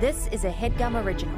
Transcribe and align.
This 0.00 0.28
is 0.28 0.44
a 0.44 0.48
headgum 0.48 1.04
original. 1.04 1.34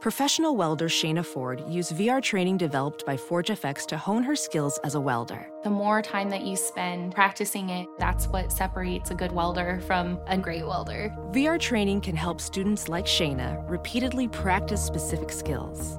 Professional 0.00 0.56
welder 0.56 0.88
Shayna 0.88 1.22
Ford 1.22 1.62
used 1.68 1.92
VR 1.92 2.22
training 2.22 2.56
developed 2.56 3.04
by 3.04 3.18
ForgeFX 3.18 3.84
to 3.88 3.98
hone 3.98 4.22
her 4.22 4.34
skills 4.34 4.80
as 4.82 4.94
a 4.94 5.00
welder. 5.00 5.50
The 5.62 5.68
more 5.68 6.00
time 6.00 6.30
that 6.30 6.40
you 6.40 6.56
spend 6.56 7.14
practicing 7.14 7.68
it, 7.68 7.86
that's 7.98 8.28
what 8.28 8.50
separates 8.50 9.10
a 9.10 9.14
good 9.14 9.32
welder 9.32 9.82
from 9.86 10.18
a 10.28 10.38
great 10.38 10.66
welder. 10.66 11.14
VR 11.32 11.60
training 11.60 12.00
can 12.00 12.16
help 12.16 12.40
students 12.40 12.88
like 12.88 13.04
Shayna 13.04 13.68
repeatedly 13.68 14.28
practice 14.28 14.82
specific 14.82 15.30
skills. 15.30 15.98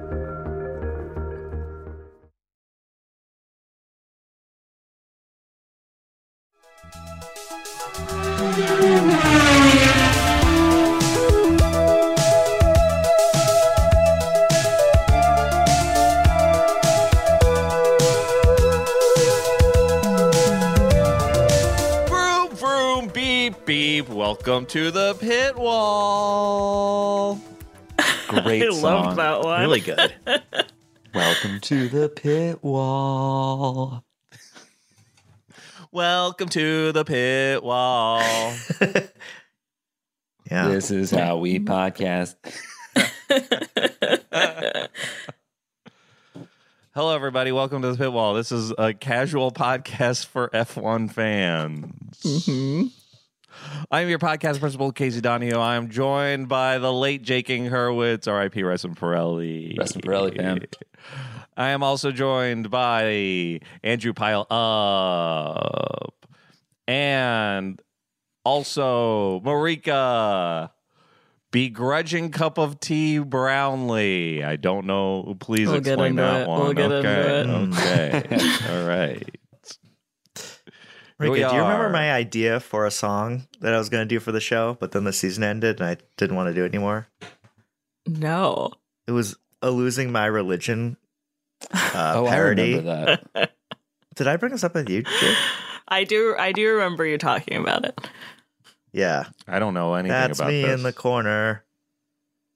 Welcome 24.09 24.65
to 24.67 24.91
the 24.91 25.13
pit 25.15 25.55
wall. 25.57 27.39
Great 28.27 28.63
I 28.67 28.69
song. 28.71 28.81
love 28.81 29.15
that 29.17 29.41
one. 29.41 29.61
Really 29.61 29.79
good. 29.79 30.13
Welcome 31.13 31.59
to 31.61 31.87
the 31.89 32.09
pit 32.09 32.63
wall. 32.63 34.03
Welcome 35.91 36.49
to 36.49 36.91
the 36.91 37.05
pit 37.05 37.63
wall. 37.63 38.21
Yeah. 40.49 40.67
This 40.67 40.91
is 40.91 41.11
how 41.11 41.37
we 41.37 41.59
podcast. 41.59 42.35
Hello, 46.93 47.15
everybody. 47.15 47.53
Welcome 47.53 47.81
to 47.83 47.91
the 47.93 47.97
pit 47.97 48.11
wall. 48.11 48.33
This 48.33 48.51
is 48.51 48.73
a 48.77 48.93
casual 48.93 49.53
podcast 49.53 50.25
for 50.25 50.49
F1 50.49 51.09
fans. 51.09 51.93
Mm-hmm. 52.23 52.87
I'm 53.89 54.09
your 54.09 54.19
podcast 54.19 54.59
principal, 54.59 54.91
Casey 54.91 55.21
Donahue. 55.21 55.57
I 55.57 55.75
am 55.75 55.89
joined 55.89 56.47
by 56.47 56.77
the 56.77 56.91
late 56.91 57.21
Jaking 57.23 57.65
Hurwitz, 57.65 58.27
R.I.P. 58.27 58.63
Reston 58.63 58.95
Pirelli. 58.95 59.77
Reston 59.77 60.01
Pirelli, 60.01 60.35
fam. 60.37 60.59
I 61.57 61.69
am 61.69 61.83
also 61.83 62.11
joined 62.11 62.69
by 62.69 63.59
Andrew 63.83 64.13
Pile 64.13 64.47
Up 64.51 66.25
and 66.87 67.81
also 68.45 69.39
Marika 69.41 70.71
Begrudging 71.51 72.31
Cup 72.31 72.57
of 72.57 72.79
Tea 72.79 73.19
Brownlee. 73.19 74.43
I 74.43 74.55
don't 74.55 74.85
know. 74.85 75.35
Please 75.39 75.67
We'll 75.67 75.81
get 75.81 75.93
explain 75.93 76.11
into 76.11 76.21
that 76.21 76.41
it. 76.43 76.47
one. 76.47 76.59
We'll 76.61 76.73
get 76.73 76.91
okay. 76.91 77.41
into 77.41 77.77
Okay. 77.77 78.69
All 78.79 78.87
right. 78.87 79.37
Here 81.21 81.31
Rika, 81.31 81.49
do 81.49 81.55
you 81.55 81.61
remember 81.61 81.89
my 81.89 82.11
idea 82.11 82.59
for 82.59 82.85
a 82.85 82.91
song 82.91 83.47
that 83.59 83.73
I 83.73 83.77
was 83.77 83.89
going 83.89 84.01
to 84.01 84.07
do 84.07 84.19
for 84.19 84.31
the 84.31 84.39
show, 84.39 84.77
but 84.79 84.91
then 84.91 85.03
the 85.03 85.13
season 85.13 85.43
ended 85.43 85.79
and 85.79 85.89
I 85.89 85.97
didn't 86.17 86.35
want 86.35 86.49
to 86.49 86.53
do 86.53 86.63
it 86.63 86.73
anymore? 86.73 87.07
No. 88.07 88.71
It 89.07 89.11
was 89.11 89.37
a 89.61 89.71
losing 89.71 90.11
my 90.11 90.25
religion 90.25 90.97
uh, 91.71 92.13
oh, 92.15 92.25
parody. 92.27 92.75
I 92.75 92.77
remember 92.77 93.19
that. 93.33 93.51
Did 94.15 94.27
I 94.27 94.35
bring 94.37 94.51
this 94.51 94.63
up 94.63 94.73
with 94.73 94.89
you? 94.89 95.03
Jake? 95.03 95.37
I 95.87 96.03
do 96.03 96.35
I 96.37 96.51
do 96.51 96.67
remember 96.69 97.05
you 97.05 97.17
talking 97.17 97.57
about 97.57 97.85
it. 97.85 97.99
Yeah, 98.93 99.25
I 99.47 99.59
don't 99.59 99.73
know 99.73 99.93
anything 99.93 100.11
about 100.11 100.21
that. 100.21 100.37
that's 100.37 100.49
me 100.49 100.61
this. 100.63 100.73
in 100.73 100.83
the 100.83 100.93
corner. 100.93 101.63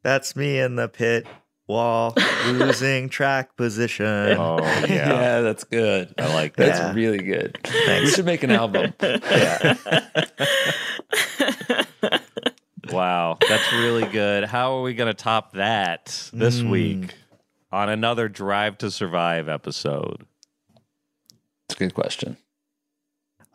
That's 0.04 0.36
me 0.36 0.60
in 0.60 0.76
the 0.76 0.88
pit 0.88 1.28
wall, 1.68 2.14
losing 2.48 3.10
track 3.10 3.56
position. 3.56 4.06
Oh, 4.06 4.58
yeah. 4.60 4.86
yeah. 4.88 5.42
that's 5.42 5.64
good. 5.64 6.14
I 6.18 6.34
like 6.34 6.56
that. 6.58 6.66
That's 6.68 6.80
Yeah. 6.80 6.94
really 6.94 7.20
good. 7.20 7.58
We 7.88 8.08
should 8.08 8.26
make 8.26 8.44
an 8.44 8.52
album. 8.52 8.94
Yeah. 9.02 9.76
Wow, 12.92 13.40
that's 13.50 13.74
really 13.74 14.06
good. 14.06 14.44
How 14.44 14.78
are 14.78 14.82
we 14.84 14.94
going 14.94 15.08
to 15.08 15.14
top 15.16 15.54
that 15.54 16.30
this 16.32 16.62
Mm. 16.62 16.70
week 16.70 17.16
on 17.72 17.90
another 17.90 18.30
Drive 18.30 18.78
to 18.80 18.92
Survive 18.92 19.50
episode? 19.50 20.26
It's 21.68 21.76
a 21.76 21.80
good 21.80 21.96
question. 21.96 22.38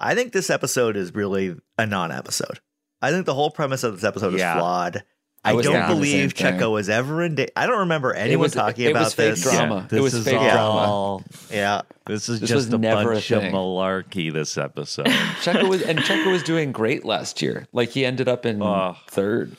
I 0.01 0.17
think 0.17 0.33
this 0.33 0.51
episode 0.51 0.97
is 0.97 1.15
really 1.15 1.57
a 1.79 1.87
non-episode. 1.87 2.59
I 3.01 3.13
think 3.13 3.25
the 3.25 3.35
whole 3.35 3.53
premise 3.53 3.85
of 3.85 3.95
this 3.95 4.05
episode 4.05 4.35
Yeah. 4.37 4.55
is 4.57 4.59
flawed. 4.59 5.05
I 5.43 5.53
I, 5.55 5.63
don't 5.63 5.87
believe 5.87 6.37
same. 6.37 6.59
Checo 6.59 6.71
was 6.73 6.91
ever 6.91 7.23
in. 7.23 7.35
Da- 7.37 7.49
I 7.57 7.67
don't 7.67 7.79
remember 7.81 8.13
anyone 8.13 8.43
was- 8.43 8.53
talking 8.53 8.85
it 8.87 8.91
about 8.91 9.05
was 9.05 9.15
fake 9.15 9.31
this. 9.37 9.43
drama. 9.43 9.87
This 9.89 9.99
it 9.99 10.03
was 10.03 10.15
is 10.15 10.25
fake 10.27 10.39
all- 10.39 11.19
drama. 11.21 11.25
Yeah, 11.51 11.83
This 12.07 12.29
is 12.29 12.41
This 12.41 12.51
just 12.51 12.67
was 12.67 12.75
a 12.75 12.79
never 12.79 13.13
a 13.13 13.15
bunch 13.15 13.31
of 13.31 13.43
malarkey. 13.45 14.33
This 14.33 14.59
episode. 14.59 15.07
Checo 15.43 15.69
was 15.69 15.81
and 15.83 15.99
Checo 16.01 16.31
was 16.31 16.43
doing 16.43 16.73
great 16.73 17.05
last 17.07 17.41
year. 17.41 17.67
Like 17.73 17.89
he 17.91 18.05
ended 18.05 18.29
up 18.29 18.45
in 18.45 18.63
Oh. 18.63 18.97
third. 19.09 19.57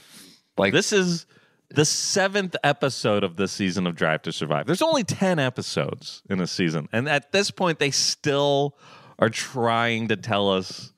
Like 0.57 0.71
this 0.73 0.93
is 0.93 1.25
the 1.69 1.85
seventh 1.85 2.55
episode 2.63 3.23
of 3.23 3.37
this 3.37 3.51
season 3.51 3.87
of 3.87 3.95
Drive 3.95 4.21
to 4.23 4.31
Survive. 4.31 4.67
There's 4.67 4.81
only 4.83 5.03
ten 5.03 5.39
episodes 5.39 6.21
in 6.29 6.39
a 6.41 6.47
season, 6.47 6.89
and 6.91 7.09
at 7.09 7.31
this 7.31 7.49
point, 7.49 7.79
they 7.79 7.91
still 7.91 8.77
are 9.17 9.29
trying 9.29 10.09
to 10.09 10.15
tell 10.17 10.51
us 10.51 10.90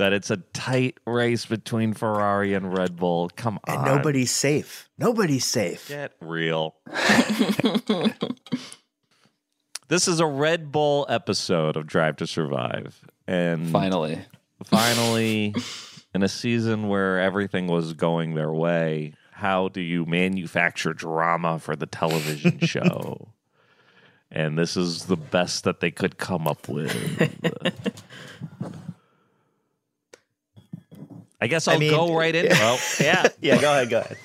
that 0.00 0.12
it's 0.14 0.30
a 0.30 0.38
tight 0.38 0.96
race 1.06 1.44
between 1.44 1.92
Ferrari 1.92 2.54
and 2.54 2.74
Red 2.74 2.96
Bull. 2.96 3.30
Come 3.36 3.60
on, 3.68 3.74
and 3.74 3.84
nobody's 3.84 4.30
safe. 4.30 4.88
Nobody's 4.96 5.44
safe. 5.44 5.88
Get 5.88 6.14
real. 6.22 6.74
this 9.88 10.08
is 10.08 10.18
a 10.18 10.24
Red 10.24 10.72
Bull 10.72 11.04
episode 11.10 11.76
of 11.76 11.86
Drive 11.86 12.16
to 12.16 12.26
Survive. 12.26 13.04
And 13.26 13.68
finally. 13.68 14.22
finally, 14.64 15.54
in 16.14 16.22
a 16.22 16.28
season 16.28 16.88
where 16.88 17.20
everything 17.20 17.66
was 17.66 17.92
going 17.92 18.34
their 18.34 18.54
way, 18.54 19.12
how 19.32 19.68
do 19.68 19.82
you 19.82 20.06
manufacture 20.06 20.94
drama 20.94 21.58
for 21.58 21.76
the 21.76 21.84
television 21.84 22.58
show? 22.62 23.34
and 24.32 24.56
this 24.56 24.76
is 24.76 25.06
the 25.06 25.16
best 25.16 25.64
that 25.64 25.80
they 25.80 25.90
could 25.90 26.16
come 26.16 26.46
up 26.46 26.68
with. 26.68 26.94
I 31.40 31.46
guess 31.46 31.66
I'll 31.68 31.76
I 31.76 31.78
mean, 31.78 31.90
go 31.90 32.14
right 32.14 32.34
in. 32.34 32.48
Well, 32.50 32.78
Yeah. 33.00 33.26
Yeah, 33.40 33.60
go 33.60 33.70
ahead. 33.72 33.90
Go 33.90 34.00
ahead. 34.00 34.18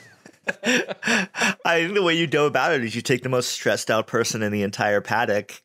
I 1.65 1.81
think 1.81 1.93
the 1.95 2.03
way 2.03 2.13
you 2.15 2.27
go 2.27 2.45
about 2.45 2.73
it 2.73 2.83
is 2.83 2.95
you 2.95 3.01
take 3.01 3.23
the 3.23 3.29
most 3.29 3.49
stressed 3.51 3.89
out 3.89 4.07
person 4.07 4.43
in 4.43 4.51
the 4.51 4.61
entire 4.63 5.01
paddock, 5.01 5.61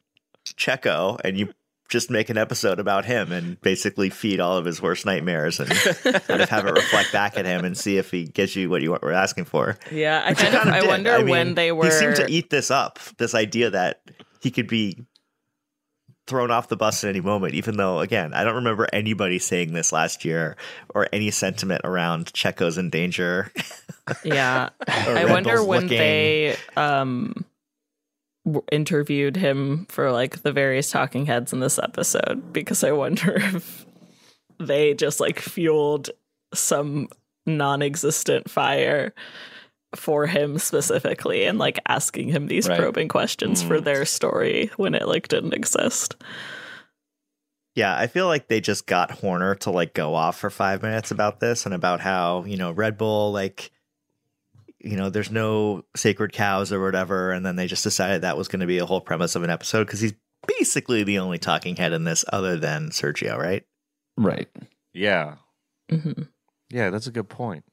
Checo, 0.56 1.20
and 1.24 1.38
you 1.38 1.52
just 1.88 2.08
make 2.10 2.30
an 2.30 2.38
episode 2.38 2.78
about 2.78 3.04
him 3.04 3.32
and 3.32 3.60
basically 3.62 4.10
feed 4.10 4.38
all 4.40 4.56
of 4.56 4.64
his 4.64 4.80
worst 4.80 5.04
nightmares 5.04 5.58
and 5.58 5.68
kind 5.70 6.40
of 6.40 6.48
have 6.48 6.64
it 6.66 6.72
reflect 6.72 7.12
back 7.12 7.36
at 7.36 7.44
him 7.44 7.64
and 7.64 7.76
see 7.76 7.98
if 7.98 8.12
he 8.12 8.24
gives 8.24 8.54
you 8.54 8.70
what 8.70 8.80
you 8.80 8.92
were 8.92 9.12
asking 9.12 9.44
for. 9.44 9.76
Yeah. 9.90 10.22
I 10.24 10.28
Which 10.30 10.38
kind 10.38 10.54
of 10.54 10.62
kinda 10.62 10.76
I 10.76 10.80
did. 10.80 10.88
wonder 10.88 11.18
mean, 11.18 11.28
when 11.28 11.54
they 11.56 11.72
were 11.72 11.86
He 11.86 11.90
seemed 11.90 12.16
to 12.16 12.30
eat 12.30 12.48
this 12.48 12.70
up. 12.70 13.00
This 13.18 13.34
idea 13.34 13.70
that 13.70 14.02
he 14.40 14.52
could 14.52 14.68
be 14.68 15.04
thrown 16.30 16.50
off 16.50 16.68
the 16.68 16.76
bus 16.76 17.04
at 17.04 17.10
any 17.10 17.20
moment. 17.20 17.54
Even 17.54 17.76
though, 17.76 17.98
again, 18.00 18.32
I 18.32 18.44
don't 18.44 18.54
remember 18.54 18.86
anybody 18.92 19.38
saying 19.38 19.74
this 19.74 19.92
last 19.92 20.24
year 20.24 20.56
or 20.94 21.08
any 21.12 21.30
sentiment 21.30 21.82
around 21.84 22.32
Checo's 22.32 22.78
in 22.78 22.88
danger. 22.88 23.52
Yeah. 24.24 24.70
I 24.88 25.26
wonder 25.26 25.56
Bull's 25.56 25.66
when 25.66 25.82
looking- 25.82 25.98
they 25.98 26.56
um 26.76 27.44
interviewed 28.72 29.36
him 29.36 29.84
for 29.90 30.10
like 30.10 30.42
the 30.42 30.52
various 30.52 30.90
talking 30.90 31.26
heads 31.26 31.52
in 31.52 31.60
this 31.60 31.78
episode 31.78 32.52
because 32.54 32.82
I 32.82 32.92
wonder 32.92 33.34
if 33.36 33.84
they 34.58 34.94
just 34.94 35.20
like 35.20 35.38
fueled 35.38 36.08
some 36.54 37.08
non-existent 37.46 38.50
fire 38.50 39.14
for 39.94 40.26
him 40.26 40.58
specifically 40.58 41.44
and 41.44 41.58
like 41.58 41.78
asking 41.88 42.28
him 42.28 42.46
these 42.46 42.68
Right. 42.68 42.78
probing 42.78 43.08
questions 43.08 43.62
for 43.62 43.80
their 43.80 44.04
story 44.04 44.70
when 44.76 44.94
it 44.94 45.08
like 45.08 45.28
didn't 45.28 45.54
exist. 45.54 46.16
Yeah, 47.74 47.96
I 47.96 48.06
feel 48.08 48.26
like 48.26 48.48
they 48.48 48.60
just 48.60 48.86
got 48.86 49.10
Horner 49.10 49.54
to 49.56 49.70
like 49.70 49.94
go 49.94 50.14
off 50.14 50.38
for 50.38 50.50
five 50.50 50.82
minutes 50.82 51.10
about 51.10 51.40
this 51.40 51.64
and 51.66 51.74
about 51.74 52.00
how, 52.00 52.44
you 52.44 52.56
know, 52.56 52.72
Red 52.72 52.98
Bull, 52.98 53.32
like, 53.32 53.70
you 54.80 54.96
know, 54.96 55.08
there's 55.10 55.30
no 55.30 55.84
sacred 55.94 56.32
cows 56.32 56.72
or 56.72 56.80
whatever. 56.82 57.30
And 57.32 57.44
then 57.46 57.56
they 57.56 57.66
just 57.66 57.84
decided 57.84 58.22
that 58.22 58.36
was 58.36 58.48
going 58.48 58.60
to 58.60 58.66
be 58.66 58.78
a 58.78 58.86
whole 58.86 59.00
premise 59.00 59.36
of 59.36 59.42
an 59.44 59.50
episode 59.50 59.84
because 59.84 60.00
he's 60.00 60.14
basically 60.58 61.04
the 61.04 61.18
only 61.18 61.38
talking 61.38 61.76
head 61.76 61.92
in 61.92 62.04
this 62.04 62.24
other 62.32 62.56
than 62.56 62.90
Sergio, 62.90 63.36
right? 63.38 63.64
Right. 64.16 64.48
yeah. 64.92 65.36
hmm 65.90 66.22
Yeah, 66.70 66.90
that's 66.90 67.06
a 67.06 67.12
good 67.12 67.28
point. 67.28 67.64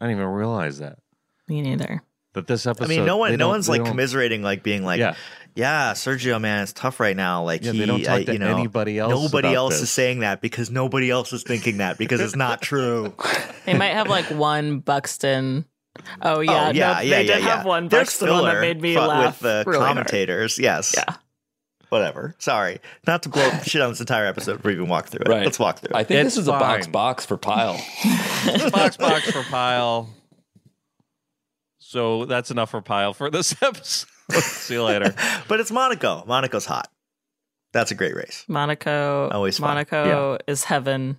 I 0.00 0.06
didn't 0.06 0.20
even 0.20 0.32
realize 0.32 0.78
that. 0.78 0.98
Me 1.48 1.62
neither. 1.62 2.02
But 2.32 2.46
this 2.46 2.66
episode, 2.66 2.84
I 2.84 2.88
mean, 2.88 3.06
no 3.06 3.16
one, 3.16 3.34
no 3.36 3.48
one's 3.48 3.68
like 3.68 3.84
commiserating, 3.84 4.42
like 4.42 4.62
being 4.62 4.84
like, 4.84 4.98
yeah, 4.98 5.14
Yeah. 5.54 5.92
Sergio, 5.92 6.38
man, 6.38 6.64
it's 6.64 6.72
tough 6.74 7.00
right 7.00 7.16
now. 7.16 7.42
Like 7.44 7.64
Yeah, 7.64 7.72
he, 7.72 7.78
they 7.78 7.86
don't 7.86 8.02
talk 8.02 8.20
uh, 8.20 8.24
to 8.24 8.32
you 8.34 8.38
know, 8.38 8.54
anybody 8.54 8.98
else 8.98 9.10
Nobody 9.10 9.48
about 9.48 9.56
else 9.56 9.74
this. 9.74 9.82
is 9.84 9.90
saying 9.90 10.18
that 10.20 10.42
because 10.42 10.70
nobody 10.70 11.10
else 11.10 11.32
is 11.32 11.42
thinking 11.44 11.78
that 11.78 11.96
because 11.96 12.20
it's 12.20 12.36
not 12.36 12.60
true. 12.60 13.14
They 13.64 13.74
might 13.74 13.94
have 13.94 14.08
like 14.08 14.26
one 14.26 14.78
Buxton. 14.80 15.64
Oh 16.22 16.38
yeah, 16.40 16.68
oh, 16.68 16.72
yeah, 16.72 16.92
no, 16.94 17.00
yeah, 17.00 17.00
they 17.00 17.08
yeah, 17.08 17.18
did 17.22 17.28
yeah. 17.42 17.56
have 17.56 17.64
one 17.66 17.88
There's 17.88 18.02
Buxton 18.08 18.28
one 18.30 18.44
that 18.44 18.60
made 18.60 18.80
me 18.80 18.96
laugh 18.98 19.40
with 19.40 19.40
the 19.40 19.64
really 19.66 19.78
hard. 19.80 19.88
commentators. 19.88 20.56
Yes, 20.58 20.94
Yeah. 20.96 21.14
whatever. 21.88 22.34
Sorry, 22.38 22.78
not 23.08 23.22
to 23.24 23.28
blow 23.30 23.50
shit 23.64 23.80
on 23.82 23.88
this 23.90 24.00
entire 24.00 24.26
episode. 24.26 24.62
We 24.62 24.72
even 24.74 24.88
walk 24.88 25.06
through 25.08 25.22
it. 25.24 25.28
Right. 25.28 25.44
Let's 25.44 25.58
walk 25.58 25.78
through 25.78 25.96
it. 25.96 25.98
I 25.98 26.04
think 26.04 26.26
It's 26.26 26.34
this 26.36 26.42
is 26.42 26.48
a 26.48 26.52
box 26.52 26.86
box 26.86 27.24
for 27.26 27.36
Pile. 27.38 27.80
box 28.70 28.98
box 28.98 29.30
for 29.32 29.42
Pile. 29.44 30.10
So 31.88 32.24
that's 32.24 32.50
enough 32.50 32.70
for 32.70 32.82
Pile 32.82 33.14
for 33.14 33.30
this 33.30 33.54
episode. 33.62 34.08
See 34.32 34.74
you 34.74 34.82
later. 34.82 35.14
but 35.48 35.60
it's 35.60 35.70
Monaco. 35.70 36.24
Monaco's 36.26 36.66
hot. 36.66 36.90
That's 37.72 37.92
a 37.92 37.94
great 37.94 38.16
race. 38.16 38.44
Monaco. 38.48 39.28
Always 39.30 39.58
fun. 39.58 39.68
Monaco 39.68 40.38
is 40.48 40.64
heaven 40.64 41.18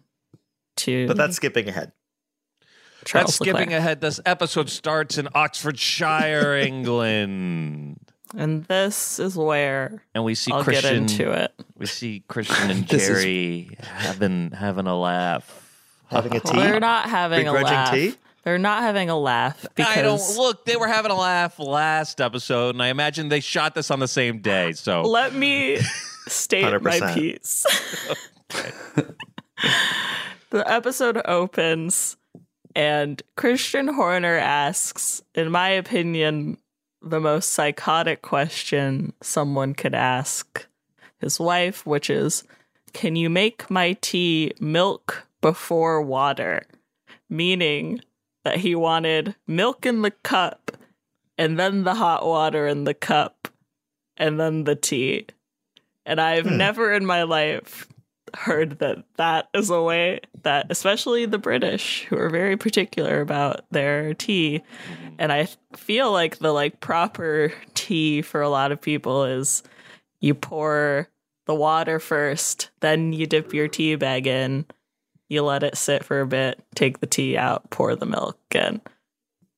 to. 0.77 1.07
But 1.07 1.15
that's 1.15 1.37
skipping 1.37 1.69
ahead. 1.69 1.93
Charles 3.05 3.27
That's 3.27 3.35
skipping 3.37 3.73
ahead. 3.73 4.01
This 4.01 4.19
episode 4.25 4.69
starts 4.69 5.17
in 5.17 5.29
Oxfordshire, 5.33 6.57
England. 6.61 7.99
And 8.35 8.65
this 8.65 9.19
is 9.19 9.37
where 9.37 10.03
And 10.13 10.25
we 10.25 10.35
see 10.35 10.51
I'll 10.51 10.63
Christian 10.65 11.05
get 11.05 11.11
into 11.19 11.31
it. 11.31 11.53
We 11.77 11.85
see 11.85 12.25
Christian 12.27 12.69
and 12.71 12.87
This 12.89 13.03
is- 13.07 13.23
Geri 13.23 13.77
having 13.81 14.51
having 14.51 14.87
a 14.87 14.99
laugh. 14.99 15.63
Having 16.07 16.35
a 16.35 16.39
tea. 16.41 16.57
They're 16.57 16.79
not 16.81 17.09
having 17.09 17.47
a 17.47 17.51
Begrudging 17.53 17.73
laugh. 17.73 17.93
tea? 17.93 18.15
They're 18.47 18.57
not 18.57 18.81
having 18.81 19.09
a 19.09 19.19
laugh 19.19 19.65
because 19.75 19.97
I 19.97 20.01
don't 20.01 20.21
look. 20.37 20.63
They 20.63 20.77
were 20.77 20.87
having 20.87 21.11
a 21.11 21.15
laugh 21.15 21.59
last 21.59 22.21
episode, 22.21 22.75
and 22.75 22.81
I 22.81 22.87
imagine 22.87 23.27
they 23.27 23.41
shot 23.41 23.75
this 23.75 23.91
on 23.91 23.99
the 23.99 24.07
same 24.07 24.39
day. 24.39 24.71
So 24.71 25.01
let 25.01 25.35
me 25.35 25.79
state 26.27 26.63
my 26.81 26.97
100%. 26.97 27.13
piece. 27.13 27.65
the 30.49 30.71
episode 30.71 31.21
opens 31.25 32.15
and 32.73 33.21
Christian 33.35 33.89
Horner 33.89 34.37
asks, 34.37 35.21
in 35.35 35.51
my 35.51 35.67
opinion, 35.67 36.57
the 37.01 37.19
most 37.19 37.49
psychotic 37.49 38.21
question 38.21 39.11
someone 39.21 39.73
could 39.73 39.93
ask 39.93 40.65
his 41.19 41.37
wife, 41.37 41.85
which 41.85 42.09
is, 42.09 42.45
Can 42.93 43.17
you 43.17 43.29
make 43.29 43.69
my 43.69 43.97
tea 43.99 44.53
milk 44.61 45.27
before 45.41 46.01
water? 46.01 46.65
Meaning 47.29 47.99
that 48.47 48.59
he 48.59 48.75
wanted 48.75 49.35
milk 49.45 49.85
in 49.85 50.03
the 50.03 50.11
cup 50.11 50.71
and 51.37 51.59
then 51.59 51.83
the 51.83 51.95
hot 51.95 52.25
water 52.25 52.65
in 52.65 52.85
the 52.85 52.93
cup 52.93 53.49
and 54.15 54.39
then 54.39 54.63
the 54.63 54.73
tea. 54.73 55.25
And 56.05 56.21
I've 56.21 56.45
hmm. 56.45 56.55
never 56.55 56.93
in 56.93 57.05
my 57.05 57.23
life 57.23 57.85
heard 58.33 58.79
that 58.79 59.03
that 59.17 59.49
is 59.53 59.69
a 59.69 59.81
way 59.81 60.21
that, 60.43 60.67
especially 60.69 61.25
the 61.25 61.37
British, 61.37 62.05
who 62.05 62.17
are 62.17 62.29
very 62.29 62.55
particular 62.55 63.19
about 63.19 63.65
their 63.69 64.13
tea, 64.13 64.61
mm-hmm. 64.61 65.15
and 65.19 65.33
I 65.33 65.49
feel 65.75 66.13
like 66.13 66.37
the 66.37 66.53
like 66.53 66.79
proper 66.79 67.51
tea 67.73 68.21
for 68.21 68.41
a 68.41 68.49
lot 68.49 68.71
of 68.71 68.79
people 68.79 69.25
is 69.25 69.61
you 70.21 70.33
pour 70.33 71.09
the 71.47 71.55
water 71.55 71.99
first, 71.99 72.69
then 72.79 73.11
you 73.11 73.25
dip 73.25 73.53
your 73.53 73.67
tea 73.67 73.95
bag 73.95 74.25
in, 74.25 74.65
you 75.29 75.41
let 75.43 75.63
it 75.63 75.77
sit 75.77 76.03
for 76.03 76.21
a 76.21 76.27
bit, 76.27 76.59
take 76.75 76.99
the 76.99 77.07
tea 77.07 77.37
out, 77.37 77.69
pour 77.69 77.95
the 77.95 78.05
milk 78.05 78.39
and 78.51 78.81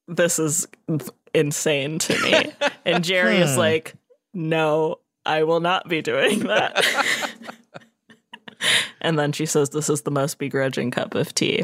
This 0.08 0.40
is 0.40 0.68
insane 1.34 2.00
to 2.00 2.20
me. 2.22 2.52
and 2.86 3.04
Geri 3.04 3.38
is 3.38 3.54
Hmm. 3.54 3.60
like, 3.60 3.94
no, 4.34 5.00
I 5.26 5.44
will 5.44 5.60
not 5.60 5.88
be 5.88 6.02
doing 6.02 6.40
that. 6.40 6.84
and 9.02 9.18
then 9.18 9.32
she 9.32 9.46
says 9.46 9.70
this 9.70 9.90
is 9.90 10.02
the 10.02 10.12
most 10.12 10.38
begrudging 10.38 10.92
cup 10.92 11.16
of 11.16 11.34
tea 11.36 11.64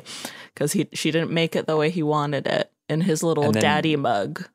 because 0.54 0.74
he 0.74 0.88
she 0.94 1.12
didn't 1.12 1.32
make 1.32 1.56
it 1.56 1.68
the 1.68 1.78
way 1.78 1.90
he 1.90 2.04
wanted 2.04 2.48
it 2.48 2.72
in 2.88 3.02
his 3.02 3.24
little 3.24 3.52
then- 3.52 3.62
daddy 3.62 3.96
mug. 3.96 4.48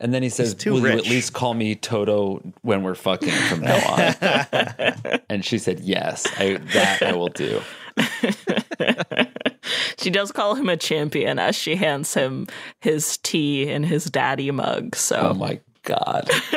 And 0.00 0.12
then 0.12 0.24
he 0.24 0.28
says, 0.28 0.54
too 0.54 0.72
"Will 0.74 0.80
you 0.80 0.88
at 0.98 1.06
least 1.06 1.32
call 1.34 1.54
me 1.54 1.76
Toto 1.76 2.42
when 2.62 2.82
we're 2.82 2.96
fucking 2.96 3.30
from 3.30 3.60
now 3.60 3.78
on?" 3.86 5.20
and 5.30 5.44
she 5.44 5.56
said, 5.56 5.80
"Yes, 5.80 6.26
I, 6.36 6.54
that 6.74 7.00
I 7.02 7.12
will 7.12 7.28
do." 7.28 7.62
she 9.98 10.10
does 10.10 10.32
call 10.32 10.54
him 10.54 10.68
a 10.68 10.76
champion 10.76 11.38
as 11.38 11.54
she 11.56 11.76
hands 11.76 12.12
him 12.14 12.46
his 12.80 13.16
tea 13.18 13.68
in 13.70 13.84
his 13.84 14.04
daddy 14.06 14.50
mug. 14.50 14.94
So, 14.96 15.30
Oh 15.30 15.34
my 15.34 15.60
god, 15.82 16.28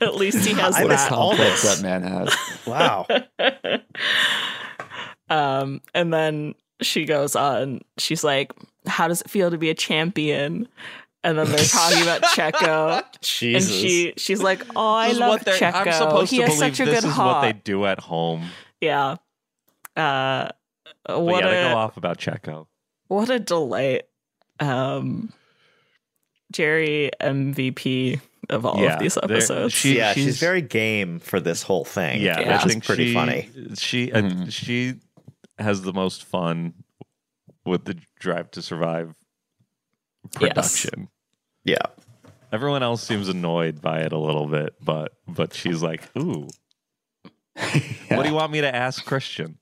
at 0.00 0.14
least 0.14 0.46
he 0.46 0.54
has 0.54 0.74
what 0.74 0.84
a 0.86 0.88
that. 0.88 1.12
all 1.12 1.30
complex 1.30 1.62
this. 1.62 1.80
that 1.80 1.82
man 1.82 2.02
has. 2.02 2.36
Wow. 2.66 3.06
Um, 5.30 5.80
and 5.94 6.12
then 6.12 6.54
she 6.80 7.04
goes 7.04 7.36
on. 7.36 7.80
She's 7.98 8.24
like, 8.24 8.52
"How 8.86 9.08
does 9.08 9.20
it 9.20 9.30
feel 9.30 9.50
to 9.50 9.58
be 9.58 9.70
a 9.70 9.74
champion?" 9.74 10.68
And 11.22 11.38
then 11.38 11.46
they're 11.50 11.58
talking 11.64 12.02
about 12.02 12.22
Checo, 12.22 13.02
Jesus. 13.20 13.70
and 13.70 13.78
she 13.78 14.14
she's 14.16 14.42
like, 14.42 14.62
"Oh, 14.74 14.94
I 14.94 15.08
This 15.10 15.18
love 15.18 15.28
what 15.30 15.44
they're- 15.44 15.58
Checo. 15.58 15.86
I'm 15.86 15.92
supposed 15.92 16.30
he 16.30 16.38
to 16.38 16.44
has 16.46 16.56
believe 16.58 16.76
such 16.76 16.86
a 16.86 16.90
this 16.90 17.00
good 17.02 17.08
is 17.08 17.14
heart." 17.14 17.36
what 17.36 17.42
they 17.42 17.52
do 17.62 17.84
at 17.84 18.00
home. 18.00 18.46
yeah. 18.80 19.16
Uh, 19.96 20.46
But 20.46 20.57
what 21.08 21.42
yeah, 21.44 21.50
they 21.50 21.70
go 21.72 21.76
off 21.76 21.96
about 21.96 22.18
Checo. 22.18 22.66
what 23.08 23.30
a 23.30 23.38
delight. 23.38 24.02
Um, 24.60 25.32
Geri 26.52 27.10
MVP 27.20 28.20
of 28.50 28.64
all 28.64 28.78
Yeah, 28.80 28.94
of 28.94 29.00
these 29.00 29.16
episodes. 29.18 29.72
she- 29.74 29.96
yeah, 29.98 30.12
she's, 30.14 30.24
she's- 30.24 30.38
very 30.40 30.62
game 30.62 31.18
for 31.18 31.40
this 31.40 31.62
whole 31.62 31.84
thing. 31.84 32.20
Yeah, 32.22 32.40
Yeah. 32.40 32.48
I 32.50 32.52
which 32.64 32.72
think 32.72 32.82
is 32.84 32.86
pretty 32.86 33.06
she, 33.08 33.14
funny. 33.14 33.48
She 33.76 34.12
uh, 34.12 34.46
she 34.48 34.94
has 35.58 35.82
the 35.82 35.92
most 35.92 36.24
fun 36.24 36.74
with 37.66 37.84
the 37.84 37.98
Drive 38.18 38.50
to 38.52 38.62
Survive 38.62 39.14
Yes. 40.40 40.48
production. 40.82 41.08
Yeah. 41.64 41.76
Everyone 42.50 42.82
else 42.82 43.02
seems 43.02 43.28
annoyed 43.28 43.80
by 43.82 44.00
it 44.00 44.12
a 44.12 44.18
little 44.18 44.46
bit, 44.46 44.74
but 44.82 45.12
but 45.26 45.52
she's 45.52 45.82
like, 45.82 46.08
"Ooh, 46.16 46.48
what 48.08 48.22
do 48.22 48.28
you 48.28 48.34
want 48.34 48.52
me 48.52 48.62
to 48.62 48.74
ask 48.74 49.04
Christian? 49.04 49.58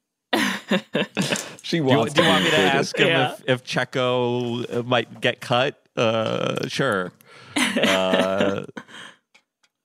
She 1.62 1.78
Do 1.78 1.84
you, 1.84 1.84
wants. 1.84 2.14
do 2.14 2.22
you 2.22 2.26
to 2.26 2.32
want 2.32 2.44
me 2.44 2.50
to 2.50 2.58
ask 2.58 2.96
him 2.98 3.08
Yeah. 3.08 3.32
if 3.32 3.42
if 3.48 3.64
Checo 3.64 4.72
uh, 4.78 4.82
might 4.82 5.20
get 5.20 5.40
cut? 5.40 5.80
Uh, 5.96 6.66
sure." 6.68 7.12
Uh, 7.56 8.64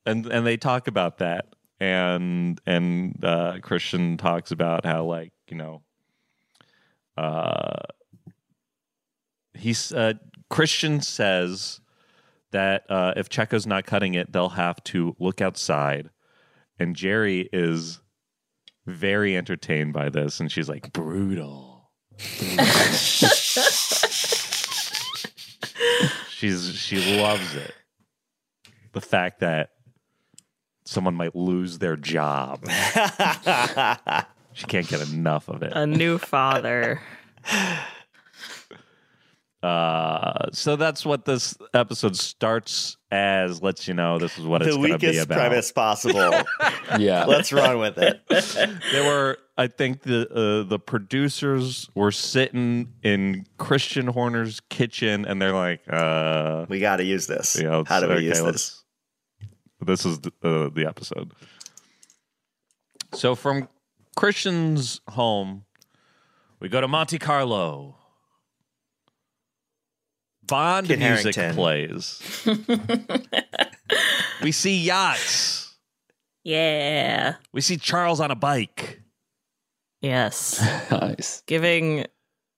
and 0.06 0.26
and 0.26 0.46
they 0.46 0.58
talk 0.58 0.88
about 0.88 1.20
that, 1.20 1.46
and 1.80 2.60
and 2.66 3.24
uh, 3.24 3.58
Christian 3.62 4.18
talks 4.18 4.52
about 4.52 4.86
how 4.86 5.04
like 5.06 5.32
you 5.50 5.56
know, 5.58 5.82
uh, 7.18 7.76
he's 9.54 9.92
uh, 9.94 10.14
Christian 10.50 11.02
says 11.02 11.80
that 12.52 12.84
uh, 12.90 13.14
if 13.16 13.30
Checo's 13.30 13.66
not 13.68 13.86
cutting 13.86 14.14
it, 14.16 14.32
they'll 14.34 14.50
have 14.50 14.84
to 14.86 15.16
look 15.20 15.40
outside, 15.42 16.10
and 16.80 16.96
Geri 16.96 17.48
is 17.54 18.02
very 18.86 19.36
entertained 19.38 19.94
by 19.94 20.10
this, 20.10 20.40
and 20.40 20.52
she's 20.52 20.70
like 20.70 20.92
brutal. 20.94 21.90
She's 26.30 26.76
she 26.76 27.20
loves 27.22 27.56
it. 27.56 27.74
The 28.94 29.02
fact 29.02 29.40
that 29.40 29.70
someone 30.86 31.16
might 31.16 31.36
lose 31.36 31.80
their 31.80 31.96
job. 31.96 32.66
She 34.54 34.66
can't 34.66 34.86
get 34.86 35.00
enough 35.10 35.48
of 35.48 35.64
it. 35.64 35.72
a 35.74 35.88
new 35.88 36.18
father. 36.18 37.02
Uh, 39.64 40.48
so 40.54 40.76
that's 40.76 41.06
what 41.06 41.26
this 41.26 41.56
episode 41.74 42.16
starts 42.16 42.98
as. 43.12 43.62
Lets 43.62 43.88
you 43.88 43.94
know 43.94 44.18
this 44.18 44.38
is 44.40 44.46
what 44.46 44.62
it's 44.64 44.72
the 44.76 44.78
going 44.82 44.92
to 44.94 44.98
be 44.98 45.06
weakest 45.08 45.26
about. 45.26 45.38
premise 45.38 45.72
possible. 45.72 46.34
Yeah, 47.00 47.24
Let's 47.26 47.54
run 47.54 47.78
with 47.80 47.98
it. 47.98 48.20
There 48.92 49.06
were, 49.06 49.38
I 49.58 49.68
think, 49.68 50.02
the 50.02 50.28
uh, 50.30 50.68
the 50.68 50.78
producers 50.80 51.90
were 51.96 52.12
sitting 52.12 52.92
in 53.04 53.46
Christian 53.58 54.08
Horner's 54.08 54.60
kitchen, 54.70 55.26
and 55.26 55.42
they're 55.42 55.54
like, 55.54 55.82
uh, 55.90 56.66
We 56.68 56.80
got 56.80 56.98
to 56.98 57.04
use 57.06 57.28
this. 57.28 57.58
Yeah, 57.62 57.78
let's- 57.78 57.90
How 57.90 58.00
do 58.02 58.08
we 58.08 58.14
okay, 58.16 58.24
use 58.26 58.42
this? 58.42 58.84
This 59.84 60.06
is 60.06 60.20
the, 60.20 60.32
uh, 60.44 60.70
the 60.74 60.86
episode. 60.86 61.32
So 63.14 63.36
from 63.36 63.68
Christian's 64.16 65.02
home, 65.10 65.66
we 66.60 66.68
go 66.70 66.82
to 66.82 66.88
Monte 66.88 67.20
Carlo. 67.20 67.96
Bond 70.52 70.88
Kit 70.88 71.00
music 71.00 71.34
Harington. 71.36 71.56
plays. 71.56 72.22
we 74.44 74.52
see 74.52 74.78
yachts. 74.84 75.76
Yeah. 76.44 77.36
We 77.54 77.62
see 77.62 77.78
Charles 77.78 78.20
on 78.20 78.32
a 78.32 78.36
bike. 78.36 79.02
Yes. 80.02 80.60
nice. 80.92 81.44
Giving 81.48 82.06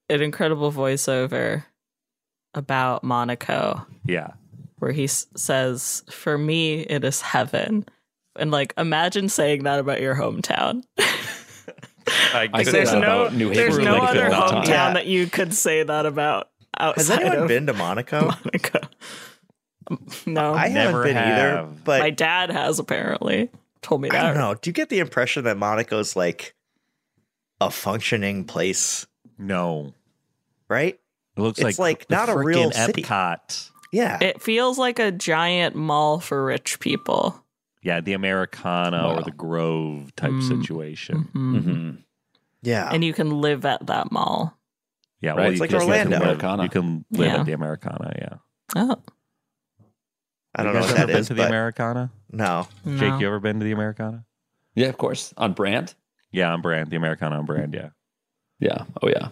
an 0.09 0.21
incredible 0.21 0.71
voiceover 0.71 1.63
about 2.53 3.03
Monaco 3.03 3.85
Yeah. 4.05 4.31
where 4.79 4.91
he 4.91 5.05
s- 5.05 5.27
says, 5.35 6.03
"For 6.09 6.38
me, 6.38 6.81
it 6.81 7.03
is 7.03 7.21
heaven." 7.21 7.85
And 8.35 8.51
like, 8.51 8.73
imagine 8.77 9.29
saying 9.29 9.63
that 9.63 9.79
about 9.79 10.01
your 10.01 10.15
hometown. 10.15 10.83
I, 12.33 12.50
I 12.53 12.63
say 12.63 12.71
there's 12.71 12.91
that 12.91 13.00
no, 13.00 13.21
about 13.23 13.33
New 13.33 13.53
there's 13.53 13.77
no 13.77 13.97
like 13.97 14.09
other 14.09 14.29
hometown. 14.29 14.67
Yeah. 14.67 14.93
that 14.93 15.05
you 15.07 15.27
could 15.27 15.53
say 15.53 15.83
that 15.83 16.05
about 16.05 16.50
Has 16.77 17.09
outside 17.09 17.19
anyone 17.21 17.37
of 17.43 17.47
been 17.47 17.67
to 17.67 17.73
Monaco? 17.73 18.21
Monaco. 18.45 18.79
No, 20.25 20.53
I 20.53 20.69
haven't 20.69 20.73
Never 20.73 21.03
been 21.03 21.17
either, 21.17 21.67
but 21.83 21.99
my 21.99 22.09
dad 22.09 22.49
has 22.51 22.79
apparently 22.79 23.49
told 23.81 24.01
me 24.01 24.09
that. 24.09 24.17
I 24.17 24.21
that. 24.23 24.27
don't 24.33 24.37
know. 24.37 24.53
Do 24.55 24.69
you 24.69 24.73
get 24.73 24.89
the 24.89 24.99
impression 24.99 25.43
that 25.43 25.57
Monaco's 25.57 26.15
like 26.15 26.55
a 27.59 27.69
functioning 27.69 28.45
place, 28.45 29.05
no. 29.37 29.93
right? 30.69 30.97
It 31.35 31.41
looks 31.41 31.59
It's 31.59 31.77
like, 31.79 31.99
like 32.01 32.09
not 32.09 32.29
a 32.29 32.37
real 32.37 32.71
city. 32.71 33.01
Epcot. 33.03 33.69
Yeah. 33.91 34.17
It 34.21 34.41
feels 34.41 34.77
like 34.79 34.99
a 34.99 35.11
giant 35.11 35.75
mall 35.75 36.19
for 36.19 36.45
rich 36.45 36.79
people. 36.79 37.43
Yeah, 37.81 37.99
the 37.99 38.13
Americana 38.13 39.13
or 39.15 39.21
the 39.23 39.31
Grove 39.31 40.15
type 40.15 40.31
Mm. 40.31 40.47
situation. 40.63 41.17
hmm 41.33 41.91
yeah. 42.61 42.89
And 42.89 43.03
you 43.03 43.11
can 43.11 43.41
live 43.41 43.65
at 43.65 43.87
that 43.87 44.09
mall. 44.13 44.57
Yeah, 45.23 45.31
Right, 45.31 45.37
well, 45.37 45.45
it's 45.47 45.55
you 45.55 45.61
like 45.61 45.69
can, 45.69 45.79
Orlando. 45.81 45.97
You 45.97 46.03
can 46.03 46.11
live, 46.11 46.21
Americana. 46.21 46.63
you 46.63 46.69
can 46.69 47.05
live 47.11 47.27
Yeah. 47.31 47.39
at 47.39 47.45
the 47.45 47.53
Americana. 47.53 48.13
Yeah, 48.19 48.33
Oh, 48.75 49.01
I 50.55 50.63
don't 50.63 50.73
you 50.73 50.79
know 50.79 50.81
guys 50.85 50.91
what 50.91 50.99
ever 50.99 50.99
that 50.99 51.07
been 51.07 51.17
is, 51.21 51.27
to 51.29 51.33
the 51.33 51.47
Americana? 51.47 52.11
no. 52.31 52.67
no. 52.85 52.97
Jake, 52.97 53.21
you 53.21 53.27
ever 53.27 53.39
been 53.39 53.59
to 53.59 53.63
the 53.65 53.71
Americana? 53.71 54.25
Yeah, 54.75 54.87
of 54.87 54.97
course. 54.97 55.33
On 55.37 55.53
brand. 55.53 55.93
Yeah, 56.31 56.51
on 56.51 56.61
brand. 56.61 56.89
The 56.89 56.95
Americana 56.97 57.37
on 57.37 57.45
brand. 57.45 57.73
Yeah, 57.73 57.89
Yeah. 58.59 58.83
Oh 59.01 59.07
yeah. 59.07 59.29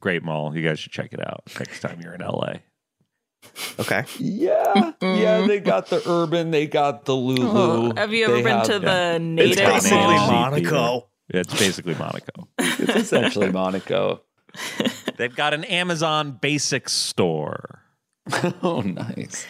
great 0.00 0.22
mall. 0.22 0.56
You 0.56 0.66
guys 0.66 0.78
should 0.78 0.92
check 0.92 1.12
it 1.12 1.20
out 1.20 1.42
next 1.58 1.80
time 1.80 2.00
you're 2.00 2.14
in 2.14 2.20
LA. 2.22 2.54
Okay. 3.78 4.04
Yeah. 4.18 4.92
Yeah. 5.02 5.46
They 5.46 5.60
got 5.60 5.88
the 5.88 6.00
urban. 6.08 6.50
They 6.50 6.66
got 6.66 7.04
the 7.04 7.14
Lulu. 7.14 7.48
Oh, 7.48 7.92
have 7.96 8.12
you 8.12 8.24
ever 8.24 8.34
They 8.36 8.42
been 8.42 8.56
have- 8.58 8.66
to 8.66 8.78
the 8.78 9.18
native 9.20 9.58
It's 9.58 9.60
basically? 9.60 9.98
Monaco. 10.16 11.08
It's 11.28 11.58
basically 11.58 11.94
Monaco. 11.94 12.48
It's 12.58 12.80
essentially 13.12 13.50
Monaco. 13.50 14.22
They've 15.16 15.34
got 15.34 15.54
an 15.54 15.64
Amazon 15.64 16.32
Basics 16.32 16.92
store. 16.92 17.82
oh, 18.62 18.80
nice. 18.84 19.46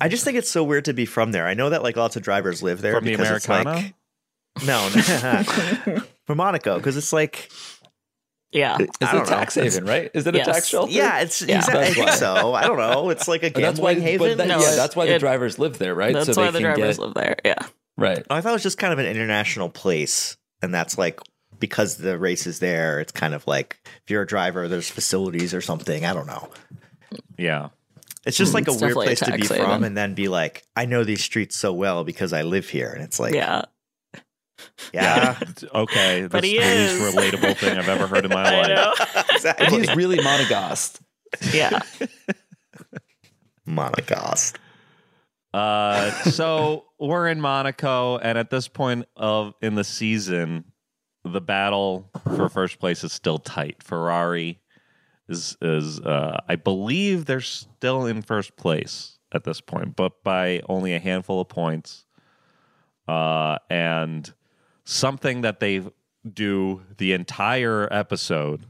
I 0.00 0.08
just 0.08 0.24
think 0.24 0.36
it's 0.36 0.50
so 0.50 0.64
weird 0.64 0.84
to 0.86 0.92
be 0.92 1.06
from 1.06 1.32
there. 1.32 1.46
I 1.46 1.54
know 1.54 1.70
that 1.70 1.82
like 1.82 1.96
lots 1.96 2.16
of 2.16 2.22
drivers 2.22 2.62
live 2.62 2.80
there 2.80 2.94
From 2.94 3.04
the 3.04 3.12
because 3.12 3.30
it's 3.30 3.46
Americana? 3.48 3.76
like 3.76 3.94
no, 4.66 4.88
from 6.26 6.36
Monaco 6.36 6.76
because 6.76 6.96
it's 6.96 7.12
like 7.12 7.50
Yeah. 8.50 8.76
is 8.76 8.80
it 8.86 8.92
don't 9.00 9.14
know. 9.14 9.24
tax 9.24 9.54
haven, 9.54 9.84
right? 9.86 10.10
Is 10.12 10.26
it 10.26 10.34
a 10.34 10.44
tax 10.44 10.66
shelter? 10.66 10.92
yeah, 10.92 11.20
it's 11.20 11.40
Yeah. 11.42 11.58
exactly. 11.58 11.84
I 11.84 11.90
think 11.94 12.10
so. 12.10 12.52
I 12.52 12.64
don't 12.66 12.78
know. 12.78 13.10
It's 13.10 13.28
like 13.28 13.42
a 13.44 13.50
But 13.50 13.62
that's 13.62 13.80
why. 13.80 13.94
gambling 13.94 14.20
haven. 14.20 14.38
that, 14.38 14.48
No, 14.48 14.60
yeah, 14.60 14.74
that's 14.74 14.94
why 14.96 15.06
the 15.06 15.18
drivers 15.18 15.58
live 15.58 15.78
there, 15.78 15.94
right? 15.94 16.12
That's 16.12 16.34
so 16.34 16.40
why 16.40 16.50
they 16.50 16.58
the 16.60 16.68
can 16.68 16.76
drivers 16.76 16.98
get 16.98 17.02
live 17.06 17.14
there. 17.14 17.36
Yeah. 17.44 17.58
right. 17.96 18.24
Oh, 18.28 18.34
I 18.34 18.40
thought 18.40 18.50
it 18.50 18.54
was 18.54 18.62
just 18.62 18.78
kind 18.78 18.92
of 18.92 18.98
an 18.98 19.06
international 19.06 19.68
place, 19.70 20.36
and 20.60 20.74
that's 20.74 20.98
like 20.98 21.20
because 21.62 21.96
the 21.96 22.18
race 22.18 22.46
is 22.46 22.58
there. 22.58 23.00
It's 23.00 23.12
kind 23.12 23.32
of 23.32 23.46
like 23.46 23.78
if 24.04 24.10
you're 24.10 24.20
a 24.22 24.26
driver, 24.26 24.68
there's 24.68 24.90
facilities 24.90 25.54
or 25.54 25.62
something. 25.62 26.04
I 26.04 26.12
don't 26.12 26.26
know. 26.26 26.50
Yeah. 27.38 27.70
It's 28.26 28.36
just 28.36 28.52
like 28.54 28.68
It's 28.68 28.76
a 28.76 28.84
weird 28.84 28.90
definitely 28.96 29.04
a 29.04 29.08
place 29.08 29.18
to 29.20 29.32
be 29.32 29.38
tax 29.38 29.48
from, 29.48 29.66
haven. 29.66 29.84
and 29.84 29.96
then 29.96 30.14
be 30.14 30.28
like, 30.28 30.62
I 30.76 30.84
know 30.84 31.02
these 31.04 31.22
streets 31.24 31.56
so 31.56 31.72
well 31.72 32.04
because 32.04 32.32
I 32.34 32.42
live 32.42 32.68
here, 32.68 32.90
and 32.92 33.02
it's 33.02 33.18
like, 33.18 33.34
Yeah. 33.34 33.62
yeah, 34.92 35.38
Okay. 35.74 36.20
That's 36.20 36.30
But 36.32 36.44
he 36.44 36.58
the 36.58 36.62
is. 36.64 37.00
least 37.00 37.16
relatable 37.16 37.56
thing 37.56 37.76
I've 37.78 37.88
ever 37.88 38.06
heard 38.06 38.24
in 38.24 38.30
my 38.30 38.44
life. 38.60 39.26
exactly. 39.32 39.78
He's 39.80 39.96
really 39.96 40.18
Monegasque. 40.18 41.00
Yeah. 41.52 41.80
Monegasque. 43.66 44.56
Uh, 45.54 46.10
so 46.30 46.84
we're 46.98 47.28
in 47.28 47.40
Monaco, 47.40 48.18
and 48.18 48.38
at 48.38 48.50
this 48.50 48.68
point 48.68 49.06
of 49.16 49.54
in 49.60 49.74
the 49.74 49.84
season, 49.84 50.64
the 51.24 51.40
battle 51.40 52.10
for 52.36 52.48
first 52.48 52.78
place 52.78 53.04
is 53.04 53.12
still 53.12 53.38
tight. 53.38 53.82
Ferrari 53.82 54.60
is 55.28 55.56
is 55.62 56.00
uh, 56.00 56.38
I 56.48 56.56
believe 56.56 57.26
they're 57.26 57.40
still 57.40 58.06
in 58.06 58.22
first 58.22 58.56
place 58.56 59.18
at 59.32 59.44
this 59.44 59.60
point, 59.60 59.96
but 59.96 60.22
by 60.24 60.60
only 60.68 60.94
a 60.94 60.98
handful 60.98 61.40
of 61.40 61.48
points. 61.48 62.04
Uh, 63.08 63.58
and 63.70 64.32
something 64.84 65.40
that 65.42 65.60
they 65.60 65.82
do 66.30 66.82
the 66.98 67.12
entire 67.12 67.88
episode 67.92 68.64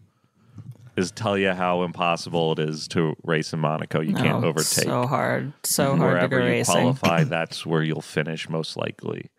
is 0.97 1.11
tell 1.11 1.37
you 1.39 1.51
how 1.53 1.83
impossible 1.83 2.53
it 2.53 2.59
is 2.59 2.87
to 2.89 3.15
race 3.25 3.53
in 3.53 3.59
Monaco. 3.61 4.01
You 4.01 4.15
can't 4.15 4.41
No, 4.43 4.49
overtake 4.49 4.85
So 4.85 5.07
hard. 5.07 5.53
So 5.65 5.97
hard 5.97 5.99
to 5.99 6.05
wherever 6.05 6.39
go 6.39 6.45
you 6.45 6.51
racing. 6.51 6.75
qualify, 6.75 7.25
that's 7.25 7.65
where 7.67 7.83
you'll 7.83 8.01
finish 8.03 8.49
most 8.49 8.77
likely. 8.77 9.31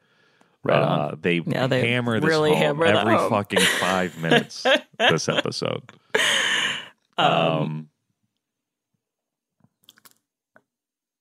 Right 0.63 0.81
Uh, 0.81 1.15
they, 1.21 1.41
Yeah, 1.45 1.67
they 1.67 1.89
hammer 1.89 2.19
this 2.19 2.27
really 2.29 2.51
home 2.51 2.59
hammer 2.59 2.85
every 2.85 3.15
home. 3.15 3.29
fucking 3.29 3.59
five 3.59 4.17
minutes. 4.21 4.65
this 4.97 5.29
episode. 5.29 5.83
Um, 7.15 7.89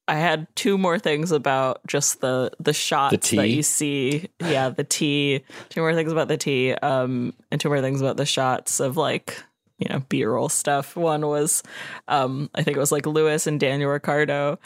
I 0.09 0.17
had 0.17 0.47
two 0.57 0.77
more 0.79 0.99
things 0.99 1.33
about 1.33 1.81
just 1.87 2.21
the 2.21 2.51
the 2.59 2.73
shots 2.73 3.29
tea? 3.31 3.37
that 3.37 3.49
you 3.49 3.63
see. 3.63 4.29
Yeah, 4.41 4.71
the 4.71 4.85
tea. 4.85 5.45
Two 5.69 5.81
more 5.81 5.95
things 5.95 6.11
about 6.13 6.29
the 6.29 6.37
tea. 6.37 6.73
Um, 6.73 7.35
and 7.51 7.61
two 7.61 7.69
more 7.69 7.81
things 7.81 8.01
about 8.01 8.17
the 8.17 8.27
shots 8.27 8.81
of 8.81 8.97
like 8.97 9.43
you 9.79 9.89
know 9.89 10.03
B 10.09 10.25
roll 10.25 10.49
stuff. 10.49 10.97
One 10.97 11.27
was, 11.27 11.63
um, 12.09 12.51
I 12.55 12.63
think 12.63 12.77
it 12.77 12.81
was 12.81 12.93
like 12.93 13.07
Lewis 13.07 13.47
and 13.47 13.61
Daniel 13.61 13.91
Ricciardo, 13.91 14.59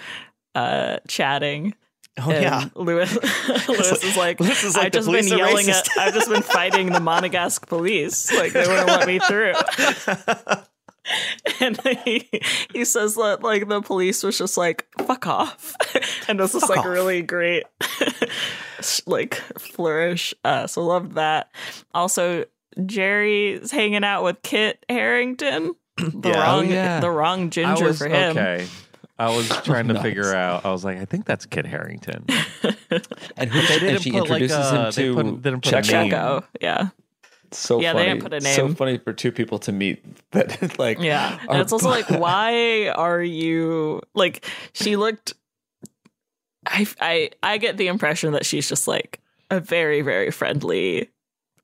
uh, 0.54 0.98
chatting. 1.08 1.74
Oh 2.18 2.30
And 2.30 2.42
yeah. 2.42 2.64
Lewis. 2.74 3.12
Lewis 3.68 4.04
is 4.04 4.16
like, 4.16 4.40
Lewis 4.40 4.64
is 4.64 4.74
like, 4.76 4.86
I've 4.86 4.92
just 4.92 5.10
been 5.10 5.26
yelling 5.26 5.66
racist." 5.66 5.90
at. 5.96 5.98
I've 5.98 6.14
just 6.14 6.28
been 6.30 6.42
fighting 6.42 6.92
the 6.92 6.98
Monegasque 6.98 7.66
police. 7.66 8.32
Like 8.32 8.52
they 8.52 8.66
wouldn't 8.66 8.86
let 8.88 9.06
me 9.06 9.18
through. 9.18 9.52
and 11.60 11.80
he 12.04 12.28
he 12.72 12.84
says 12.84 13.14
that 13.14 13.42
like 13.42 13.68
the 13.68 13.80
police 13.82 14.22
was 14.22 14.38
just 14.38 14.56
like 14.56 14.86
fuck 15.06 15.26
off, 15.26 15.74
and 16.28 16.40
this 16.40 16.54
is 16.54 16.68
like 16.68 16.80
off. 16.80 16.86
really 16.86 17.22
great 17.22 17.64
like 19.06 19.34
flourish. 19.58 20.34
Uh, 20.44 20.66
so 20.66 20.84
love 20.84 21.14
that. 21.14 21.50
Also, 21.94 22.44
Geri's 22.84 23.70
hanging 23.70 24.04
out 24.04 24.24
with 24.24 24.42
Kit 24.42 24.84
Harington. 24.88 25.74
The 25.96 26.28
Yeah. 26.28 26.42
wrong, 26.42 26.66
Oh, 26.66 26.70
yeah. 26.70 27.00
the 27.00 27.10
wrong 27.10 27.48
ginger 27.48 27.86
was 27.86 27.96
for 27.98 28.06
him. 28.08 28.36
okay. 28.36 28.66
I 29.18 29.34
was 29.34 29.48
trying 29.64 29.88
to 29.88 29.94
Nice. 29.94 30.02
figure 30.02 30.34
out. 30.34 30.64
I 30.66 30.70
was 30.70 30.84
like, 30.84 30.98
I 30.98 31.04
think 31.06 31.24
that's 31.24 31.46
Kit 31.46 31.66
Harington. 31.66 32.24
And, 33.36 33.50
who, 33.50 33.60
They 33.60 33.74
and 33.74 33.80
didn't 33.80 34.02
she 34.02 34.10
put, 34.12 34.28
like, 34.30 34.40
introduces 34.42 34.56
uh, 34.56 34.72
him 34.76 34.84
they 34.84 35.02
to 35.02 35.14
put- 35.14 35.42
didn't 35.42 35.64
put 35.64 35.72
a 35.72 35.76
Checo. 35.78 35.92
name. 35.92 36.10
Checo, 36.12 36.44
yeah, 36.60 36.88
So 37.50 37.80
Yeah, 37.80 37.92
they 37.92 37.98
funny. 37.98 38.08
didn't 38.10 38.22
put 38.22 38.32
a 38.34 38.40
So 38.40 38.66
name. 38.66 38.74
funny 38.76 38.98
for 38.98 39.12
two 39.12 39.32
people 39.32 39.58
to 39.60 39.72
meet. 39.72 40.04
That 40.30 40.78
like 40.78 40.98
yeah. 41.00 41.38
And 41.42 41.50
are 41.50 41.60
it's 41.60 41.72
also 41.72 41.88
like, 41.90 42.08
why 42.10 42.88
are 42.94 43.22
you 43.22 44.00
like? 44.14 44.46
She 44.72 44.96
looked. 44.96 45.34
I 46.66 46.86
I 47.00 47.30
I 47.42 47.58
get 47.58 47.76
the 47.76 47.88
impression 47.88 48.32
that 48.32 48.44
she's 48.46 48.68
just 48.68 48.88
like 48.88 49.20
a 49.50 49.60
very 49.60 50.00
very 50.02 50.30
friendly 50.30 51.10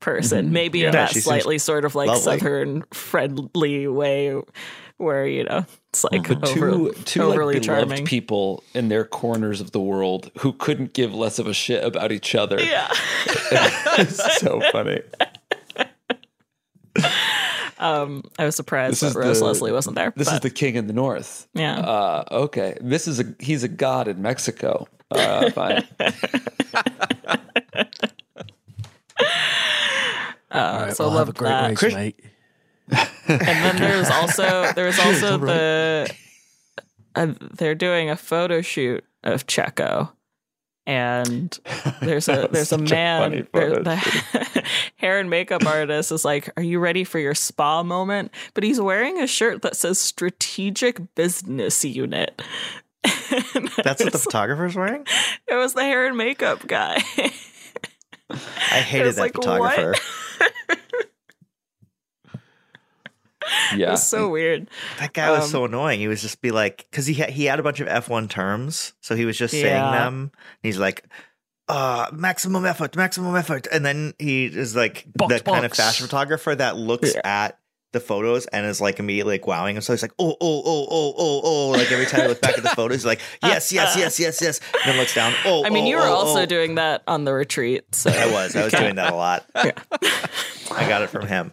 person, 0.01 0.49
Mhm. 0.49 0.53
maybe 0.53 0.79
Yeah. 0.81 0.89
in 0.89 0.95
Yeah, 0.95 1.01
that 1.03 1.09
she 1.09 1.15
seems 1.15 1.25
slightly 1.25 1.59
sort 1.59 1.85
of 1.85 1.95
like 1.95 2.09
lovely. 2.09 2.23
southern 2.23 2.83
friendly 2.93 3.87
way, 3.89 4.41
where 5.03 5.27
you 5.27 5.45
know 5.45 5.65
it's 5.91 6.05
like 6.05 6.27
But 6.29 6.49
over, 6.49 6.55
two 6.55 6.93
two 7.05 7.23
overly 7.23 7.55
like 7.55 7.63
beloved 7.65 7.89
charming. 7.89 8.05
people 8.07 8.63
in 8.75 8.89
their 8.89 9.05
corners 9.05 9.61
of 9.61 9.73
the 9.73 9.81
world 9.81 10.31
who 10.39 10.53
couldn't 10.55 10.93
give 10.95 11.15
less 11.15 11.39
of 11.39 11.47
a 11.47 11.53
shit 11.55 11.85
about 11.85 12.13
each 12.13 12.35
other. 12.35 12.59
Yeah. 12.63 12.89
it's 13.99 14.41
so 14.41 14.61
funny. 14.73 15.01
um, 17.79 18.23
I 18.39 18.45
was 18.45 18.55
surprised 18.57 18.93
This 18.95 19.01
that 19.01 19.09
is 19.09 19.17
Rose 19.17 19.39
the- 19.41 19.45
Leslie 19.47 19.73
wasn't 19.73 19.97
there. 19.97 20.13
This 20.17 20.31
is 20.33 20.41
the 20.41 20.51
king 20.51 20.77
in 20.77 20.87
the 20.87 20.93
north. 20.93 21.49
yeah. 21.55 21.79
Uh, 21.81 22.25
okay, 22.31 22.77
this 22.81 23.07
is 23.09 23.21
a 23.21 23.35
he's 23.39 23.63
a 23.65 23.69
god 23.69 24.09
in 24.09 24.23
Mexico. 24.23 24.87
Uh, 25.11 25.51
fine. 25.53 25.85
uh, 30.51 30.91
so 30.93 31.09
loved 31.09 31.37
that. 31.39 31.77
Chris- 31.77 31.95
mate. 31.95 32.19
And 33.29 33.41
then 33.41 33.77
there's 33.77 34.11
also 34.11 34.73
there's 34.75 34.99
also 35.05 35.39
the 35.39 36.13
uh, 37.15 37.35
they're 37.57 37.75
doing 37.75 38.11
a 38.11 38.17
photo 38.17 38.61
shoot 38.61 39.05
of 39.23 39.47
Checo, 39.47 40.11
and 40.87 41.59
there's 42.01 42.29
a 42.29 42.49
there's 42.53 42.73
a 42.73 42.79
Such 42.79 42.93
a 42.93 42.95
man 42.95 43.49
there, 43.53 43.83
the 43.83 43.97
hair 44.97 45.19
and 45.19 45.31
makeup 45.31 45.65
artist 45.67 46.13
is 46.13 46.25
like, 46.25 46.51
"Are 46.57 46.63
you 46.63 46.79
ready 46.79 47.05
for 47.05 47.19
your 47.19 47.35
spa 47.35 47.83
moment?" 47.83 48.33
But 48.55 48.65
he's 48.65 48.81
wearing 48.81 49.21
a 49.21 49.27
shirt 49.27 49.63
that 49.63 49.77
says 49.77 49.99
"Strategic 49.99 51.15
Business 51.15 51.85
Unit." 51.85 52.43
That's 53.03 54.03
what 54.03 54.13
the 54.13 54.21
photographer's 54.23 54.77
wearing. 54.77 55.07
it 55.49 55.55
was 55.55 55.75
the 55.75 55.83
hair 55.83 56.07
and 56.07 56.17
makeup 56.17 56.67
guy. 56.67 57.03
I 58.31 58.81
hated 58.81 59.15
that 59.17 59.21
like, 59.21 59.35
photographer. 59.35 59.95
Yeah. 63.77 63.93
It's 63.93 64.07
so 64.07 64.29
weird. 64.29 64.69
That 64.99 65.13
guy 65.15 65.31
was 65.31 65.45
Um, 65.45 65.51
so 65.51 65.65
annoying. 65.65 66.01
He 66.01 66.09
was 66.09 66.21
just 66.21 66.41
be 66.43 66.51
like, 66.51 66.87
because 66.91 67.07
he 67.07 67.15
had, 67.15 67.31
he 67.31 67.45
had 67.47 67.59
a 67.59 67.63
bunch 67.63 67.81
of 67.81 67.89
F1 67.89 68.29
terms, 68.29 68.93
so 69.01 69.15
he 69.15 69.25
was 69.25 69.39
just 69.39 69.53
saying 69.53 69.67
Yeah. 69.67 69.91
them. 70.05 70.31
He's 70.63 70.79
like, 70.79 71.05
uh, 71.69 72.07
maximum 72.13 72.67
effort, 72.67 72.97
maximum 72.97 73.35
effort, 73.37 73.67
and 73.73 73.85
then 73.85 74.13
he 74.19 74.45
is 74.47 74.77
like 74.77 75.07
Box, 75.15 75.35
the 75.35 75.41
kind 75.41 75.65
of 75.65 75.73
fashion 75.73 76.07
photographer 76.07 76.55
that 76.55 76.77
looks 76.77 77.15
Yeah. 77.15 77.21
at 77.25 77.59
the 77.93 78.01
photos 78.01 78.47
and 78.47 78.65
is 78.67 78.81
like 78.81 78.99
immediately 78.99 79.35
like 79.35 79.47
wowing 79.47 79.77
him. 79.77 79.83
So 79.83 79.93
he's 79.93 80.03
like, 80.03 80.13
oh, 80.19 80.31
oh, 80.41 80.63
oh, 80.65 80.87
oh, 80.91 81.15
oh, 81.17 81.41
oh, 81.45 81.69
like 81.71 81.93
every 81.93 82.07
time 82.07 82.23
I 82.23 82.27
look 82.27 82.41
back 82.41 82.57
at 82.57 82.63
the 82.63 82.71
photos, 82.77 82.97
he's 82.99 83.05
like, 83.07 83.21
yes, 83.43 83.71
yes, 83.73 83.97
yes, 83.97 84.19
yes, 84.19 84.41
yes, 84.43 84.61
and 84.75 84.93
then 84.93 84.97
looks 84.99 85.15
down. 85.15 85.35
Oh, 85.45 85.65
I 85.65 85.71
mean, 85.71 85.85
oh, 85.85 85.89
you 85.89 85.97
were 85.97 86.03
oh, 86.03 86.15
also 86.15 86.43
oh. 86.43 86.47
doing 86.47 86.77
that 86.77 87.03
on 87.07 87.25
the 87.25 87.33
retreat. 87.35 87.95
So 87.95 88.11
I 88.11 88.31
was. 88.31 88.57
I 88.57 88.65
was 88.65 88.73
doing 88.73 88.97
that 88.97 89.13
a 89.13 89.17
lot. 89.17 89.45
Yeah. 89.65 89.73
I 90.71 90.89
got 90.89 91.03
it 91.03 91.11
from 91.11 91.27
him. 91.27 91.53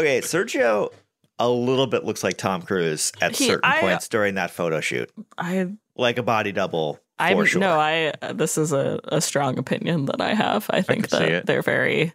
Okay, 0.00 0.20
Sergio 0.20 0.92
a 1.38 1.48
little 1.48 1.86
bit 1.86 2.04
looks 2.04 2.24
like 2.24 2.36
Tom 2.38 2.62
Cruise 2.62 3.12
at 3.20 3.36
He- 3.36 3.46
certain 3.46 3.70
I- 3.70 3.80
points 3.80 4.08
during 4.08 4.34
that 4.36 4.50
photo 4.50 4.80
shoot, 4.80 5.10
I, 5.36 5.68
like 5.96 6.18
a 6.18 6.22
body 6.22 6.52
double 6.52 6.94
for 6.94 7.00
I 7.18 7.44
sure. 7.44 7.60
no, 7.60 7.78
I. 7.78 8.12
This 8.34 8.56
is 8.58 8.72
a, 8.72 9.00
a 9.04 9.20
strong 9.20 9.58
opinion 9.58 10.06
that 10.06 10.20
I 10.20 10.34
have. 10.34 10.66
I 10.70 10.82
think 10.82 11.08
can 11.08 11.18
see 11.20 11.30
that 11.32 11.46
they're 11.46 11.62
very 11.62 12.12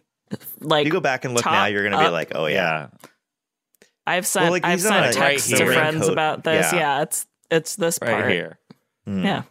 like. 0.60 0.84
you 0.86 0.90
go 0.92 1.00
back 1.00 1.24
and 1.24 1.34
look 1.34 1.44
now, 1.44 1.66
you're 1.66 1.82
going 1.82 1.92
to 1.92 1.98
be 1.98 2.08
like, 2.10 2.32
oh 2.34 2.46
yeah. 2.46 2.88
yeah. 3.02 3.08
I've 4.06 4.26
sent 4.26 4.44
Well, 4.44 4.52
like, 4.52 4.64
I've 4.64 4.80
sent 4.80 5.06
a- 5.06 5.12
texts 5.12 5.52
right 5.52 5.58
to 5.58 5.66
friends 5.66 5.94
Raincoat. 5.94 6.12
about 6.12 6.44
this. 6.44 6.72
Yeah. 6.72 6.78
Yeah. 6.78 7.02
it's 7.02 7.26
it's 7.50 7.76
this 7.76 7.98
Right 8.02 8.10
part. 8.12 8.30
here. 8.32 8.58
Mm. 9.06 9.24
Yeah, 9.24 9.42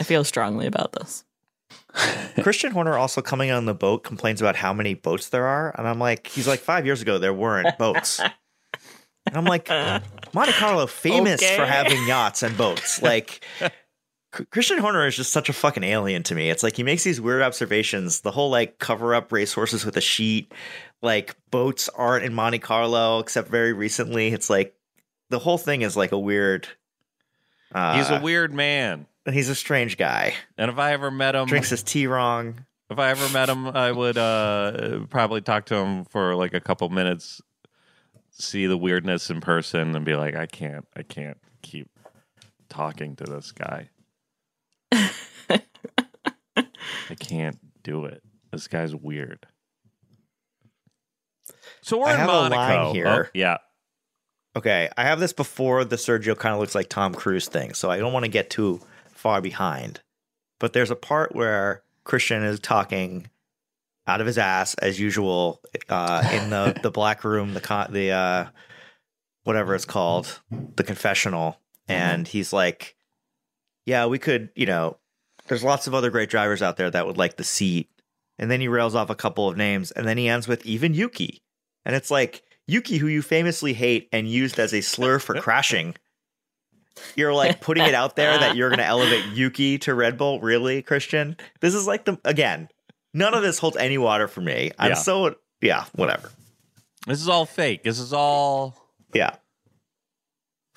I 0.00 0.02
feel 0.04 0.24
strongly 0.24 0.66
about 0.66 0.92
this. 0.92 1.24
Christian 2.42 2.72
Horner 2.72 2.96
also 2.96 3.22
coming 3.22 3.50
on 3.50 3.64
the 3.66 3.74
boat 3.74 4.04
complains 4.04 4.40
about 4.40 4.56
how 4.56 4.72
many 4.72 4.94
boats 4.94 5.28
there 5.28 5.46
are, 5.46 5.74
and 5.78 5.86
I'm 5.88 5.98
like, 5.98 6.26
he's 6.26 6.48
like 6.48 6.60
five 6.60 6.84
years 6.86 7.00
ago 7.02 7.18
there 7.18 7.32
weren't 7.34 7.78
boats. 7.78 8.20
And 9.26 9.36
I'm 9.38 9.44
like, 9.44 9.68
Monte 10.34 10.52
Carlo 10.52 10.86
famous 10.86 11.42
Okay. 11.42 11.56
for 11.56 11.64
having 11.64 12.06
yachts 12.06 12.42
and 12.42 12.56
boats. 12.58 13.00
Like 13.00 13.44
Christian 14.50 14.78
Horner 14.78 15.06
is 15.06 15.16
just 15.16 15.32
such 15.32 15.48
a 15.48 15.52
fucking 15.52 15.84
alien 15.84 16.22
to 16.24 16.34
me. 16.34 16.50
It's 16.50 16.62
like 16.62 16.76
he 16.76 16.82
makes 16.82 17.04
these 17.04 17.20
weird 17.20 17.40
observations. 17.42 18.20
The 18.20 18.32
whole 18.32 18.50
like 18.50 18.78
cover 18.78 19.14
up 19.14 19.30
racehorses 19.32 19.84
with 19.84 19.96
a 19.96 20.00
sheet, 20.02 20.52
like 21.02 21.36
boats 21.50 21.88
aren't 21.90 22.24
in 22.24 22.34
Monte 22.34 22.58
Carlo 22.58 23.20
except 23.20 23.48
very 23.48 23.72
recently. 23.72 24.28
It's 24.28 24.50
like 24.50 24.74
the 25.30 25.38
whole 25.38 25.58
thing 25.58 25.82
is 25.82 25.96
like 25.96 26.12
a 26.12 26.18
weird. 26.18 26.66
Uh, 27.74 27.96
He's 27.96 28.08
a 28.10 28.20
weird 28.20 28.54
man. 28.54 29.06
he's 29.30 29.48
a 29.48 29.54
strange 29.54 29.96
guy. 29.96 30.34
And 30.56 30.70
if 30.70 30.78
I 30.78 30.92
ever 30.92 31.10
met 31.10 31.34
him, 31.34 31.46
Drinks 31.46 31.70
his 31.70 31.82
tea 31.82 32.06
wrong. 32.06 32.64
if 32.88 32.98
I 33.00 33.10
ever 33.10 33.28
met 33.32 33.48
him, 33.48 33.66
I 33.66 33.90
would 33.90 34.16
uh, 34.16 35.00
probably 35.10 35.40
talk 35.40 35.66
to 35.66 35.74
him 35.76 36.04
for 36.04 36.36
like 36.36 36.54
a 36.54 36.60
couple 36.60 36.88
minutes, 36.90 37.40
see 38.30 38.66
the 38.66 38.76
weirdness 38.78 39.28
in 39.30 39.40
person, 39.40 39.96
and 39.96 40.04
be 40.04 40.14
like, 40.14 40.36
I 40.36 40.46
can't, 40.46 40.86
I 40.96 41.02
can't 41.02 41.38
keep 41.62 41.88
talking 42.68 43.16
to 43.16 43.24
this 43.24 43.50
guy. 43.52 43.88
I 47.06 47.14
can't 47.18 47.58
do 47.82 48.04
it. 48.06 48.22
This 48.52 48.68
guy's 48.68 48.94
weird. 48.94 49.46
So 51.82 51.98
we're 51.98 52.06
I 52.06 52.12
in 52.14 52.20
have 52.20 52.28
a 52.28 52.32
line 52.32 52.50
Monaco. 52.50 52.92
here. 52.92 53.06
Oh, 53.26 53.30
yeah. 53.34 53.56
Okay, 54.56 54.88
I 54.96 55.04
have 55.04 55.18
this 55.18 55.32
before 55.32 55.84
the 55.84 55.96
Sergio 55.96 56.38
kind 56.38 56.54
of 56.54 56.60
looks 56.60 56.74
like 56.74 56.88
Tom 56.88 57.12
Cruise 57.12 57.48
thing, 57.48 57.74
so 57.74 57.90
I 57.90 57.98
don't 57.98 58.12
want 58.12 58.24
to 58.24 58.30
get 58.30 58.50
too 58.50 58.80
far 59.08 59.40
behind. 59.40 60.00
But 60.60 60.72
there's 60.72 60.92
a 60.92 60.96
part 60.96 61.34
where 61.34 61.82
Christian 62.04 62.44
is 62.44 62.60
talking 62.60 63.28
out 64.06 64.20
of 64.20 64.26
his 64.26 64.38
ass 64.38 64.74
as 64.74 65.00
usual 65.00 65.60
uh, 65.88 66.28
in 66.32 66.50
the 66.50 66.78
the 66.82 66.90
black 66.90 67.24
room, 67.24 67.54
the 67.54 67.60
con- 67.60 67.92
the 67.92 68.12
uh, 68.12 68.46
whatever 69.42 69.74
it's 69.74 69.84
called, 69.84 70.40
the 70.76 70.84
confessional, 70.84 71.58
and 71.88 72.28
he's 72.28 72.52
like, 72.52 72.94
"Yeah, 73.86 74.06
we 74.06 74.20
could, 74.20 74.50
you 74.54 74.66
know, 74.66 74.98
there's 75.48 75.64
lots 75.64 75.88
of 75.88 75.94
other 75.94 76.10
great 76.10 76.30
drivers 76.30 76.62
out 76.62 76.76
there 76.76 76.90
that 76.90 77.06
would 77.06 77.18
like 77.18 77.36
the 77.36 77.44
seat." 77.44 77.90
And 78.38 78.50
then 78.50 78.60
he 78.60 78.68
rails 78.68 78.94
off 78.94 79.10
a 79.10 79.14
couple 79.16 79.48
of 79.48 79.56
names, 79.56 79.90
and 79.90 80.06
then 80.06 80.18
he 80.18 80.28
ends 80.28 80.46
with 80.46 80.64
even 80.64 80.94
Yuki, 80.94 81.42
and 81.84 81.96
it's 81.96 82.10
like 82.10 82.42
Yuki, 82.66 82.98
who 82.98 83.06
you 83.06 83.22
famously 83.22 83.72
hate 83.74 84.08
and 84.12 84.28
used 84.28 84.58
as 84.58 84.72
a 84.72 84.80
slur 84.80 85.18
for 85.18 85.34
crashing. 85.40 85.94
You're 87.16 87.34
like 87.34 87.60
putting 87.60 87.84
it 87.84 87.94
out 87.94 88.16
there 88.16 88.38
that 88.38 88.56
you're 88.56 88.68
going 88.68 88.78
to 88.78 88.84
elevate 88.84 89.24
Yuki 89.32 89.78
to 89.78 89.94
Red 89.94 90.16
Bull. 90.16 90.40
Really, 90.40 90.80
Christian? 90.82 91.36
This 91.60 91.74
is 91.74 91.86
like 91.86 92.04
the 92.04 92.18
again. 92.24 92.68
None 93.12 93.34
of 93.34 93.42
this 93.42 93.58
holds 93.58 93.76
any 93.76 93.98
water 93.98 94.28
for 94.28 94.40
me. 94.40 94.70
I'm 94.78 94.90
Yeah. 94.90 94.94
so 94.94 95.34
yeah, 95.60 95.84
whatever. 95.94 96.30
This 97.06 97.20
is 97.20 97.28
all 97.28 97.46
fake. 97.46 97.82
This 97.82 97.98
is 97.98 98.12
all 98.12 98.76
Yeah, 99.12 99.36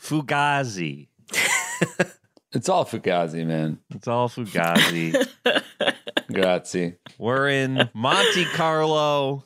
Fugazi. 0.01 1.07
It's 2.53 2.69
all 2.69 2.85
Fugazi, 2.85 3.45
man. 3.45 3.77
It's 3.93 4.07
all 4.07 4.29
Fugazi. 4.29 5.27
Grazie. 6.33 6.95
We're 7.19 7.49
in 7.49 7.89
Monte 7.93 8.45
Carlo. 8.45 9.43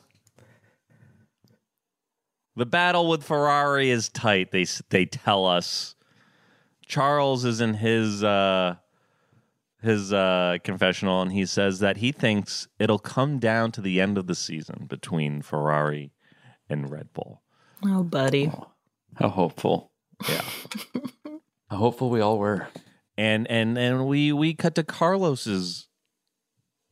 The 2.56 2.66
battle 2.66 3.08
with 3.08 3.24
Ferrari 3.24 3.90
is 3.90 4.08
tight. 4.08 4.50
They 4.50 4.66
they 4.90 5.06
tell 5.06 5.46
us. 5.46 5.94
Charles 6.86 7.44
is 7.46 7.60
in 7.62 7.74
his 7.74 8.22
uh, 8.22 8.76
his 9.80 10.12
uh, 10.12 10.58
confessional, 10.62 11.22
and 11.22 11.32
he 11.32 11.46
says 11.46 11.78
that 11.78 11.96
he 11.98 12.12
thinks 12.12 12.68
it'll 12.78 12.98
come 12.98 13.38
down 13.38 13.72
to 13.72 13.80
the 13.80 14.00
end 14.00 14.18
of 14.18 14.26
the 14.26 14.34
season 14.34 14.86
between 14.88 15.40
Ferrari 15.40 16.12
and 16.68 16.90
Red 16.90 17.12
Bull. 17.14 17.42
Oh, 17.84 18.02
buddy. 18.02 18.52
How 19.16 19.28
hopeful. 19.28 19.92
Yeah, 20.28 20.42
How 21.70 21.76
hopeful 21.78 22.10
we 22.10 22.20
all 22.20 22.38
were. 22.38 22.68
and 23.16 23.50
and 23.50 23.78
and 23.78 24.06
we 24.06 24.32
we 24.32 24.54
cut 24.54 24.74
to 24.74 24.84
Carlos's 24.84 25.88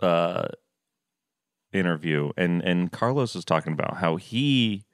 uh, 0.00 0.48
interview, 1.72 2.30
and 2.36 2.62
and 2.62 2.90
Carlos 2.90 3.36
is 3.36 3.44
talking 3.44 3.72
about 3.74 3.98
how 3.98 4.16
he 4.16 4.84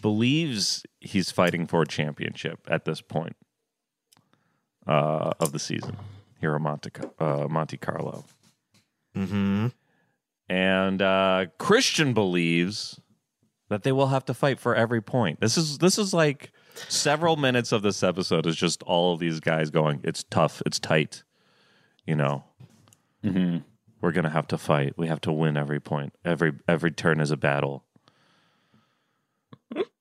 believes 0.00 0.84
he's 1.00 1.30
fighting 1.30 1.66
for 1.66 1.82
a 1.82 1.86
championship 1.86 2.60
at 2.68 2.84
this 2.84 3.00
point 3.00 3.36
uh, 4.86 5.32
of 5.40 5.52
the 5.52 5.58
season 5.58 5.96
here 6.40 6.54
at 6.54 6.60
Monte 6.60 6.90
uh, 7.18 7.46
Monte 7.48 7.76
Carlo, 7.76 8.24
mm-hmm. 9.16 9.68
and 10.48 11.02
uh, 11.02 11.46
Christian 11.58 12.14
believes 12.14 13.00
that 13.68 13.84
they 13.84 13.92
will 13.92 14.08
have 14.08 14.24
to 14.26 14.34
fight 14.34 14.58
for 14.58 14.74
every 14.74 15.00
point. 15.00 15.40
This 15.40 15.56
is 15.56 15.78
this 15.78 15.98
is 15.98 16.12
like 16.12 16.52
several 16.74 17.36
minutes 17.36 17.72
of 17.72 17.82
this 17.82 18.02
episode 18.02 18.46
is 18.46 18.56
just 18.56 18.82
all 18.82 19.14
of 19.14 19.20
these 19.20 19.40
guys 19.40 19.70
going, 19.70 20.00
"It's 20.04 20.24
tough, 20.24 20.62
it's 20.66 20.78
tight," 20.78 21.22
you 22.06 22.16
know. 22.16 22.44
hmm 23.22 23.58
We're 24.00 24.12
gonna 24.12 24.30
have 24.30 24.48
to 24.48 24.58
fight. 24.58 24.94
We 24.96 25.08
have 25.08 25.20
to 25.22 25.32
win 25.32 25.56
every 25.56 25.80
point. 25.80 26.14
Every 26.24 26.52
every 26.66 26.90
turn 26.90 27.20
is 27.20 27.30
a 27.30 27.36
battle. 27.36 27.84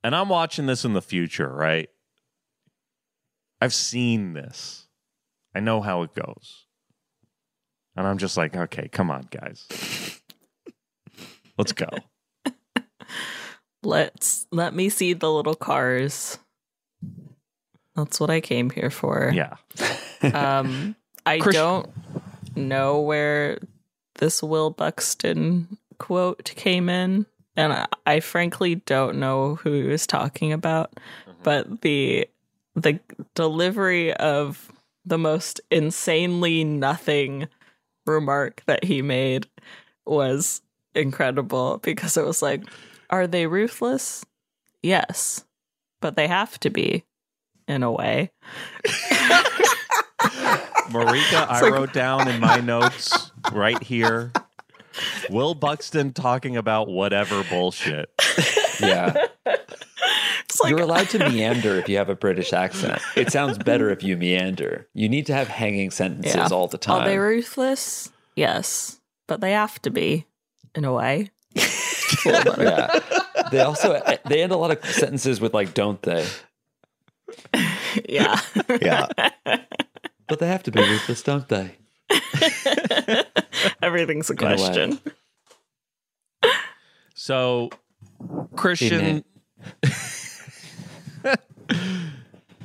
And 0.03 0.15
I'm 0.15 0.29
watching 0.29 0.65
this 0.65 0.85
in 0.85 0.93
the 0.93 1.01
future, 1.01 1.49
right? 1.49 1.89
I've 3.61 3.73
seen 3.73 4.33
this. 4.33 4.87
I 5.53 5.59
know 5.59 5.81
how 5.81 6.03
it 6.03 6.13
goes. 6.15 6.65
And 7.95 8.07
I'm 8.07 8.17
just 8.17 8.37
like, 8.37 8.55
okay, 8.55 8.87
come 8.87 9.11
on, 9.11 9.27
guys. 9.29 9.67
Let's 11.57 11.73
go. 11.73 11.89
Let's 13.83 14.47
let 14.51 14.73
me 14.73 14.89
see 14.89 15.13
the 15.13 15.31
little 15.31 15.55
cars. 15.55 16.37
That's 17.95 18.19
what 18.19 18.29
I 18.29 18.39
came 18.41 18.69
here 18.69 18.89
for. 18.89 19.31
Yeah. 19.33 19.55
Um, 20.21 20.97
I 21.25 21.39
Chris- 21.39 21.55
don't 21.55 21.89
know 22.53 22.99
where 22.99 23.57
this 24.15 24.43
Will 24.43 24.69
Buxton 24.69 25.77
quote 25.97 26.51
came 26.57 26.89
in, 26.89 27.25
and 27.55 27.73
I, 27.73 27.87
I 28.05 28.19
frankly 28.19 28.75
don't 28.75 29.19
know 29.19 29.55
who 29.55 29.73
he 29.73 29.83
was 29.83 30.07
talking 30.07 30.53
about. 30.53 30.91
Mm-hmm. 30.93 31.31
But 31.43 31.81
the 31.81 32.27
the 32.75 32.99
delivery 33.35 34.13
of 34.13 34.71
the 35.05 35.17
most 35.17 35.59
insanely 35.71 36.63
nothing 36.63 37.47
remark 38.05 38.63
that 38.67 38.83
he 38.83 39.01
made 39.01 39.47
was 40.05 40.61
incredible 40.95 41.79
because 41.83 42.17
it 42.17 42.25
was 42.25 42.41
like, 42.41 42.63
are 43.09 43.27
they 43.27 43.47
ruthless? 43.47 44.25
Yes, 44.81 45.43
but 45.99 46.15
they 46.15 46.27
have 46.27 46.59
to 46.61 46.69
be 46.69 47.03
in 47.67 47.83
a 47.83 47.91
way. 47.91 48.31
Marika, 50.89 51.47
I 51.49 51.61
like- 51.61 51.71
wrote 51.71 51.93
down 51.93 52.27
in 52.27 52.39
my 52.39 52.59
notes 52.59 53.31
right 53.51 53.81
here. 53.81 54.31
Will 55.29 55.53
Buxton 55.53 56.13
talking 56.13 56.57
about 56.57 56.87
whatever 56.87 57.43
bullshit. 57.45 58.09
Yeah. 58.79 59.27
It's 59.45 60.59
like 60.59 60.71
You're 60.71 60.81
allowed 60.81 61.09
to 61.09 61.19
meander 61.29 61.75
if 61.75 61.87
you 61.87 61.97
have 61.97 62.09
a 62.09 62.15
British 62.15 62.53
accent. 62.53 63.01
It 63.15 63.31
sounds 63.31 63.57
better 63.57 63.89
if 63.89 64.03
you 64.03 64.17
meander. 64.17 64.87
You 64.93 65.07
need 65.07 65.25
to 65.27 65.33
have 65.33 65.47
hanging 65.47 65.91
sentences 65.91 66.51
all 66.51 66.67
the 66.67 66.77
time. 66.77 67.03
Are 67.03 67.07
they 67.07 67.17
ruthless? 67.17 68.11
Yes, 68.35 68.99
but 69.27 69.41
they 69.41 69.51
have 69.51 69.81
to 69.83 69.89
be 69.89 70.25
in 70.75 70.85
a 70.85 70.93
way. 70.93 71.29
Cool, 72.23 72.31
yeah. 72.57 72.99
They 73.51 73.59
also 73.59 74.01
they 74.25 74.41
end 74.41 74.51
a 74.51 74.57
lot 74.57 74.71
of 74.71 74.83
sentences 74.85 75.39
with 75.39 75.53
like, 75.53 75.73
"Don't 75.73 76.01
they?" 76.01 76.25
yeah. 78.07 78.39
Yeah. 78.81 79.07
But 80.27 80.39
they 80.39 80.47
have 80.47 80.63
to 80.63 80.71
be 80.71 80.81
ruthless, 80.81 81.21
don't 81.21 81.47
they? 81.47 81.78
Everything's 83.81 84.29
a 84.29 84.33
a 84.33 84.35
question. 84.35 84.99
So 87.13 87.69
Christian 88.55 89.23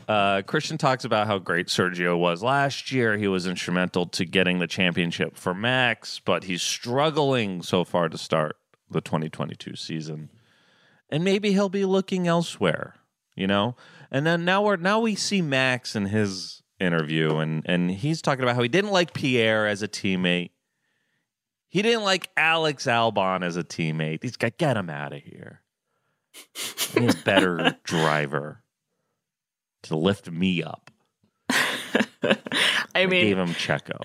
uh, 0.09 0.43
Christian 0.43 0.79
talks 0.79 1.05
about 1.05 1.27
how 1.27 1.39
great 1.39 1.69
Sergio 1.69 2.19
was 2.19 2.43
last 2.43 2.93
year. 2.93 3.17
He 3.17 3.29
was 3.29 3.47
instrumental 3.47 4.07
to 4.07 4.25
getting 4.25 4.59
the 4.59 4.67
championship 4.67 5.37
for 5.37 5.55
Max, 5.55 6.21
but 6.21 6.45
he's 6.45 6.63
struggling 6.63 7.63
so 7.63 7.85
far 7.85 8.09
to 8.09 8.19
start 8.19 8.57
the 8.91 9.01
2022 9.01 9.77
season. 9.77 10.31
And 11.11 11.25
maybe 11.25 11.53
he'll 11.53 11.69
be 11.69 11.85
looking 11.85 12.27
elsewhere, 12.27 12.95
you 13.35 13.47
know? 13.47 13.77
And 14.11 14.27
then 14.27 14.45
now 14.45 14.63
we're 14.63 14.77
now 14.77 15.01
we 15.01 15.15
see 15.15 15.43
Max 15.43 15.95
and 15.95 16.09
his 16.09 16.63
interview 16.81 17.37
and 17.37 17.63
and 17.67 17.91
he's 17.91 18.21
talking 18.21 18.43
about 18.43 18.57
how 18.57 18.63
he 18.63 18.69
didn't 18.69 18.91
like 18.91 19.13
Pierre 19.15 19.67
as 19.67 19.83
a 19.83 19.89
teammate. 19.89 20.51
He 21.69 21.83
didn't 21.83 22.05
like 22.05 22.29
Alex 22.37 22.85
Albon 22.87 23.43
as 23.45 23.57
a 23.57 23.65
teammate. 23.65 24.23
He's 24.23 24.37
got 24.37 24.57
get 24.59 24.77
him 24.77 24.89
out 24.91 25.13
of 25.13 25.23
here. 25.23 25.61
I 26.97 27.01
need 27.01 27.15
a 27.15 27.23
better 27.25 27.77
driver 27.85 28.63
to 29.85 29.97
lift 29.97 30.31
me 30.31 30.63
up. 30.63 30.91
I 31.51 32.37
I 32.95 33.07
mean, 33.07 33.25
gave 33.27 33.39
him 33.39 33.49
Checo. 33.51 33.99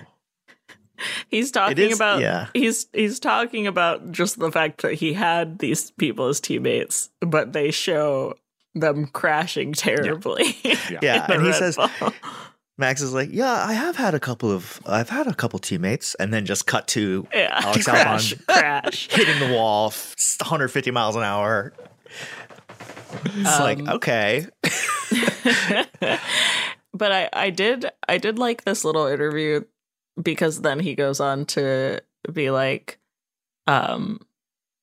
he's 1.29 1.51
talking 1.51 1.77
is- 1.89 1.95
about 1.95 2.21
yeah. 2.21 2.47
he's 2.53 2.88
he's 2.93 3.19
talking 3.19 3.67
about 3.67 4.12
just 4.12 4.39
the 4.39 4.51
fact 4.51 4.82
that 4.82 4.93
he 4.95 5.13
had 5.13 5.60
these 5.60 5.91
people 5.91 6.27
as 6.27 6.39
teammates, 6.39 7.10
but 7.21 7.53
they 7.53 7.71
show 7.71 8.36
them 8.75 9.08
crashing 9.08 9.73
terribly. 9.73 10.58
Yeah, 11.01 11.25
in 11.25 11.32
and 11.32 11.39
the 11.39 11.39
he 11.39 11.49
Red 11.51 11.55
says 11.55 11.75
Bull. 11.77 12.12
Max 12.80 13.02
is 13.02 13.13
like, 13.13 13.30
"Yeah, 13.32 13.52
I 13.52 13.74
have 13.74 13.98
had 13.98 14.13
a 14.15 14.20
couple 14.20 14.50
of 14.52 14.80
I've 14.86 15.10
had 15.10 15.28
a 15.28 15.34
couple 15.34 15.60
teammates." 15.60 16.15
And 16.15 16.34
then 16.34 16.46
just 16.46 16.65
cut 16.65 16.88
to 16.89 17.28
yeah, 17.34 17.60
Alex 17.62 17.86
crash, 17.86 18.34
Albon 18.36 18.46
crash. 18.48 19.08
hitting 19.12 19.39
the 19.48 19.54
wall, 19.54 19.89
150 19.89 20.92
miles 20.92 21.15
an 21.15 21.24
hour. 21.24 21.74
It's 23.26 23.60
like, 23.60 23.80
Um, 23.80 23.89
okay. 23.89 24.48
but 26.94 27.12
I, 27.12 27.30
I 27.34 27.50
did 27.50 27.86
I 28.08 28.18
did 28.18 28.39
like 28.39 28.63
this 28.63 28.86
little 28.86 29.08
interview 29.08 29.62
because 30.22 30.62
then 30.62 30.80
he 30.80 30.96
goes 30.96 31.20
on 31.20 31.46
to 31.48 32.02
be 32.32 32.50
like, 32.50 33.00
um, 33.68 34.20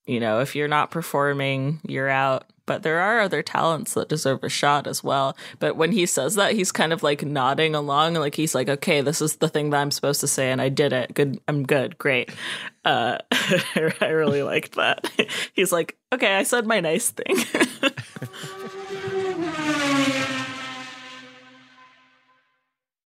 you 0.07 0.21
know, 0.21 0.41
if 0.41 0.55
you're 0.55 0.69
not 0.69 0.91
performing, 0.91 1.81
you're 1.87 2.09
out. 2.09 2.45
But 2.65 2.83
there 2.83 2.99
are 2.99 3.21
other 3.21 3.43
talents 3.43 3.95
that 3.95 4.09
deserve 4.09 4.43
a 4.43 4.49
shot 4.49 4.89
as 4.89 5.05
well. 5.05 5.37
But 5.61 5.77
when 5.77 5.93
he 5.93 6.05
says 6.05 6.35
that, 6.35 6.55
he's 6.55 6.73
kind 6.73 6.93
of 6.93 7.05
like 7.05 7.25
nodding 7.25 7.77
along, 7.77 8.15
like 8.15 8.35
he's 8.35 8.57
like, 8.57 8.69
"Okay, 8.69 9.03
this 9.03 9.23
is 9.23 9.37
the 9.37 9.49
thing 9.49 9.71
that 9.71 9.81
I'm 9.81 9.93
supposed 9.93 10.21
to 10.23 10.27
say, 10.27 10.51
and 10.51 10.61
I 10.61 10.69
did 10.69 10.93
it. 10.93 11.15
Good, 11.15 11.39
I'm 11.47 11.65
good, 11.65 11.97
great." 11.97 12.31
Uh, 12.85 13.19
I 13.33 14.09
really 14.09 14.43
liked 14.43 14.75
that. 14.75 15.09
He's 15.55 15.71
like, 15.71 15.97
"Okay, 16.13 16.35
I 16.35 16.43
said 16.43 16.67
my 16.67 16.81
nice 16.81 17.11
thing." 17.11 17.37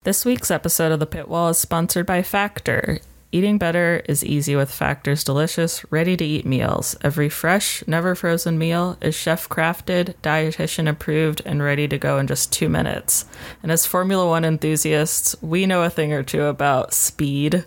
This 0.05 0.27
week's 0.27 0.51
episode 0.51 0.93
of 0.93 1.01
The 1.01 1.07
Pit 1.07 1.29
Wall 1.29 1.49
is 1.49 1.57
sponsored 1.57 2.05
by 2.05 2.21
Factor. 2.21 2.99
Eating 3.35 3.59
better 3.59 4.01
is 4.09 4.25
easy 4.25 4.55
with 4.55 4.71
Factor's 4.71 5.25
delicious, 5.25 5.85
ready 5.91 6.17
to 6.17 6.25
eat 6.25 6.47
meals. 6.47 6.97
Every 7.03 7.29
fresh, 7.29 7.83
never 7.85 8.15
frozen 8.15 8.57
meal 8.59 8.97
is 9.01 9.17
chef 9.17 9.49
crafted, 9.49 10.15
dietitian 10.23 10.89
approved, 10.89 11.43
and 11.45 11.61
ready 11.61 11.89
to 11.89 11.99
go 11.99 12.19
in 12.19 12.29
just 12.29 12.53
two 12.53 12.69
minutes. 12.69 13.25
And 13.61 13.73
as 13.73 13.87
Formula 13.87 14.29
One 14.29 14.45
enthusiasts, 14.45 15.35
we 15.43 15.67
know 15.67 15.83
a 15.83 15.91
thing 15.91 16.13
or 16.13 16.23
two 16.23 16.45
about 16.45 16.95
speed. 16.95 17.65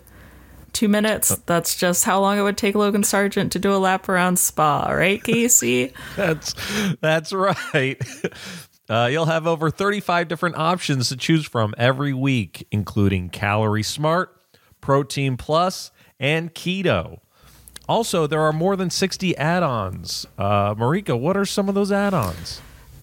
Two 0.72 0.88
minutes, 0.88 1.36
that's 1.44 1.76
just 1.76 2.06
how 2.06 2.18
long 2.18 2.38
it 2.38 2.42
would 2.42 2.56
take 2.56 2.74
Logan 2.74 3.02
Sargeant 3.02 3.50
to 3.50 3.58
do 3.58 3.74
a 3.74 3.76
lap 3.76 4.08
around 4.08 4.38
Spa, 4.38 4.88
right, 4.90 5.22
Casey? 5.22 5.92
That's 6.16 6.54
that's 7.02 7.34
right. 7.34 8.00
Uh, 8.90 9.06
you'll 9.12 9.26
have 9.26 9.46
over 9.46 9.68
35 9.70 10.28
different 10.28 10.56
options 10.56 11.10
to 11.10 11.16
choose 11.18 11.44
from 11.44 11.74
every 11.76 12.14
week, 12.14 12.66
including 12.70 13.28
Calorie 13.28 13.82
Smart, 13.82 14.37
Protein 14.80 15.36
Plus, 15.36 15.90
and 16.20 16.54
Keto. 16.54 17.20
Also, 17.88 18.26
there 18.26 18.42
are 18.42 18.52
more 18.52 18.76
than 18.76 18.90
60 18.90 19.36
add 19.36 19.62
ons. 19.62 20.26
Uh, 20.36 20.74
Marika, 20.74 21.18
what 21.18 21.36
are 21.36 21.46
some 21.46 21.68
of 21.68 21.74
those 21.74 21.90
add 21.90 22.12
ons? 22.12 22.60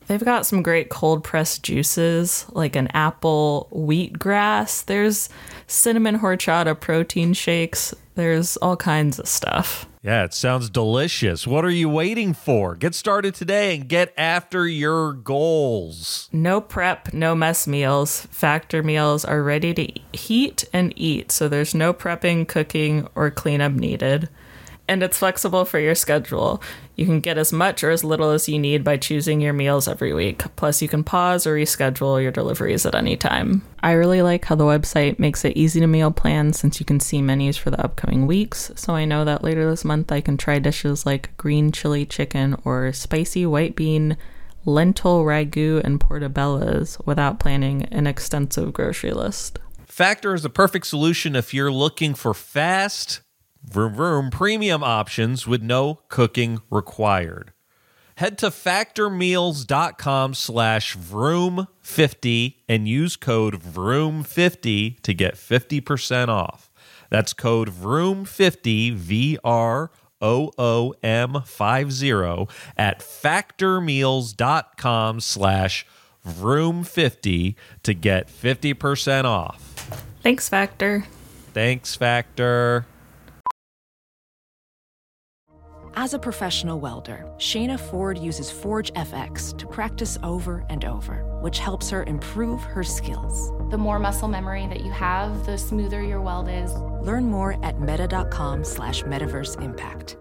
They've 0.07 0.23
got 0.23 0.45
some 0.45 0.61
great 0.61 0.89
cold 0.89 1.23
pressed 1.23 1.63
juices, 1.63 2.45
like 2.51 2.75
an 2.75 2.89
apple 2.93 3.67
wheatgrass. 3.71 4.85
There's 4.85 5.29
cinnamon 5.65 6.19
horchata 6.19 6.79
protein 6.79 7.33
shakes. 7.33 7.93
There's 8.13 8.57
all 8.57 8.77
kinds 8.77 9.17
of 9.17 9.27
stuff. 9.27 9.87
Yeah, 10.05 10.23
it 10.25 10.35
sounds 10.35 10.69
delicious. 10.69 11.47
What 11.47 11.65
are 11.65 11.71
you 11.71 11.89
waiting 11.89 12.35
for? 12.35 12.75
Get 12.75 12.93
started 12.93 13.33
today 13.33 13.75
and 13.75 13.89
get 13.89 14.13
after 14.15 14.67
your 14.67 15.13
goals. 15.13 16.29
No 16.31 16.61
prep, 16.61 17.11
no 17.11 17.33
mess 17.33 17.65
meals. 17.65 18.27
Factor 18.29 18.83
meals 18.83 19.25
are 19.25 19.41
ready 19.41 19.73
to 19.73 19.91
heat 20.15 20.63
and 20.71 20.93
eat, 20.95 21.31
so 21.31 21.47
there's 21.49 21.73
no 21.73 21.91
prepping, 21.91 22.47
cooking, 22.47 23.07
or 23.15 23.31
cleanup 23.31 23.71
needed. 23.71 24.29
And 24.87 25.01
it's 25.01 25.17
flexible 25.17 25.65
for 25.65 25.79
your 25.79 25.95
schedule. 25.95 26.61
You 26.95 27.05
can 27.05 27.19
get 27.19 27.37
as 27.37 27.51
much 27.51 27.83
or 27.83 27.89
as 27.89 28.03
little 28.03 28.31
as 28.31 28.47
you 28.47 28.57
need 28.57 28.83
by 28.83 28.97
choosing 28.97 29.41
your 29.41 29.53
meals 29.53 29.87
every 29.87 30.13
week. 30.13 30.43
Plus, 30.55 30.81
you 30.81 30.87
can 30.87 31.03
pause 31.03 31.45
or 31.45 31.55
reschedule 31.55 32.21
your 32.21 32.31
deliveries 32.31 32.85
at 32.85 32.95
any 32.95 33.17
time. 33.17 33.63
I 33.83 33.91
really 33.91 34.21
like 34.21 34.45
how 34.45 34.55
the 34.55 34.63
website 34.63 35.19
makes 35.19 35.43
it 35.43 35.57
easy 35.57 35.79
to 35.81 35.87
meal 35.87 36.11
plan 36.11 36.53
since 36.53 36.79
you 36.79 36.85
can 36.85 36.99
see 36.99 37.21
menus 37.21 37.57
for 37.57 37.69
the 37.69 37.83
upcoming 37.83 38.27
weeks. 38.27 38.71
So 38.75 38.95
I 38.95 39.05
know 39.05 39.25
that 39.25 39.43
later 39.43 39.69
this 39.69 39.83
month 39.83 40.11
I 40.11 40.21
can 40.21 40.37
try 40.37 40.59
dishes 40.59 41.05
like 41.05 41.35
green 41.37 41.71
chili 41.71 42.05
chicken 42.05 42.55
or 42.63 42.93
spicy 42.93 43.45
white 43.45 43.75
bean 43.75 44.17
lentil 44.65 45.23
ragu 45.23 45.83
and 45.83 45.99
portobellas 45.99 46.97
without 47.05 47.39
planning 47.39 47.83
an 47.85 48.07
extensive 48.07 48.73
grocery 48.73 49.11
list. 49.11 49.59
Factor 49.85 50.33
is 50.33 50.43
the 50.43 50.49
perfect 50.49 50.87
solution 50.87 51.35
if 51.35 51.53
you're 51.53 51.71
looking 51.71 52.15
for 52.15 52.33
fast, 52.33 53.21
vroom 53.65 53.95
vroom 53.95 54.29
premium 54.29 54.83
options 54.83 55.47
with 55.47 55.61
no 55.61 56.01
cooking 56.09 56.59
required. 56.69 57.53
Head 58.17 58.37
to 58.37 58.47
factormeals.com 58.47 60.33
slash 60.35 60.95
vroom50 60.95 62.55
and 62.69 62.87
use 62.87 63.17
code 63.17 63.61
vroom50 63.61 65.01
to 65.01 65.13
get 65.13 65.35
50% 65.35 66.29
off. 66.29 66.71
That's 67.09 67.33
code 67.33 67.69
vroom50, 67.69 68.93
V 68.93 69.37
R 69.43 69.91
O 70.21 70.51
O 70.57 70.93
M 71.03 71.41
50 71.45 72.47
at 72.77 72.99
factormeals.com 72.99 75.19
slash 75.19 75.85
vroom50 76.25 77.55
to 77.83 77.93
get 77.93 78.29
50% 78.29 79.25
off. 79.25 79.61
Thanks, 80.23 80.47
Factor. 80.49 81.05
Thanks, 81.53 81.95
Factor. 81.95 82.87
As 85.97 86.13
a 86.13 86.19
professional 86.19 86.79
welder, 86.79 87.25
Shayna 87.37 87.79
Ford 87.79 88.17
uses 88.17 88.51
ForgeFX 88.51 89.57
to 89.57 89.65
practice 89.67 90.17
over 90.23 90.65
and 90.69 90.83
over, 90.83 91.23
which 91.41 91.59
helps 91.59 91.89
her 91.89 92.03
improve 92.03 92.61
her 92.63 92.83
skills. 92.83 93.51
The 93.71 93.77
more 93.77 93.97
muscle 93.97 94.27
memory 94.27 94.67
that 94.67 94.81
you 94.81 94.91
have, 94.91 95.45
the 95.45 95.57
smoother 95.57 96.03
your 96.03 96.21
weld 96.21 96.49
is. 96.49 96.73
Learn 97.01 97.25
more 97.25 97.63
at 97.65 97.79
meta.com 97.79 98.63
slash 98.65 99.03
metaverse 99.03 99.61
impact. 99.61 100.17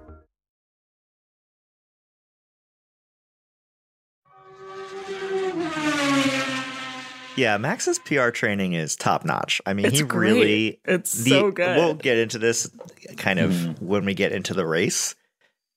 Yeah, 7.37 7.57
Max's 7.59 7.99
PR 7.99 8.29
training 8.31 8.75
is 8.75 8.95
top 8.95 9.25
notch. 9.25 9.61
I 9.67 9.73
mean, 9.75 9.87
It's 9.87 9.99
he 9.99 10.05
great. 10.05 10.33
really 10.35 10.81
It's 10.85 11.11
so 11.29 11.51
good. 11.51 11.77
We'll 11.77 11.95
get 11.95 12.17
into 12.17 12.39
this 12.39 12.71
kind 13.17 13.41
of 13.41 13.53
Hmm. 13.53 13.73
when 13.85 14.05
we 14.05 14.15
get 14.15 14.31
into 14.31 14.55
the 14.55 14.65
race. 14.65 15.17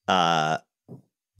Uh 0.07 0.57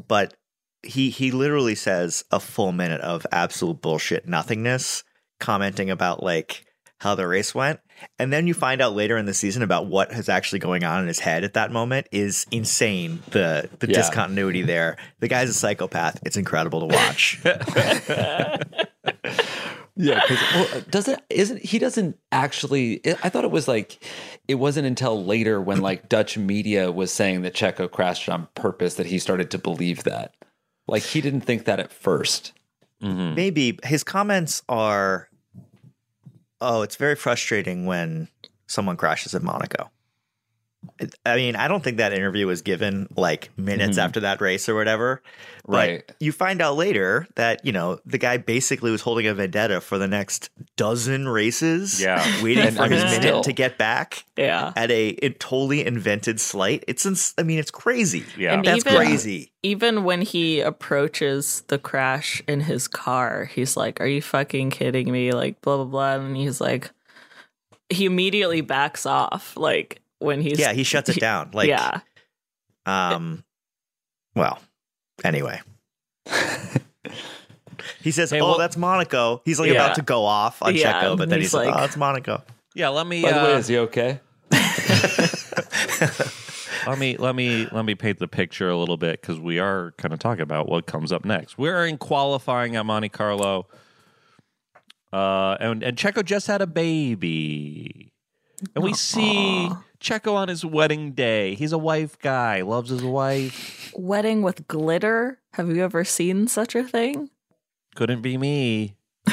but 0.07 0.35
he 0.83 1.09
he 1.09 1.31
literally 1.31 1.75
says 1.75 2.23
a 2.31 2.39
full 2.39 2.71
minute 2.71 3.01
of 3.01 3.25
absolute 3.31 3.81
bullshit 3.81 4.27
nothingness 4.27 5.03
commenting 5.39 5.89
about 5.89 6.23
like 6.23 6.65
how 6.99 7.13
the 7.15 7.27
race 7.27 7.53
went. 7.53 7.79
And 8.19 8.31
then 8.33 8.47
you 8.47 8.53
find 8.53 8.81
out 8.81 8.93
later 8.95 9.17
in 9.17 9.25
the 9.25 9.33
season 9.33 9.61
about 9.63 9.87
what 9.87 10.11
is 10.11 10.29
actually 10.29 10.59
going 10.59 10.83
on 10.83 11.01
in 11.01 11.07
his 11.07 11.19
head 11.19 11.43
at 11.43 11.53
that 11.53 11.71
moment 11.71 12.07
is 12.11 12.45
insane 12.51 13.21
the 13.31 13.69
the 13.79 13.87
Yeah. 13.87 13.97
discontinuity 13.97 14.63
there. 14.63 14.97
The 15.19 15.27
guy's 15.27 15.49
a 15.49 15.53
psychopath. 15.53 16.19
It's 16.25 16.37
incredible 16.37 16.87
to 16.87 16.95
watch 16.95 17.41
Yeah, 19.99 20.21
because 20.21 20.39
well, 20.53 20.81
doesn't 20.91 21.19
isn't 21.29 21.65
he 21.65 21.79
doesn't 21.79 22.17
actually? 22.31 23.01
I 23.23 23.29
thought 23.29 23.43
it 23.43 23.51
was 23.51 23.67
like 23.67 24.03
it 24.47 24.55
wasn't 24.55 24.85
until 24.85 25.25
later 25.25 25.59
when 25.59 25.81
like 25.81 26.07
Dutch 26.07 26.37
media 26.37 26.91
was 26.91 27.11
saying 27.11 27.41
that 27.41 27.55
Checo 27.55 27.89
crashed 27.91 28.29
on 28.29 28.47
purpose 28.53 28.93
that 28.95 29.07
he 29.07 29.17
started 29.17 29.49
to 29.51 29.57
believe 29.57 30.03
that. 30.03 30.35
Like 30.87 31.01
he 31.01 31.19
didn't 31.19 31.41
think 31.41 31.65
that 31.65 31.79
at 31.79 31.91
first. 31.91 32.53
Mhm. 33.01 33.35
Maybe 33.35 33.79
his 33.83 34.03
comments 34.03 34.61
are, 34.69 35.29
"Oh, 36.61 36.83
it's 36.83 36.95
very 36.95 37.15
frustrating 37.15 37.85
when 37.87 38.27
someone 38.67 38.97
crashes 38.97 39.33
in 39.33 39.43
Monaco." 39.43 39.89
It- 40.99 41.15
I 41.25 41.35
mean, 41.35 41.55
I 41.55 41.67
don't 41.67 41.83
think 41.83 41.97
that 41.97 42.13
interview 42.13 42.45
was 42.47 42.61
given 42.61 43.07
like 43.17 43.49
minutes 43.57 43.97
Mhm. 43.97 44.03
after 44.03 44.19
that 44.21 44.39
race 44.41 44.69
or 44.69 44.75
whatever. 44.75 45.21
But 45.65 45.89
Right. 45.89 46.11
you 46.19 46.31
find 46.31 46.61
out 46.61 46.77
later 46.77 47.27
that 47.35 47.65
you 47.65 47.71
know 47.71 47.99
the 48.05 48.17
guy 48.19 48.37
basically 48.37 48.91
was 48.91 49.01
holding 49.01 49.27
a 49.27 49.33
vendetta 49.33 49.81
for 49.81 49.97
the 49.97 50.07
next 50.07 50.49
dozen 50.77 51.27
races. 51.27 51.99
Yeah. 52.01 52.23
waiting 52.43 52.63
And 52.67 52.77
for 52.77 52.83
I 52.83 52.87
his 52.89 53.01
mean, 53.03 53.11
minute 53.11 53.21
still. 53.23 53.41
to 53.41 53.53
get 53.53 53.77
back 53.77 54.23
Yeah. 54.37 54.71
at 54.75 54.89
a, 54.91 55.17
a 55.23 55.29
totally 55.31 55.85
invented 55.85 56.39
slight. 56.39 56.83
It's 56.87 57.05
ins- 57.05 57.33
I 57.37 57.43
mean, 57.43 57.57
it's 57.59 57.71
crazy. 57.71 58.23
Yeah. 58.37 58.53
And 58.53 58.63
That's 58.65 58.85
even- 58.85 58.95
crazy. 58.95 59.51
Even 59.63 60.03
when 60.03 60.21
he 60.21 60.61
approaches 60.61 61.63
the 61.67 61.77
crash 61.79 62.41
in 62.47 62.61
his 62.61 62.87
car, 62.87 63.45
he's 63.45 63.75
like, 63.75 63.99
Are 63.99 64.07
you 64.07 64.21
fucking 64.21 64.69
kidding 64.69 65.11
me? 65.11 65.31
Like, 65.33 65.59
blah, 65.61 65.77
blah, 65.77 65.85
blah. 65.85 66.13
And 66.15 66.37
he's 66.37 66.61
like, 66.61 66.91
he 67.89 68.05
immediately 68.05 68.61
backs 68.61 69.05
off. 69.05 69.57
Like, 69.57 69.99
when 70.19 70.41
he's. 70.41 70.59
Yeah, 70.59 70.73
he 70.73 70.83
shuts 70.83 71.09
it 71.09 71.19
down. 71.19 71.51
Like, 71.53 71.67
yeah. 71.69 71.99
Um, 72.85 73.43
well, 74.35 74.59
anyway. 75.23 75.61
he 78.01 78.11
says, 78.11 78.29
Hey, 78.31 78.39
"Oh, 78.41 78.49
well- 78.49 78.57
that's 78.57 78.77
Monaco." 78.77 79.41
He's 79.45 79.59
like 79.59 79.69
Yeah. 79.71 79.83
about 79.85 79.95
to 79.95 80.01
go 80.01 80.23
off 80.25 80.61
on 80.61 80.75
Yeah, 80.75 81.01
Checo, 81.03 81.17
but 81.17 81.29
then 81.29 81.39
he's 81.39 81.47
he's 81.47 81.53
like, 81.53 81.69
like- 81.69 81.81
"Oh, 81.81 81.85
it's 81.85 81.97
Monaco." 81.97 82.43
Yeah, 82.75 82.89
let 82.89 83.07
me 83.07 83.21
By 83.23 83.31
the 83.31 83.37
way, 83.39 83.53
uh, 83.53 83.57
is 83.57 83.67
he 83.67 83.77
okay? 83.79 84.19
let 86.87 86.97
me 86.99 87.17
let 87.17 87.35
me 87.35 87.67
let 87.71 87.85
me 87.85 87.95
paint 87.95 88.19
the 88.19 88.27
picture 88.27 88.69
a 88.69 88.77
little 88.77 88.97
bit 88.97 89.19
because 89.21 89.39
we 89.39 89.59
are 89.59 89.93
kind 89.97 90.13
of 90.13 90.19
talking 90.19 90.41
about 90.43 90.69
what 90.69 90.85
comes 90.85 91.11
up 91.11 91.25
next. 91.25 91.57
We're 91.57 91.85
in 91.85 91.97
qualifying 91.97 92.75
at 92.75 92.85
Monte 92.85 93.09
Carlo, 93.09 93.67
uh, 95.11 95.57
and 95.59 95.83
and 95.83 95.97
Checo 95.97 96.23
just 96.23 96.47
had 96.47 96.61
a 96.61 96.67
baby, 96.67 98.13
and 98.75 98.83
we 98.83 98.93
see 98.93 99.69
Checo 99.99 100.33
on 100.33 100.47
his 100.47 100.65
wedding 100.65 101.11
day. 101.13 101.55
He's 101.55 101.71
a 101.71 101.77
wife 101.77 102.17
guy, 102.19 102.61
loves 102.61 102.89
his 102.89 103.03
wife. 103.03 103.91
Wedding 103.95 104.41
with 104.41 104.67
glitter. 104.67 105.39
Have 105.53 105.69
you 105.69 105.83
ever 105.83 106.03
seen 106.03 106.47
such 106.47 106.75
a 106.75 106.83
thing? 106.83 107.29
Couldn't 107.95 108.21
be 108.21 108.37
me. 108.37 108.95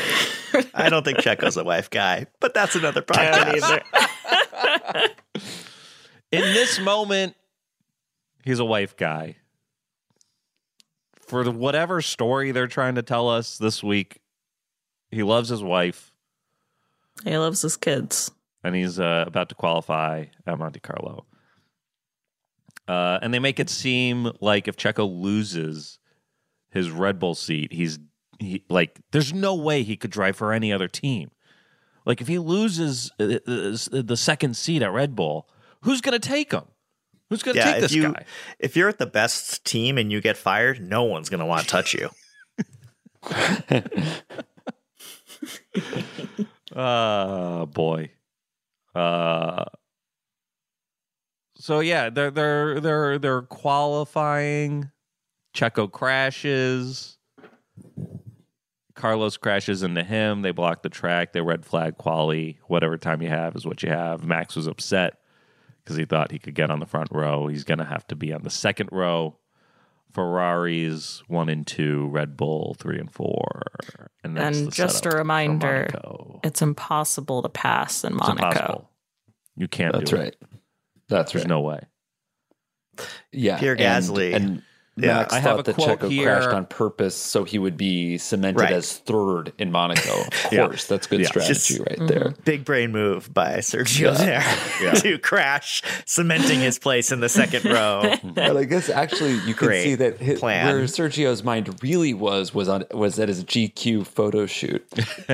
I 0.74 0.88
don't 0.88 1.04
think 1.04 1.18
Checo's 1.18 1.56
a 1.56 1.64
wife 1.64 1.90
guy, 1.90 2.26
but 2.40 2.54
that's 2.54 2.74
another 2.74 3.04
I 3.10 3.12
podcast. 3.12 5.10
In 6.32 6.40
this 6.40 6.80
moment, 6.80 7.34
he's 8.44 8.58
a 8.58 8.64
wife 8.64 8.96
guy. 8.96 9.36
For 11.20 11.44
the, 11.44 11.50
whatever 11.50 12.02
story 12.02 12.52
they're 12.52 12.66
trying 12.66 12.96
to 12.96 13.02
tell 13.02 13.28
us 13.28 13.58
this 13.58 13.82
week, 13.82 14.20
he 15.10 15.22
loves 15.22 15.48
his 15.48 15.62
wife. 15.62 16.12
he 17.24 17.36
loves 17.36 17.62
his 17.62 17.76
kids. 17.76 18.30
And 18.64 18.74
he's 18.74 18.98
uh, 18.98 19.24
about 19.26 19.48
to 19.50 19.54
qualify 19.54 20.24
at 20.46 20.58
Monte 20.58 20.80
Carlo. 20.80 21.26
Uh, 22.88 23.18
and 23.22 23.32
they 23.32 23.38
make 23.38 23.60
it 23.60 23.70
seem 23.70 24.30
like 24.40 24.66
if 24.68 24.76
Checo 24.76 25.08
loses 25.08 25.98
his 26.70 26.90
Red 26.90 27.18
Bull 27.18 27.34
seat, 27.34 27.72
he's 27.72 27.98
he, 28.40 28.64
like, 28.68 28.98
there's 29.12 29.32
no 29.32 29.54
way 29.54 29.84
he 29.84 29.96
could 29.96 30.10
drive 30.10 30.36
for 30.36 30.52
any 30.52 30.72
other 30.72 30.88
team. 30.88 31.30
Like, 32.04 32.20
if 32.20 32.26
he 32.28 32.38
loses 32.38 33.10
uh, 33.20 33.38
uh, 33.46 33.76
the 34.02 34.16
second 34.18 34.56
seat 34.56 34.82
at 34.82 34.92
Red 34.92 35.14
Bull, 35.14 35.48
who's 35.82 36.00
going 36.00 36.18
to 36.20 36.28
take 36.28 36.52
him? 36.52 36.64
Who's 37.30 37.42
going 37.42 37.54
to 37.54 37.60
Yeah, 37.60 37.72
take 37.72 37.80
this 37.80 37.92
you 37.94 38.12
guy? 38.12 38.24
if 38.58 38.76
you're 38.76 38.88
at 38.88 38.98
the 38.98 39.06
best 39.06 39.64
team 39.64 39.96
and 39.96 40.12
you 40.12 40.20
get 40.20 40.36
fired, 40.36 40.80
no 40.80 41.04
one's 41.04 41.30
gonna 41.30 41.46
want 41.46 41.62
to 41.62 41.66
touch 41.68 41.94
you. 41.94 42.10
Uh 46.74 47.64
boy. 47.66 48.10
Uh 48.94 49.64
so 51.56 51.80
yeah, 51.80 52.10
they're 52.10 52.30
they're 52.30 52.80
they're 52.80 53.18
they're 53.18 53.42
qualifying. 53.42 54.90
Checo 55.54 55.90
crashes. 55.90 57.18
Carlos 58.94 59.36
crashes 59.36 59.82
into 59.82 60.02
him. 60.02 60.42
They 60.42 60.50
block 60.50 60.82
the 60.82 60.88
track. 60.88 61.32
They 61.32 61.40
red 61.40 61.64
flag 61.64 61.96
quali. 61.96 62.58
Whatever 62.66 62.96
time 62.96 63.22
you 63.22 63.28
have 63.28 63.56
is 63.56 63.66
what 63.66 63.82
you 63.82 63.88
have. 63.88 64.24
Max 64.24 64.56
was 64.56 64.66
upset 64.66 65.18
because 65.82 65.96
he 65.96 66.04
thought 66.04 66.32
he 66.32 66.38
could 66.38 66.54
get 66.54 66.70
on 66.70 66.80
the 66.80 66.86
front 66.86 67.08
row. 67.10 67.46
He's 67.46 67.64
going 67.64 67.78
to 67.78 67.84
have 67.84 68.06
to 68.08 68.16
be 68.16 68.32
on 68.32 68.42
the 68.42 68.50
second 68.50 68.90
row. 68.92 69.36
Ferraris 70.14 71.22
one 71.26 71.48
and 71.48 71.66
two, 71.66 72.06
Red 72.08 72.36
Bull 72.36 72.76
three 72.78 72.98
and 72.98 73.12
four, 73.12 73.62
and 74.22 74.36
that's 74.36 74.56
And 74.58 74.68
the 74.68 74.70
just 74.70 74.94
a 74.94 74.98
setup 74.98 75.12
for 75.12 75.18
reminder, 75.18 75.88
It's 76.44 76.62
impossible 76.62 77.42
to 77.42 77.48
pass 77.48 78.04
in 78.04 78.12
It's 78.14 78.20
Monaco. 78.20 78.46
impossible. 78.48 78.90
You 79.56 79.68
can't. 79.68 79.92
That's 79.92 80.10
do 80.10 80.16
right. 80.16 80.28
It. 80.28 80.42
That's 81.08 81.32
There's 81.32 81.44
right. 81.44 81.48
no 81.48 81.60
way. 81.60 81.80
Yeah, 83.32 83.58
Pierre 83.58 83.72
and- 83.72 83.80
Gasly. 83.80 84.34
And, 84.34 84.62
Yeah, 84.96 85.14
Max 85.14 85.34
I 85.34 85.40
have 85.40 85.56
thought 85.56 85.60
a 85.60 85.62
that 85.64 85.74
quote 85.74 85.98
Checo 86.00 86.08
here. 86.10 86.24
crashed 86.36 86.48
on 86.50 86.66
purpose 86.66 87.16
so 87.16 87.42
he 87.42 87.58
would 87.58 87.76
be 87.76 88.16
cemented 88.16 88.60
Right. 88.60 88.72
as 88.72 88.92
third 88.98 89.52
in 89.58 89.72
Monaco. 89.72 90.20
Of 90.44 90.52
Yeah. 90.52 90.66
course, 90.66 90.84
that's 90.86 91.08
good 91.08 91.20
Yeah. 91.20 91.26
strategy 91.26 91.54
Just- 91.54 91.80
right 91.80 92.08
there. 92.08 92.34
Big 92.44 92.64
brain 92.64 92.92
move 92.92 93.34
by 93.34 93.54
Sergio 93.58 94.16
there 94.16 94.44
Yeah. 94.80 94.92
to 95.00 95.18
crash, 95.18 95.82
cementing 96.06 96.60
his 96.60 96.78
place 96.78 97.10
in 97.10 97.18
the 97.18 97.28
second 97.28 97.64
row. 97.64 98.14
But 98.22 98.56
I 98.56 98.64
guess 98.64 98.88
actually 98.88 99.32
you 99.32 99.54
can 99.54 99.66
Great 99.66 99.82
see 99.82 99.94
that 99.96 100.18
his, 100.18 100.38
plan. 100.38 100.66
where 100.66 100.84
Sergio's 100.84 101.42
mind 101.42 101.82
really 101.82 102.14
was 102.14 102.54
was 102.54 102.68
on 102.68 102.84
was 102.92 103.18
at 103.18 103.28
his 103.28 103.42
GQ 103.44 104.06
photo 104.06 104.46
shoot. 104.46 104.86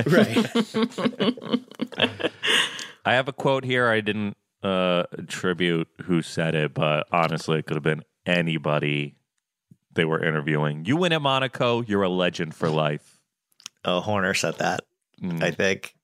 right. 0.07 0.47
I 3.05 3.13
have 3.13 3.27
a 3.27 3.33
quote 3.33 3.63
here. 3.63 3.87
I 3.89 4.01
didn't 4.01 4.37
uh, 4.63 5.03
attribute 5.13 5.87
who 6.03 6.21
said 6.21 6.55
it, 6.55 6.73
but 6.73 7.07
honestly, 7.11 7.59
it 7.59 7.65
could 7.65 7.75
have 7.75 7.83
been 7.83 8.03
anybody 8.25 9.15
they 9.93 10.05
were 10.05 10.23
interviewing. 10.23 10.85
You 10.85 10.97
win 10.97 11.11
at 11.13 11.21
Monaco, 11.21 11.81
you're 11.81 12.03
a 12.03 12.09
legend 12.09 12.55
for 12.55 12.69
life. 12.69 13.19
Oh, 13.85 13.99
Horner 13.99 14.33
said 14.33 14.57
that. 14.59 14.81
Mm. 15.21 15.41
I 15.43 15.51
think. 15.51 15.95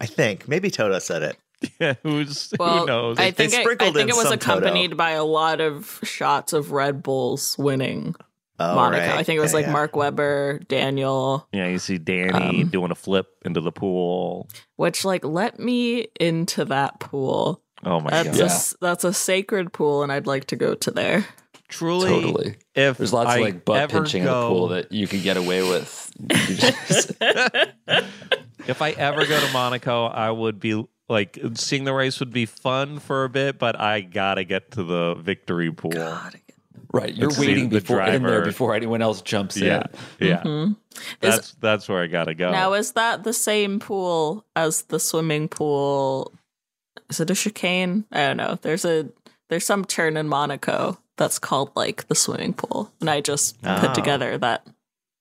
I 0.00 0.06
think 0.06 0.48
maybe 0.48 0.70
Toto 0.70 0.98
said 0.98 1.22
it. 1.22 1.36
Yeah, 1.78 1.92
who's 2.02 2.54
Well, 2.58 2.78
who 2.80 2.86
knows? 2.86 3.18
I 3.18 3.32
They 3.32 3.46
think 3.48 3.52
it, 3.52 3.66
I 3.82 3.90
think 3.92 3.96
in 3.98 4.08
it 4.08 4.14
was 4.16 4.24
some 4.24 4.32
accompanied 4.32 4.96
by 4.96 5.10
a 5.10 5.24
lot 5.24 5.60
of 5.60 6.00
shots 6.02 6.54
of 6.54 6.72
Red 6.72 7.02
Bulls 7.02 7.54
winning 7.58 8.14
Oh, 8.58 8.74
Monaco. 8.74 9.06
right. 9.06 9.18
I 9.18 9.22
think 9.24 9.36
it 9.36 9.40
was 9.40 9.52
Yeah, 9.52 9.56
like 9.58 9.66
yeah. 9.66 9.72
Mark 9.72 9.94
Webber, 9.94 10.60
Daniel, 10.68 11.46
yeah, 11.52 11.66
you 11.68 11.78
see 11.78 11.98
Danny 11.98 12.62
Um, 12.62 12.68
doing 12.68 12.90
a 12.90 12.94
flip 12.94 13.28
into 13.44 13.60
the 13.60 13.72
pool. 13.72 14.48
which 14.76 15.04
like 15.04 15.22
let 15.22 15.58
me 15.60 16.06
into 16.18 16.64
that 16.64 16.98
pool. 16.98 17.62
Oh 17.84 18.00
my 18.00 18.08
That's 18.10 18.28
god! 18.28 18.40
a 18.40 18.44
Yeah. 18.44 18.58
that's 18.80 19.04
a 19.04 19.12
sacred 19.12 19.72
pool, 19.74 20.02
and 20.02 20.10
I'd 20.10 20.26
like 20.26 20.46
to 20.46 20.56
go 20.56 20.74
to 20.74 20.90
there. 20.90 21.26
Truly, 21.70 22.08
Totally. 22.08 22.56
If 22.74 22.98
There's 22.98 23.12
lots 23.12 23.30
I 23.30 23.36
of 23.36 23.40
like 23.42 23.64
butt 23.64 23.78
ever 23.78 24.00
pinching 24.00 24.22
in 24.22 24.26
the 24.28 24.48
pool 24.48 24.68
that 24.68 24.92
you 24.92 25.06
could 25.06 25.22
get 25.22 25.36
away 25.38 25.62
with. 25.62 26.10
If 28.66 28.82
I 28.82 28.90
ever 28.90 29.26
go 29.26 29.40
to 29.40 29.52
Monaco, 29.52 30.04
I 30.06 30.30
would 30.30 30.60
be 30.60 30.84
like 31.08 31.38
seeing 31.54 31.84
the 31.84 31.94
race 31.94 32.20
would 32.20 32.32
be 32.32 32.46
fun 32.46 32.98
for 32.98 33.24
a 33.24 33.28
bit, 33.28 33.58
but 33.58 33.80
I 33.80 34.00
gotta 34.02 34.44
get 34.44 34.72
to 34.72 34.84
the 34.84 35.14
victory 35.14 35.72
pool. 35.72 35.90
right, 36.92 37.12
you're 37.14 37.28
Let's 37.28 37.40
waiting 37.40 37.68
before 37.68 38.02
in 38.02 38.22
there 38.22 38.44
before 38.44 38.74
anyone 38.74 39.02
else 39.02 39.22
jumps 39.22 39.56
Yeah, 39.56 39.86
in. 40.20 40.26
yeah. 40.28 40.42
Mhm. 40.42 40.76
That's 41.20 41.52
that's 41.54 41.88
where 41.88 42.02
I 42.02 42.06
gotta 42.06 42.34
go. 42.34 42.52
Now, 42.52 42.74
is 42.74 42.92
that 42.92 43.24
the 43.24 43.32
same 43.32 43.80
pool 43.80 44.44
as 44.54 44.82
the 44.82 45.00
swimming 45.00 45.48
pool? 45.48 46.32
Is 47.08 47.18
it 47.18 47.30
a 47.30 47.34
chicane? 47.34 48.04
I 48.12 48.18
don't 48.26 48.36
know. 48.36 48.58
There's 48.60 48.84
a 48.84 49.08
there's 49.48 49.64
some 49.66 49.84
turn 49.84 50.16
in 50.16 50.28
Monaco 50.28 50.98
that's 51.20 51.38
called 51.38 51.70
like 51.76 52.08
the 52.08 52.14
swimming 52.16 52.54
pool, 52.54 52.90
and 53.00 53.08
I 53.08 53.20
just 53.20 53.56
Ah. 53.62 53.78
put 53.80 53.94
together 53.94 54.36
that 54.38 54.66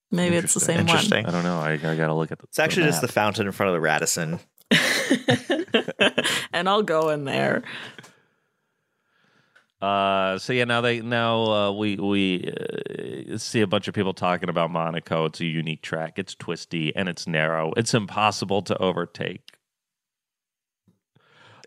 maybe 0.09 0.37
it's 0.37 0.55
the 0.55 0.59
same 0.59 0.77
one. 0.77 0.87
Interesting. 0.87 1.25
I 1.27 1.31
don't 1.31 1.43
know. 1.43 1.59
I, 1.59 1.73
I 1.73 1.77
gotta 1.95 2.13
look 2.15 2.31
at 2.31 2.39
the. 2.39 2.45
It's 2.47 2.57
actually 2.57 2.87
just 2.87 3.01
the 3.01 3.07
fountain 3.07 3.45
in 3.45 3.51
front 3.51 3.67
of 3.69 3.73
the 3.75 3.81
Radisson. 3.81 4.39
and 6.53 6.69
I'll 6.69 6.83
go 6.83 7.09
in 7.09 7.25
there. 7.25 7.63
Uh, 9.81 10.37
so 10.37 10.51
yeah, 10.51 10.65
now 10.65 10.81
they 10.81 11.01
now 11.01 11.41
uh, 11.51 11.71
we 11.71 11.95
we 11.95 12.51
uh, 13.31 13.37
see 13.37 13.61
a 13.61 13.67
bunch 13.67 13.87
of 13.87 13.93
people 13.93 14.13
talking 14.13 14.49
about 14.49 14.71
Monaco. 14.71 15.25
It's 15.25 15.39
a 15.39 15.45
unique 15.45 15.81
track. 15.81 16.17
It's 16.19 16.35
twisty 16.35 16.93
and 16.95 17.07
it's 17.07 17.27
narrow. 17.27 17.73
It's 17.77 17.93
impossible 17.93 18.61
to 18.63 18.77
overtake. 18.77 19.41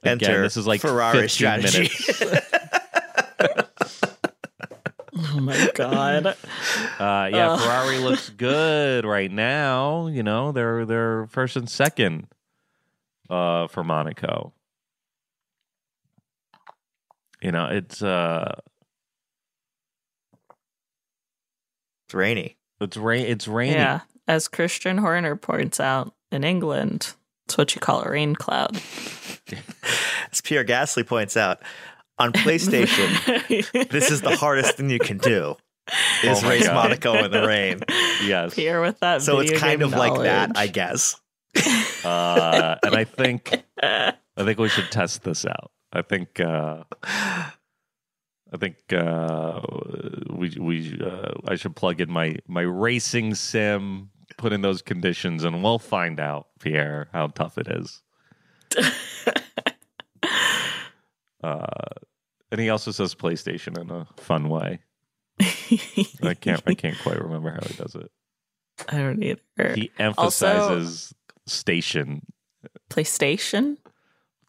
Again, 0.03 0.19
Enter 0.21 0.43
this 0.43 0.57
is 0.57 0.67
like 0.67 0.81
Ferrari 0.81 1.29
strategy. 1.29 1.91
minutes. 5.43 5.79
Oh 5.81 5.89
my 5.91 5.95
god! 5.95 6.27
Uh, 6.99 7.29
yeah, 7.37 7.53
Ugh. 7.53 7.61
Ferrari 7.61 7.99
looks 7.99 8.31
good 8.37 9.05
right 9.05 9.31
now. 9.31 10.07
You 10.07 10.23
know, 10.23 10.53
they're 10.53 10.87
they're 10.87 11.27
first 11.27 11.57
and 11.57 11.69
second 11.69 12.29
uh, 13.31 13.67
for 13.69 13.85
Monaco. 13.85 14.53
You 17.41 17.53
know, 17.53 17.67
it's 17.67 18.03
uh, 18.03 18.61
It's 22.13 22.15
rainy. 22.15 22.59
It's 22.79 22.99
rain. 22.99 23.25
It's 23.25 23.49
rainy. 23.49 23.73
Yeah. 23.73 24.01
As 24.29 24.47
Christian 24.47 24.99
Horner 24.99 25.35
points 25.35 25.81
out, 25.81 26.13
in 26.31 26.45
England, 26.45 27.15
it's 27.47 27.57
what 27.57 27.75
you 27.75 27.81
call 27.81 28.03
a 28.03 28.11
rain 28.11 28.35
cloud. 28.37 28.77
As 30.31 30.43
Pierre 30.43 30.63
Gasly 30.63 31.07
points 31.07 31.39
out, 31.39 31.63
on 32.23 32.33
PlayStation, 32.33 33.89
this 33.91 34.11
is 34.11 34.21
the 34.21 34.37
hardest 34.37 34.77
thing 34.77 34.91
you 34.91 34.99
can 34.99 35.19
do. 35.19 35.57
Is 36.23 36.45
Oh 36.45 36.49
race 36.49 36.65
God. 36.67 36.75
Monaco 36.75 37.25
in 37.25 37.31
the 37.33 37.47
rain. 37.47 37.81
Yes. 38.25 38.55
Pierre 38.55 38.81
with 38.81 39.01
that. 39.01 39.21
So 39.21 39.41
it's 39.41 39.51
kind 39.59 39.81
game 39.81 39.93
of 39.93 39.99
like 39.99 40.15
that. 40.23 40.53
I 40.55 40.69
guess. 40.69 41.21
Uh, 42.05 42.77
and 42.85 42.95
I 42.95 43.03
think 43.03 43.65
I 43.83 44.15
think 44.37 44.61
we 44.61 44.69
should 44.69 44.93
test 44.93 45.25
this 45.25 45.45
out. 45.45 45.73
I 45.93 46.03
think 46.03 46.39
uh, 46.39 46.85
I 47.03 48.57
think 48.59 48.77
uh, 48.93 49.61
we 50.31 50.57
we 50.59 51.01
uh, 51.05 51.33
I 51.49 51.57
should 51.57 51.75
plug 51.75 52.01
in 52.01 52.13
my 52.13 52.37
my 52.47 52.61
racing 52.61 53.35
sim, 53.35 54.11
put 54.39 54.53
in 54.53 54.61
those 54.61 54.83
conditions, 54.83 55.43
and 55.43 55.65
we'll 55.65 55.81
find 55.81 56.21
out, 56.21 56.47
Pierre, 56.61 57.09
how 57.13 57.27
tough 57.27 57.59
it 57.59 57.67
is. 57.69 58.03
uh, 61.43 61.67
and 62.53 62.61
he 62.61 62.69
also 62.69 62.93
says 62.93 63.15
PlayStation 63.15 63.81
in 63.81 63.91
a 63.91 64.07
fun 64.19 64.49
way. 64.49 64.81
I 65.41 66.35
can't 66.39 66.63
I 66.67 66.75
can't 66.75 66.99
quite 67.03 67.21
remember 67.21 67.51
how 67.51 67.67
he 67.67 67.75
does 67.75 67.95
it. 67.95 68.13
I 68.89 68.99
don't 68.99 69.23
either. 69.23 69.75
He 69.75 69.91
emphasizes 69.99 71.15
station, 71.47 72.27
PlayStation. 72.91 73.79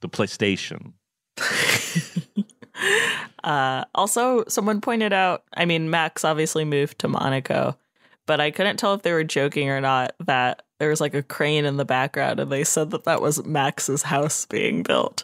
the 0.01 0.09
PlayStation. 0.09 0.93
Uh, 3.43 3.83
also, 3.93 4.43
someone 4.47 4.79
pointed 4.79 5.11
out. 5.11 5.43
I 5.53 5.65
mean, 5.65 5.89
Max 5.89 6.23
obviously 6.23 6.63
moved 6.63 6.99
to 6.99 7.09
Monaco, 7.09 7.77
but 8.25 8.39
I 8.39 8.51
couldn't 8.51 8.77
tell 8.77 8.93
if 8.93 9.01
they 9.01 9.11
were 9.11 9.23
joking 9.23 9.69
or 9.69 9.81
not. 9.81 10.15
That 10.21 10.63
there 10.79 10.89
was 10.89 11.01
like 11.01 11.13
a 11.13 11.23
crane 11.23 11.65
in 11.65 11.77
the 11.77 11.85
background, 11.85 12.39
and 12.39 12.51
they 12.51 12.63
said 12.63 12.91
that 12.91 13.03
that 13.03 13.21
was 13.21 13.45
Max's 13.45 14.03
house 14.03 14.45
being 14.45 14.81
built. 14.83 15.23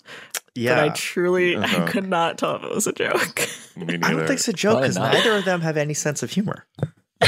Yeah. 0.55 0.75
But 0.75 0.83
I 0.83 0.89
truly, 0.89 1.55
Uh-huh. 1.55 1.83
I 1.83 1.87
could 1.91 2.07
not 2.07 2.37
tell 2.37 2.55
if 2.55 2.63
it 2.63 2.73
was 2.73 2.87
a 2.87 2.93
joke. 2.93 3.47
Me 3.75 3.85
I 4.03 4.11
don't 4.11 4.27
think 4.27 4.31
it's 4.39 4.47
a 4.47 4.53
joke 4.53 4.81
because 4.81 4.97
neither 4.97 5.33
of 5.35 5.45
them 5.45 5.61
have 5.61 5.77
any 5.77 5.93
sense 5.93 6.23
of 6.23 6.31
humor. 6.31 6.65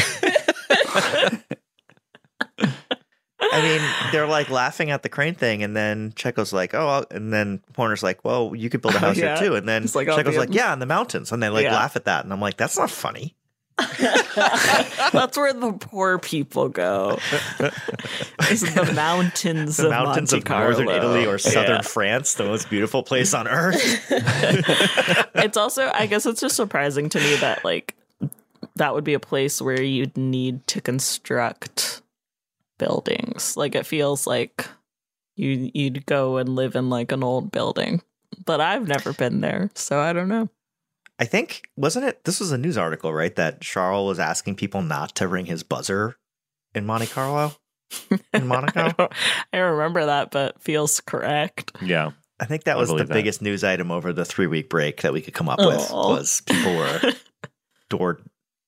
I 3.53 3.61
mean, 3.63 3.81
they're 4.11 4.27
like 4.27 4.49
laughing 4.49 4.91
at 4.91 5.03
the 5.03 5.09
crane 5.09 5.33
thing, 5.35 5.61
and 5.63 5.75
then 5.75 6.13
Checo's 6.15 6.53
like, 6.53 6.73
"Oh," 6.73 6.87
I'll- 6.87 7.05
and 7.11 7.33
then 7.33 7.61
Horner's 7.75 8.01
like, 8.03 8.23
"Well, 8.23 8.53
you 8.55 8.69
could 8.69 8.81
build 8.81 8.93
a 8.95 8.97
Oh, 8.97 9.01
house 9.07 9.17
yeah. 9.17 9.37
here 9.37 9.49
too." 9.49 9.55
And 9.55 9.67
then 9.67 9.83
It's 9.83 9.95
like, 9.95 10.07
Checo's 10.07 10.37
like, 10.37 10.53
"Yeah, 10.53 10.71
in 10.73 10.79
the 10.79 10.85
mountains," 10.85 11.31
and 11.31 11.41
they 11.43 11.49
like 11.49 11.65
Yeah. 11.65 11.73
laugh 11.75 11.95
at 11.95 12.05
that, 12.05 12.23
and 12.23 12.31
I'm 12.31 12.39
like, 12.39 12.55
"That's 12.57 12.77
not 12.77 12.89
funny." 12.89 13.35
That's 15.11 15.37
where 15.37 15.53
the 15.53 15.73
poor 15.73 16.17
people 16.19 16.69
go. 16.69 17.17
Is 18.49 18.61
the 18.61 18.91
mountains 18.95 19.77
The 19.77 19.85
of 19.85 19.89
mountains 19.91 20.31
Monte 20.31 20.37
of 20.45 20.49
northern 20.49 20.85
Carlo. 20.87 20.97
Italy 20.97 21.25
or 21.25 21.37
southern 21.37 21.77
Yeah. 21.77 21.81
France, 21.81 22.33
the 22.35 22.45
most 22.45 22.69
beautiful 22.69 23.03
place 23.03 23.33
on 23.33 23.47
earth. 23.47 23.77
it's 25.35 25.57
also 25.57 25.89
i 25.93 26.05
guess 26.05 26.25
it's 26.25 26.41
just 26.41 26.55
surprising 26.55 27.09
to 27.09 27.19
me 27.19 27.35
that 27.37 27.63
like 27.63 27.95
that 28.75 28.93
would 28.93 29.03
be 29.03 29.13
a 29.13 29.19
place 29.19 29.61
where 29.61 29.81
you'd 29.81 30.15
need 30.17 30.65
to 30.67 30.81
construct 30.81 32.01
buildings 32.77 33.55
like 33.57 33.75
it 33.75 33.85
feels 33.85 34.25
like 34.27 34.65
you 35.35 35.71
you'd 35.73 36.05
go 36.05 36.37
and 36.37 36.49
live 36.49 36.75
in 36.75 36.89
like 36.89 37.11
an 37.11 37.23
old 37.23 37.51
building 37.51 38.01
but 38.45 38.59
i've 38.61 38.87
never 38.87 39.13
been 39.13 39.41
there 39.41 39.69
so 39.75 39.99
i 39.99 40.13
don't 40.13 40.27
know 40.29 40.49
I 41.19 41.25
think 41.25 41.63
wasn't 41.77 42.05
it? 42.05 42.23
This 42.23 42.39
was 42.39 42.51
a 42.51 42.57
news 42.57 42.77
article, 42.77 43.13
right? 43.13 43.35
That 43.35 43.61
Charles 43.61 44.07
was 44.07 44.19
asking 44.19 44.55
people 44.55 44.81
not 44.81 45.15
to 45.15 45.27
ring 45.27 45.45
his 45.45 45.63
buzzer 45.63 46.17
in 46.73 46.85
Monte 46.85 47.07
Carlo, 47.07 47.53
in 48.11 48.19
I 48.33 48.39
Monaco. 48.39 48.91
don't, 48.97 49.13
I 49.53 49.57
don't 49.57 49.71
remember 49.73 50.05
that 50.05 50.31
but 50.31 50.61
feels 50.61 50.99
correct 51.01 51.71
Yeah. 51.81 52.11
I 52.39 52.45
think 52.45 52.63
that 52.63 52.75
I 52.77 52.79
was 52.79 52.89
the 52.89 52.95
that. 52.97 53.09
biggest 53.09 53.41
news 53.43 53.63
item 53.63 53.91
over 53.91 54.11
the 54.13 54.25
three 54.25 54.47
week 54.47 54.67
break 54.67 55.01
that 55.03 55.13
we 55.13 55.21
could 55.21 55.35
come 55.35 55.47
up 55.47 55.59
with 55.59 55.91
was 55.91 56.41
people 56.41 56.75
were 56.75 56.99
door. 57.89 58.19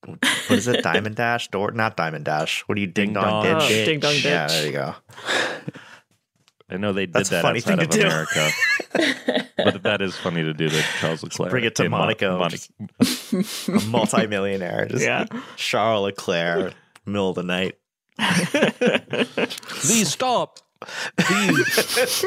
What 0.05 0.19
is 0.51 0.67
it? 0.67 0.83
Diamond 0.83 1.15
Dash? 1.15 1.47
Door? 1.47 1.71
Not 1.71 1.97
Diamond 1.97 2.25
Dash. 2.25 2.61
What 2.67 2.75
do 2.75 2.81
you 2.81 2.87
ding 2.87 3.07
Ding 3.07 3.13
dong 3.13 3.43
dong 3.43 3.59
ditch? 3.59 3.67
ditch. 3.69 3.85
Ding 3.87 3.99
dong 3.99 4.13
Yeah, 4.21 4.47
there 4.47 4.65
you 4.67 4.71
go. 4.73 4.93
I 6.69 6.77
know 6.77 6.93
they 6.93 7.05
did 7.05 7.13
That's 7.13 7.29
a 7.29 7.33
that 7.35 7.41
funny 7.43 7.59
outside 7.59 7.75
thing 7.77 7.83
of 7.85 7.89
to 7.89 7.99
do. 7.99 8.07
America. 8.07 9.49
but 9.57 9.83
that 9.83 10.01
is 10.01 10.15
funny 10.15 10.43
to 10.43 10.53
do 10.53 10.69
to 10.69 10.81
Charles 10.99 11.21
Leclerc. 11.23 11.49
Bring 11.51 11.65
it 11.65 11.75
to 11.75 11.85
in 11.85 11.91
Mon- 11.91 12.01
Monaco. 12.01 12.39
Mon- 12.39 12.49
Just 12.49 12.71
a 13.67 13.79
multimillionaire. 13.89 14.87
Just 14.87 15.03
Yeah. 15.03 15.25
Charles 15.57 16.03
Leclerc, 16.05 16.73
middle 17.05 17.29
of 17.29 17.35
the 17.35 17.43
night. 17.43 17.75
Please 18.17 20.07
stop. 20.09 20.59
Please. 21.17 22.25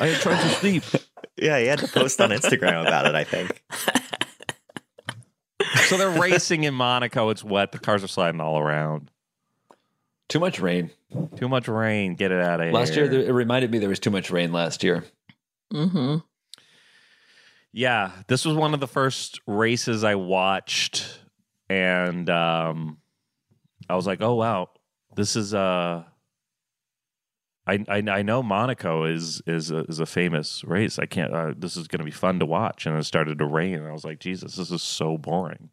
I 0.00 0.08
am 0.08 0.20
trying 0.20 0.42
to 0.42 0.48
sleep. 0.56 0.82
Yeah, 1.36 1.58
he 1.58 1.66
had 1.66 1.78
to 1.80 1.88
post 1.88 2.20
on 2.20 2.30
Instagram 2.30 2.86
about 2.86 3.06
it, 3.06 3.14
I 3.14 3.24
think. 3.24 3.62
So 5.86 5.96
they're 5.96 6.10
racing 6.20 6.64
in 6.64 6.74
Monaco. 6.74 7.28
It's 7.30 7.44
wet. 7.44 7.72
The 7.72 7.78
cars 7.78 8.02
are 8.02 8.08
sliding 8.08 8.40
all 8.40 8.58
around. 8.58 9.10
Too 10.32 10.40
much 10.40 10.60
rain. 10.60 10.90
Too 11.36 11.46
much 11.46 11.68
rain. 11.68 12.14
Get 12.14 12.32
it 12.32 12.40
out 12.40 12.58
of 12.58 12.64
here. 12.64 12.72
Last 12.72 12.96
year, 12.96 13.04
it 13.04 13.30
reminded 13.30 13.70
me 13.70 13.78
there 13.78 13.90
was 13.90 13.98
too 13.98 14.10
much 14.10 14.30
rain 14.30 14.50
last 14.50 14.82
year. 14.82 15.04
mm-hmm. 15.70 16.16
Yeah, 17.70 18.12
this 18.28 18.46
was 18.46 18.56
one 18.56 18.72
of 18.72 18.80
the 18.80 18.88
first 18.88 19.40
races 19.46 20.04
I 20.04 20.14
watched, 20.14 21.20
and 21.68 22.30
um, 22.30 22.96
I 23.90 23.94
was 23.94 24.06
like, 24.06 24.22
"Oh 24.22 24.36
wow, 24.36 24.70
this 25.16 25.36
is 25.36 25.52
uh, 25.52 26.04
I 27.66 27.84
I, 27.86 27.98
I 27.98 28.22
know 28.22 28.42
Monaco 28.42 29.04
is 29.04 29.42
is 29.46 29.70
a, 29.70 29.80
is 29.80 30.00
a 30.00 30.06
famous 30.06 30.64
race. 30.64 30.98
I 30.98 31.04
can't. 31.04 31.34
Uh, 31.34 31.52
this 31.54 31.76
is 31.76 31.88
going 31.88 31.98
to 31.98 32.06
be 32.06 32.10
fun 32.10 32.38
to 32.38 32.46
watch." 32.46 32.86
And 32.86 32.96
it 32.96 33.04
started 33.04 33.38
to 33.38 33.44
rain, 33.44 33.74
and 33.74 33.86
I 33.86 33.92
was 33.92 34.04
like, 34.04 34.18
"Jesus, 34.18 34.56
this 34.56 34.70
is 34.70 34.82
so 34.82 35.18
boring. 35.18 35.68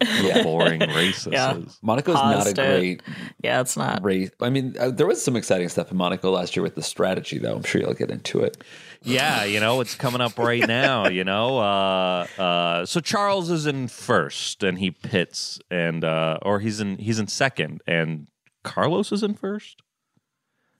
What 0.22 0.36
a 0.38 0.42
boring 0.42 0.80
race 0.80 1.24
this 1.24 1.32
Yeah. 1.34 1.56
is." 1.56 1.78
Monaco's 1.82 2.14
not 2.14 2.32
a 2.32 2.36
Paused 2.54 2.58
it. 2.58 2.78
great 2.78 3.02
yeah 3.42 3.60
it's 3.60 3.76
not 3.76 4.02
race. 4.02 4.30
I 4.40 4.50
mean, 4.50 4.74
uh, 4.78 4.90
there 4.90 5.06
was 5.06 5.22
some 5.22 5.36
exciting 5.36 5.68
stuff 5.68 5.90
in 5.90 5.96
Monaco 5.96 6.30
last 6.30 6.56
year 6.56 6.62
with 6.62 6.74
the 6.74 6.82
strategy, 6.82 7.38
though. 7.38 7.56
I'm 7.56 7.62
sure 7.62 7.80
you'll 7.80 7.94
get 7.94 8.10
into 8.10 8.40
it. 8.40 8.62
Yeah, 9.02 9.44
you 9.44 9.60
know, 9.60 9.80
it's 9.80 9.94
coming 9.94 10.20
up 10.20 10.38
right 10.38 10.66
now, 10.82 11.08
you 11.08 11.24
know. 11.24 11.58
Uh 11.58 12.26
uh 12.38 12.86
so 12.86 13.00
Charles 13.00 13.50
is 13.50 13.66
in 13.66 13.88
first 13.88 14.62
and 14.62 14.78
he 14.78 14.90
pits 14.90 15.58
and 15.70 16.04
uh 16.04 16.38
or 16.42 16.60
he's 16.60 16.80
in 16.80 16.98
he's 16.98 17.18
in 17.18 17.26
second 17.28 17.82
and 17.86 18.28
Carlos 18.64 19.12
is 19.12 19.22
in 19.22 19.34
first? 19.34 19.82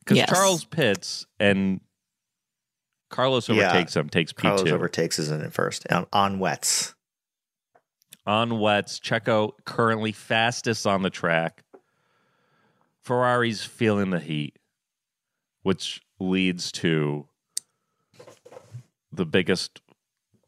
Cuz 0.06 0.16
Yes. 0.18 0.28
Charles 0.30 0.64
pits 0.64 1.26
and 1.38 1.80
Carlos 3.10 3.48
Yeah. 3.48 3.56
overtakes 3.56 3.96
him, 3.96 4.08
takes 4.08 4.32
P2. 4.32 4.42
Carlos 4.42 4.68
overtakes 4.70 5.18
is 5.18 5.30
in 5.30 5.48
first 5.50 5.86
on, 5.90 6.06
on 6.12 6.38
wets. 6.38 6.94
On 8.26 8.58
wets, 8.60 9.00
Checo 9.00 9.52
currently 9.64 10.12
fastest 10.12 10.86
on 10.86 11.02
the 11.02 11.10
track. 11.10 11.62
Ferrari's 13.02 13.64
feeling 13.64 14.10
the 14.10 14.20
heat, 14.20 14.58
which 15.62 16.00
leads 16.18 16.70
to 16.72 17.26
the 19.12 19.24
biggest 19.26 19.80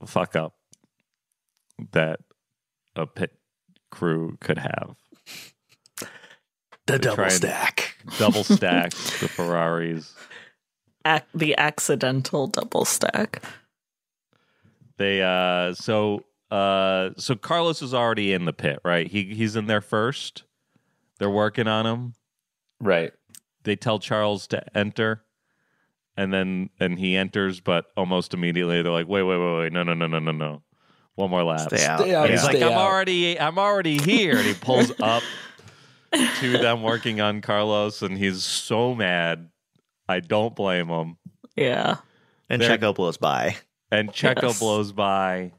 fuck 0.06 0.36
up 0.36 0.54
that 1.92 2.20
a 2.94 3.06
pit 3.06 3.32
crew 3.90 4.36
could 4.40 4.58
have. 4.58 4.96
The 6.86 6.98
double 6.98 7.16
double 7.16 7.30
stack. 7.30 7.96
Double 8.18 8.44
stack 8.44 8.90
the 8.90 9.28
Ferraris. 9.28 10.14
ac- 11.06 11.24
the 11.34 11.56
accidental 11.56 12.48
double 12.48 12.84
stack 12.84 13.42
They 14.98 15.22
uh 15.22 15.74
so 15.74 16.24
uh 16.52 17.10
so 17.16 17.34
Carlos 17.34 17.80
is 17.82 17.94
already 17.94 18.32
in 18.32 18.44
the 18.44 18.52
pit, 18.52 18.78
right? 18.84 19.06
He 19.06 19.34
he's 19.34 19.56
in 19.56 19.66
there 19.66 19.80
first. 19.80 20.44
They're 21.18 21.30
working 21.30 21.66
on 21.68 21.86
him. 21.86 22.14
Right. 22.80 23.12
they 23.64 23.76
tell 23.76 23.98
Charles 24.00 24.46
to 24.48 24.62
enter, 24.76 25.24
and 26.16 26.32
then 26.32 26.68
and 26.80 26.98
he 26.98 27.16
enters, 27.16 27.60
but 27.60 27.86
almost 27.96 28.34
immediately 28.34 28.82
they're 28.82 28.92
like, 28.92 29.06
wait, 29.08 29.22
wait, 29.22 29.38
wait, 29.38 29.58
wait, 29.58 29.72
no, 29.72 29.82
no, 29.84 29.94
no, 29.94 30.06
no, 30.08 30.18
no, 30.18 30.32
no, 30.32 30.62
one 31.14 31.30
more 31.30 31.44
lap. 31.44 31.60
Stay 31.72 31.84
out. 31.86 32.00
Stay 32.00 32.14
out. 32.14 32.28
He's 32.28 32.40
Yeah. 32.40 32.46
like, 32.46 32.56
Stay 32.56 32.66
I'm 32.66 32.76
already, 32.78 33.38
I'm 33.40 33.58
already 33.58 33.98
here, 33.98 34.36
and 34.36 34.44
he 34.46 34.54
pulls 34.54 34.90
up 35.00 35.22
to 36.40 36.58
them 36.58 36.82
working 36.82 37.20
on 37.20 37.40
Carlos, 37.40 38.02
and 38.02 38.18
he's 38.18 38.42
so 38.42 38.94
mad. 38.94 39.48
I 40.08 40.18
don't 40.20 40.54
blame 40.56 40.88
him. 40.88 41.16
yeah 41.56 41.96
And 42.50 42.60
They're- 42.60 42.76
Checo 42.76 42.94
blows 42.94 43.16
by. 43.16 43.56
And 43.92 44.10
Checo 44.10 44.42
Yes. 44.42 44.58
blows 44.58 44.90
by. 44.92 45.52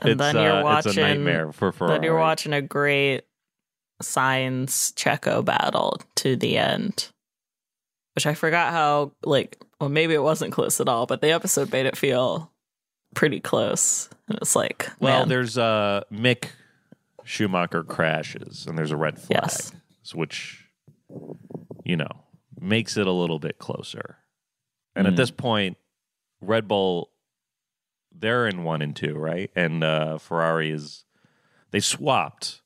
And 0.00 0.10
it's, 0.10 0.18
then 0.18 0.36
you're 0.36 0.60
uh, 0.60 0.62
watching 0.62 0.90
it's 0.90 0.98
a 0.98 1.00
nightmare 1.00 1.52
for 1.52 1.72
Ferrari. 1.72 1.96
Then 1.96 2.02
you're 2.04 2.18
watching 2.18 2.52
a 2.52 2.62
great 2.62 3.22
Sainz 4.02 4.92
Checo 4.94 5.44
battle 5.44 6.00
to 6.16 6.36
the 6.36 6.56
end, 6.58 7.08
which 8.14 8.26
I 8.26 8.34
forgot 8.34 8.72
how 8.72 9.12
like. 9.24 9.58
Well, 9.80 9.90
maybe 9.90 10.12
it 10.14 10.22
wasn't 10.22 10.52
close 10.52 10.80
at 10.80 10.88
all, 10.88 11.06
but 11.06 11.20
the 11.20 11.30
episode 11.30 11.72
made 11.72 11.86
it 11.86 11.96
feel 11.96 12.50
pretty 13.14 13.38
close. 13.40 14.08
And 14.28 14.36
it's 14.38 14.56
like, 14.56 14.88
Well, 15.00 15.20
man, 15.20 15.28
there's 15.28 15.56
uh 15.56 16.02
Mick 16.12 16.46
Schumacher 17.24 17.84
crashes 17.84 18.66
and 18.66 18.76
there's 18.76 18.90
a 18.90 18.96
red 18.96 19.20
flag, 19.20 19.40
Yes. 19.42 19.72
which, 20.14 20.64
you 21.84 21.96
know, 21.96 22.24
makes 22.60 22.96
it 22.96 23.06
a 23.06 23.12
little 23.12 23.38
bit 23.38 23.58
closer. 23.58 24.16
And 24.96 25.06
at 25.06 25.14
this 25.14 25.30
point, 25.30 25.76
Red 26.40 26.66
Bull, 26.66 27.10
they're 28.18 28.46
in 28.46 28.64
one 28.64 28.82
and 28.82 28.94
two, 28.96 29.14
right? 29.14 29.50
And 29.54 29.82
uh, 29.84 30.18
Ferrari 30.18 30.70
is, 30.70 31.04
they 31.70 31.80
swapped. 31.80 32.60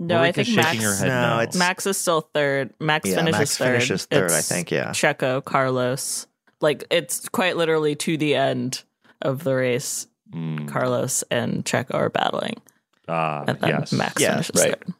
No, 0.00 0.22
I 0.22 0.30
think 0.32 0.46
shaking 0.46 0.62
Max. 0.62 0.82
her 0.82 0.94
head 0.96 1.08
No, 1.08 1.36
no. 1.36 1.42
it's- 1.42 1.56
Max 1.56 1.86
is 1.86 1.96
still 1.98 2.20
third. 2.32 2.72
Max 2.80 3.08
Yeah, 3.08 3.16
finishes 3.16 3.38
Max 3.38 3.56
third. 3.58 3.64
finishes 3.66 4.04
third, 4.06 4.30
I 4.30 4.40
think, 4.40 4.70
yeah. 4.70 4.90
Checo, 4.90 5.44
Carlos. 5.44 6.26
Like 6.60 6.84
it's 6.90 7.28
quite 7.28 7.56
literally 7.56 7.94
to 7.96 8.16
the 8.16 8.34
end 8.34 8.82
of 9.22 9.42
the 9.44 9.54
race. 9.54 10.06
Mm, 10.32 10.68
Carlos 10.68 11.24
and 11.30 11.64
Checo 11.64 11.94
are 11.94 12.10
battling, 12.10 12.56
ah, 13.08 13.44
and 13.48 13.58
then 13.60 13.70
yes. 13.70 13.92
Max 13.92 14.20
Yeah, 14.20 14.32
finishes 14.34 14.60
right. 14.62 14.78
third. 14.84 14.94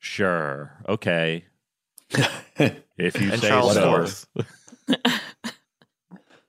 Sure. 0.00 0.70
Okay. 0.86 1.46
if 2.10 3.18
you 3.18 3.32
And 3.32 3.40
say 3.40 3.48
Charles 3.48 3.72
so. 3.72 3.90
fourth. 3.90 4.26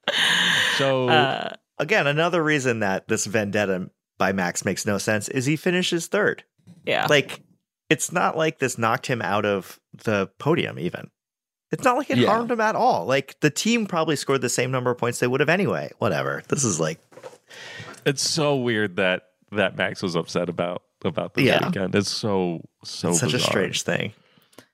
So 0.77 1.09
Uh, 1.09 1.53
Again, 1.77 2.07
another 2.07 2.41
reason 2.41 2.79
that 2.79 3.07
this 3.09 3.25
vendetta 3.25 3.89
by 4.17 4.31
Max 4.31 4.63
makes 4.63 4.85
no 4.85 4.97
sense 4.97 5.27
is 5.27 5.45
he 5.45 5.57
finishes 5.57 6.07
third. 6.07 6.43
yeah, 6.85 7.05
Like, 7.09 7.41
it's 7.89 8.11
not 8.13 8.37
like 8.37 8.59
this 8.59 8.77
knocked 8.77 9.07
him 9.07 9.21
out 9.21 9.45
of 9.45 9.77
the 10.05 10.29
podium, 10.39 10.79
even. 10.79 11.09
It's 11.71 11.83
not 11.83 11.97
like 11.97 12.09
it 12.09 12.17
Yeah. 12.19 12.27
harmed 12.29 12.49
him 12.49 12.61
at 12.61 12.75
all. 12.75 13.05
Like, 13.05 13.37
the 13.41 13.49
team 13.49 13.87
probably 13.87 14.15
scored 14.15 14.39
the 14.41 14.47
same 14.49 14.71
number 14.71 14.89
of 14.89 14.97
points 14.97 15.19
they 15.19 15.27
would 15.27 15.41
have 15.41 15.49
anyway. 15.49 15.91
Whatever. 15.99 16.43
This 16.47 16.63
is 16.63 16.79
like, 16.79 16.99
it's 18.05 18.21
so 18.21 18.55
weird 18.55 18.95
that 18.95 19.23
that 19.51 19.75
Max 19.77 20.01
was 20.01 20.15
upset 20.15 20.47
about 20.49 20.81
about 21.03 21.33
the 21.33 21.43
Yeah. 21.43 21.65
weekend. 21.67 21.93
It's 21.93 22.09
so 22.09 22.61
so 22.85 23.11
such 23.13 23.33
a 23.33 23.39
strange 23.39 23.81
thing. 23.83 24.13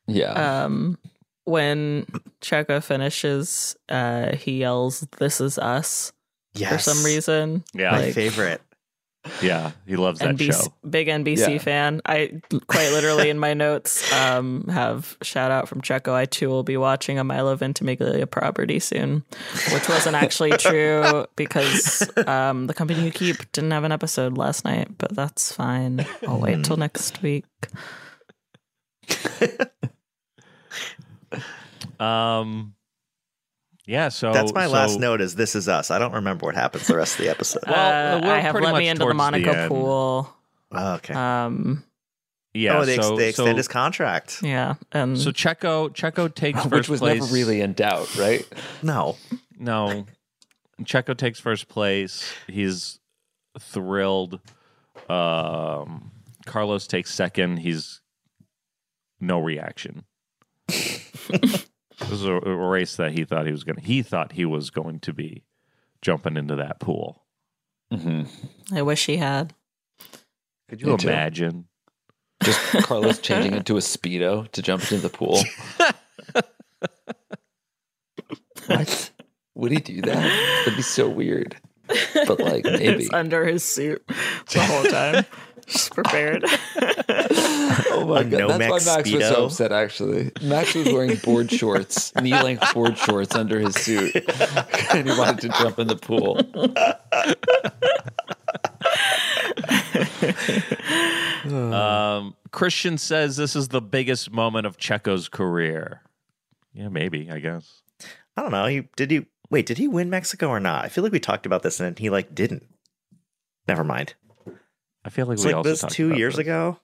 Yeah. 0.08 0.64
um, 0.66 0.98
when 1.46 2.06
Checo 2.42 2.84
finishes, 2.84 3.76
uh, 3.90 4.36
he 4.36 4.60
yells, 4.60 5.08
"This 5.20 5.42
is 5.42 5.58
us" 5.58 6.12
Yes. 6.54 6.72
for 6.72 6.78
some 6.80 7.04
reason. 7.06 7.64
Yeah, 7.74 7.92
My 7.92 8.12
favorite. 8.12 8.62
yeah, 9.42 9.72
he 9.86 9.96
loves 9.96 10.20
that 10.20 10.36
NBC, 10.36 10.52
show. 10.64 10.74
big 10.90 11.08
NBC 11.08 11.54
Yeah. 11.54 11.58
fan. 11.60 12.02
I 12.08 12.42
quite 12.68 12.90
literally 12.92 13.30
in 13.30 13.38
my 13.38 13.54
notes 13.54 14.12
um, 14.14 14.66
have 14.68 15.16
shout 15.22 15.52
out 15.52 15.70
from 15.70 15.82
Checo. 15.82 16.12
I 16.14 16.26
too 16.26 16.50
will 16.50 16.64
be 16.64 16.76
watching 16.76 17.20
a 17.20 17.24
Milo 17.24 17.56
Ventimiglia 17.56 18.26
property 18.26 18.80
soon, 18.80 19.24
which 19.74 19.88
wasn't 19.88 20.16
actually 20.16 20.52
true 20.58 21.26
because 21.36 22.02
um, 22.28 22.66
the 22.68 22.74
company 22.74 23.06
you 23.06 23.12
keep 23.12 23.52
didn't 23.52 23.72
have 23.72 23.84
an 23.84 23.92
episode 23.92 24.38
last 24.38 24.66
night. 24.66 24.98
But 24.98 25.16
that's 25.16 25.52
fine. 25.54 26.04
I'll 26.28 26.40
wait 26.40 26.64
till 26.66 26.78
next 26.78 27.22
week. 27.22 27.46
Um, 32.02 32.76
yeah. 33.86 34.10
So 34.10 34.32
That's 34.34 34.54
my 34.54 34.66
last 34.68 35.00
note 35.00 35.22
is 35.22 35.36
This 35.36 35.56
Is 35.56 35.68
Us. 35.68 35.92
I 35.92 36.00
don't 36.00 36.14
remember 36.14 36.46
what 36.46 36.56
happens 36.56 36.88
the 36.88 36.96
rest 36.96 37.20
of 37.20 37.26
the 37.26 37.30
episode. 37.32 37.64
Well, 37.68 38.18
Uh, 38.18 38.22
we're 38.26 38.34
I 38.34 38.40
have 38.40 38.52
pretty 38.54 38.68
let 38.68 38.78
me 38.78 38.88
into 38.88 39.06
the 39.06 39.14
towards 39.14 39.46
the 39.46 39.68
pool. 39.68 40.36
Oh, 40.72 40.94
okay. 40.96 41.14
Um, 41.14 41.84
Yeah. 42.54 42.78
oh, 42.80 42.86
they, 42.86 42.96
ex- 42.98 43.10
they 43.10 43.30
extend 43.30 43.50
so, 43.52 43.56
his 43.56 43.68
contract. 43.68 44.42
yeah, 44.42 44.76
and 44.92 45.20
so 45.20 45.32
Checo 45.32 45.90
Checo 45.90 46.34
takes 46.34 46.60
first 46.64 46.72
Which 46.72 46.90
was 46.90 47.00
place. 47.02 47.22
never 47.22 47.34
really 47.34 47.62
in 47.62 47.74
doubt, 47.74 48.16
right? 48.18 48.48
No. 48.82 49.18
No. 49.60 50.06
Checo 50.84 51.16
takes 51.16 51.40
first 51.40 51.68
place. 51.68 52.32
He's 52.48 53.00
thrilled. 53.60 54.40
Um, 55.10 56.12
Carlos 56.46 56.88
takes 56.88 57.14
second. 57.14 57.58
He's 57.58 58.02
no 59.20 59.40
reaction. 59.40 60.06
this 62.02 62.12
is 62.12 62.26
a, 62.26 62.34
a 62.36 62.56
race 62.70 62.96
that 62.98 63.12
he 63.14 63.24
thought 63.26 63.46
he 63.46 63.52
was 63.52 63.64
going 63.64 63.78
to. 63.78 63.82
He 63.82 64.02
thought 64.04 64.34
he 64.34 64.46
was 64.46 64.70
going 64.70 65.00
to 65.02 65.14
be 65.14 65.44
jumping 66.02 66.38
into 66.38 66.56
that 66.58 66.80
pool. 66.80 67.24
hmm 67.92 68.24
I 68.74 68.82
wish 68.82 69.06
he 69.06 69.18
had. 69.18 69.54
Could 70.70 70.82
you 70.82 70.88
Me 70.88 70.98
too. 70.98 71.08
imagine? 71.10 71.68
Just 72.44 72.60
Carlos 72.86 73.20
changing 73.20 73.54
into 73.54 73.76
a 73.78 73.82
speedo 73.82 74.50
to 74.52 74.62
jump 74.62 74.82
into 74.84 74.98
the 74.98 75.10
pool. 75.10 75.40
what? 78.68 79.12
Would 79.56 79.72
he 79.72 79.78
do 79.80 80.02
that? 80.02 80.62
That'd 80.66 80.76
be 80.78 80.82
so 80.82 81.08
weird. 81.10 81.58
But 82.28 82.40
like 82.40 82.64
maybe. 82.66 83.04
It's 83.04 83.14
under 83.14 83.46
his 83.46 83.64
suit 83.64 84.04
the 84.08 84.62
whole 84.64 84.84
time. 84.86 85.26
Just 85.72 85.92
prepared. 85.96 86.46
Oh 87.94 88.06
my 88.06 88.22
A 88.22 88.24
god, 88.24 88.50
that's 88.50 88.60
why 88.60 88.80
Nomex 88.80 88.86
Max 88.86 89.12
was 89.12 89.28
so 89.28 89.36
Speedo. 89.36 89.46
upset. 89.46 89.72
Actually, 89.72 90.32
Max 90.42 90.74
was 90.74 90.92
wearing 90.92 91.16
board 91.18 91.52
shorts, 91.60 92.14
knee-length 92.16 92.74
board 92.74 92.98
shorts 92.98 93.36
under 93.36 93.60
his 93.60 93.76
suit, 93.76 94.16
and 94.94 95.10
he 95.10 95.18
wanted 95.18 95.42
to 95.42 95.50
jump 95.60 95.78
in 95.80 95.88
the 95.88 95.96
pool. 95.96 96.38
Um, 101.46 102.36
Christian 102.52 102.98
says 102.98 103.38
this 103.38 103.56
is 103.56 103.70
the 103.70 103.82
biggest 103.82 104.32
moment 104.32 104.66
of 104.68 104.78
Checo's 104.78 105.28
career. 105.30 106.02
Yeah, 106.74 106.90
maybe. 106.90 107.30
I 107.32 107.40
guess. 107.40 107.82
I 108.38 108.42
don't 108.42 108.52
know. 108.52 108.66
He 108.66 108.88
did 108.96 109.12
he 109.12 109.26
wait, 109.50 109.66
did 109.66 109.78
he 109.78 109.88
win 109.88 110.10
Mexico 110.10 110.48
or 110.50 110.60
not? 110.60 110.86
I 110.86 110.90
feel 110.90 111.04
like 111.04 111.14
we 111.14 111.20
talked 111.20 111.46
about 111.46 111.64
this 111.64 111.80
and 111.80 111.98
he 111.98 112.10
like 112.10 112.34
didn't. 112.34 112.66
Never 113.68 113.84
mind. 113.84 114.14
I 115.04 115.10
feel 115.10 115.26
like 115.26 115.36
It's 115.36 115.44
we 115.46 115.52
like 115.52 115.58
also 115.58 115.70
this 115.70 115.82
talked 115.82 115.94
two 115.94 116.08
about 116.08 116.18
years 116.20 116.34
this. 116.36 116.42
ago 116.42 116.80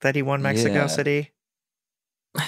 that 0.00 0.14
he 0.16 0.22
won 0.22 0.42
Mexico 0.42 0.74
Yeah. 0.74 0.86
City. 0.86 1.30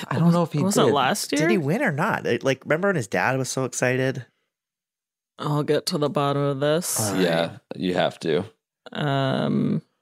I 0.08 0.18
don't 0.18 0.32
know 0.32 0.42
if 0.42 0.52
he 0.52 0.62
was 0.62 0.74
did. 0.74 0.82
it 0.88 0.92
last 0.92 1.32
year? 1.32 1.40
Did 1.42 1.50
he 1.50 1.58
win 1.58 1.82
or 1.82 1.92
not? 1.92 2.24
Like 2.42 2.64
remember 2.64 2.88
when 2.88 2.96
his 2.96 3.06
dad 3.08 3.36
was 3.38 3.48
so 3.48 3.64
excited? 3.64 4.26
I'll 5.38 5.62
get 5.62 5.86
to 5.86 5.98
the 5.98 6.10
bottom 6.10 6.42
of 6.42 6.60
this. 6.60 7.00
Uh, 7.00 7.16
Yeah, 7.18 7.56
you 7.76 7.94
have 7.94 8.18
to. 8.20 8.44
Um. 8.92 9.82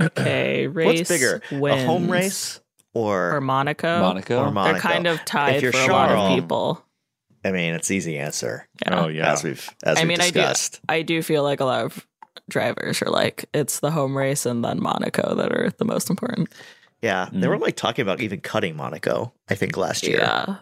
Okay, 0.00 0.66
race. 0.66 0.86
What's 0.98 1.08
bigger? 1.08 1.40
Wins. 1.52 1.82
A 1.84 1.86
home 1.86 2.10
race 2.10 2.60
or, 2.94 3.36
or 3.36 3.40
Monaco? 3.40 4.00
Monaco. 4.00 4.42
or 4.42 4.50
Monaco? 4.50 4.72
They're 4.72 4.80
kind 4.82 5.06
of 5.06 5.24
tied 5.24 5.62
you're 5.62 5.70
for 5.70 5.88
a 5.88 5.92
lot 5.92 6.10
of 6.10 6.34
people. 6.34 6.84
I 7.44 7.52
mean, 7.52 7.74
it's 7.74 7.88
easy 7.88 8.18
answer. 8.18 8.66
Yeah. 8.84 9.04
Oh 9.04 9.06
yeah. 9.06 9.32
As 9.32 9.44
we've 9.44 9.70
as 9.84 9.98
I 9.98 10.02
we 10.02 10.08
mean, 10.08 10.20
I 10.20 10.30
do- 10.30 10.40
discussed. 10.40 10.80
I 10.88 11.02
do 11.02 11.22
feel 11.22 11.44
like 11.44 11.60
a 11.60 11.64
lot 11.64 11.84
of 11.84 12.06
drivers 12.48 13.02
are 13.02 13.10
like 13.10 13.44
it's 13.52 13.80
the 13.80 13.90
home 13.90 14.16
race 14.16 14.46
and 14.46 14.64
then 14.64 14.82
Monaco 14.82 15.34
that 15.34 15.52
are 15.52 15.70
the 15.78 15.84
most 15.84 16.10
important. 16.10 16.48
Yeah. 17.02 17.28
They 17.32 17.46
mm. 17.46 17.48
were 17.48 17.58
like 17.58 17.76
talking 17.76 18.02
about 18.02 18.20
even 18.20 18.40
cutting 18.40 18.76
Monaco, 18.76 19.32
I 19.48 19.54
think, 19.54 19.76
last 19.76 20.06
year. 20.06 20.18
Yeah. 20.18 20.56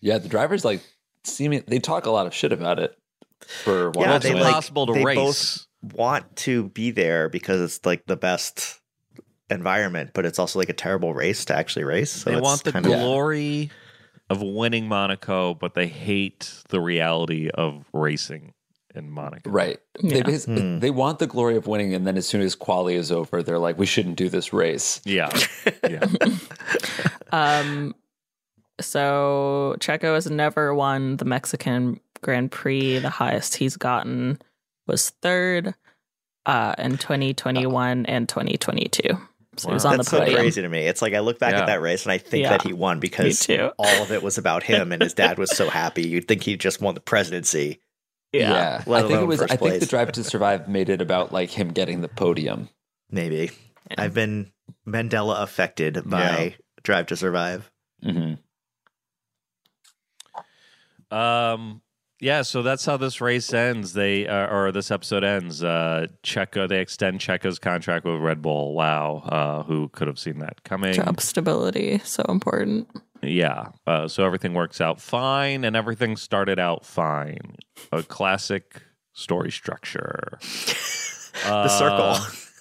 Yeah, 0.00 0.18
the 0.18 0.28
drivers 0.28 0.64
like 0.64 0.82
seeming 1.24 1.62
they 1.66 1.78
talk 1.78 2.06
a 2.06 2.10
lot 2.10 2.26
of 2.26 2.34
shit 2.34 2.52
about 2.52 2.78
it 2.78 2.98
for 3.64 3.90
one 3.90 4.08
Yeah, 4.08 4.16
it's 4.16 4.24
they 4.24 4.34
like- 4.34 4.46
impossible 4.46 4.86
to 4.86 4.92
they 4.92 5.04
race. 5.04 5.16
both 5.16 5.66
want 5.96 6.36
to 6.36 6.68
be 6.70 6.90
there 6.90 7.28
because 7.28 7.60
it's 7.60 7.84
like 7.84 8.06
the 8.06 8.16
best 8.16 8.80
environment, 9.50 10.10
but 10.14 10.24
it's 10.24 10.38
also 10.38 10.58
like 10.58 10.68
a 10.68 10.74
terrible 10.74 11.14
race 11.14 11.44
to 11.46 11.56
actually 11.56 11.84
race. 11.84 12.10
So 12.10 12.30
they 12.30 12.36
it's 12.36 12.44
want 12.44 12.64
the 12.64 12.72
kind 12.72 12.86
of 12.86 12.92
glory 12.92 13.70
of 14.30 14.42
winning 14.42 14.88
Monaco, 14.88 15.54
but 15.54 15.74
they 15.74 15.88
hate 15.88 16.52
the 16.68 16.80
reality 16.80 17.50
of 17.50 17.84
racing 17.92 18.54
in 18.94 19.10
Monaco. 19.10 19.50
Right. 19.50 19.78
They 20.02 20.18
Yeah. 20.18 20.22
bas- 20.22 20.44
Hmm. 20.44 20.78
they 20.80 20.90
want 20.90 21.18
the 21.18 21.26
glory 21.26 21.56
of 21.56 21.66
winning, 21.66 21.94
and 21.94 22.06
then 22.06 22.16
as 22.16 22.26
soon 22.26 22.40
as 22.42 22.54
quali 22.54 22.94
is 22.94 23.10
over, 23.12 23.42
they're 23.42 23.58
like, 23.58 23.78
"We 23.78 23.86
shouldn't 23.86 24.16
do 24.16 24.28
this 24.28 24.52
race." 24.52 25.00
Yeah. 25.04 25.30
Yeah. 25.88 26.06
Um, 27.32 27.94
so 28.80 29.76
Checo 29.78 30.14
has 30.14 30.30
never 30.30 30.74
won 30.74 31.16
the 31.16 31.24
Mexican 31.24 32.00
Grand 32.22 32.50
Prix. 32.50 32.98
The 32.98 33.10
highest 33.10 33.56
he's 33.56 33.76
gotten 33.76 34.40
was 34.86 35.10
third 35.22 35.74
uh, 36.46 36.74
in 36.78 36.98
2021 36.98 38.06
and 38.06 38.28
2022. 38.28 39.02
So 39.58 39.68
he 39.68 39.74
was 39.74 39.84
Wow. 39.84 39.92
on 39.92 39.96
That's 39.98 40.10
the 40.10 40.16
so 40.16 40.20
podium. 40.20 40.40
crazy 40.40 40.62
to 40.62 40.68
me. 40.68 40.86
It's 40.86 41.02
like 41.02 41.14
I 41.14 41.20
look 41.20 41.38
back 41.38 41.52
Yeah. 41.52 41.60
at 41.60 41.66
that 41.66 41.80
race 41.82 42.04
and 42.04 42.12
I 42.12 42.18
think 42.18 42.44
Yeah. 42.44 42.50
that 42.50 42.62
he 42.62 42.72
won 42.72 43.00
because 43.00 43.38
too. 43.40 43.70
all 43.78 44.02
of 44.02 44.10
it 44.10 44.22
was 44.22 44.38
about 44.38 44.62
him 44.62 44.92
and 44.92 45.02
his 45.02 45.14
dad 45.14 45.38
was 45.38 45.54
so 45.56 45.68
happy. 45.68 46.08
You'd 46.08 46.26
think 46.26 46.42
he 46.42 46.56
just 46.56 46.80
won 46.80 46.94
the 46.94 47.00
presidency. 47.00 47.80
Yeah. 48.32 48.82
let 48.86 49.04
I 49.04 49.08
think 49.08 49.22
it 49.22 49.26
was. 49.26 49.42
I 49.42 49.56
think 49.56 49.80
the. 49.80 49.86
Drive 49.86 50.12
to 50.12 50.24
Survive 50.24 50.68
made 50.68 50.88
it 50.88 51.00
about 51.00 51.32
like 51.32 51.50
him 51.50 51.72
getting 51.72 52.00
the 52.00 52.08
podium. 52.08 52.68
Maybe. 53.10 53.50
Yeah. 53.90 53.96
I've 53.98 54.14
been 54.14 54.52
Mandela 54.86 55.42
affected 55.42 56.08
by 56.08 56.56
Drive 56.82 57.06
to 57.06 57.16
Survive. 57.16 57.70
hmm 58.02 58.34
Um. 61.10 61.82
Yeah. 62.20 62.42
So 62.42 62.62
that's 62.62 62.86
how 62.86 62.96
this 62.96 63.20
race 63.20 63.52
ends. 63.52 63.92
They 63.92 64.26
uh, 64.26 64.46
or 64.46 64.72
this 64.72 64.90
episode 64.90 65.24
ends. 65.24 65.62
Uh, 65.62 66.06
Checo. 66.22 66.68
They 66.68 66.80
extend 66.80 67.20
Checo's 67.20 67.58
contract 67.58 68.06
with 68.06 68.20
Red 68.20 68.40
Bull. 68.40 68.74
Wow. 68.74 69.16
Uh, 69.16 69.62
who 69.64 69.88
could 69.88 70.08
have 70.08 70.18
seen 70.18 70.38
that 70.38 70.62
coming? 70.64 70.94
Job 70.94 71.20
stability, 71.20 72.00
so 72.04 72.24
important. 72.28 72.88
Yeah. 73.22 73.68
Uh, 73.86 74.08
so 74.08 74.24
everything 74.24 74.54
works 74.54 74.80
out 74.80 75.00
fine, 75.00 75.64
and 75.64 75.76
everything 75.76 76.16
started 76.16 76.58
out 76.58 76.84
fine. 76.84 77.56
A 77.92 78.02
classic 78.02 78.82
story 79.12 79.50
structure. 79.50 80.38
The 81.44 81.68
circle. 81.68 82.18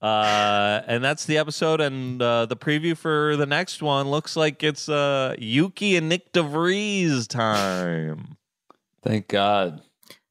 Uh, 0.00 0.80
and 0.86 1.02
that's 1.02 1.24
the 1.24 1.38
episode. 1.38 1.80
And 1.80 2.22
uh, 2.22 2.46
the 2.46 2.56
preview 2.56 2.96
for 2.96 3.36
the 3.36 3.46
next 3.46 3.82
one 3.82 4.08
looks 4.08 4.36
like 4.36 4.62
it's 4.62 4.88
uh, 4.88 5.34
Yuki 5.38 5.96
and 5.96 6.10
Nyck 6.10 6.32
de 6.32 6.42
Vries 6.42 7.26
time. 7.26 8.36
Thank 9.02 9.28
God. 9.28 9.82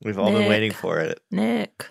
We've 0.01 0.18
all 0.18 0.32
been 0.32 0.41
Nick. 0.41 0.49
waiting 0.49 0.72
for 0.72 0.99
it. 0.99 1.20
Nick. 1.32 1.88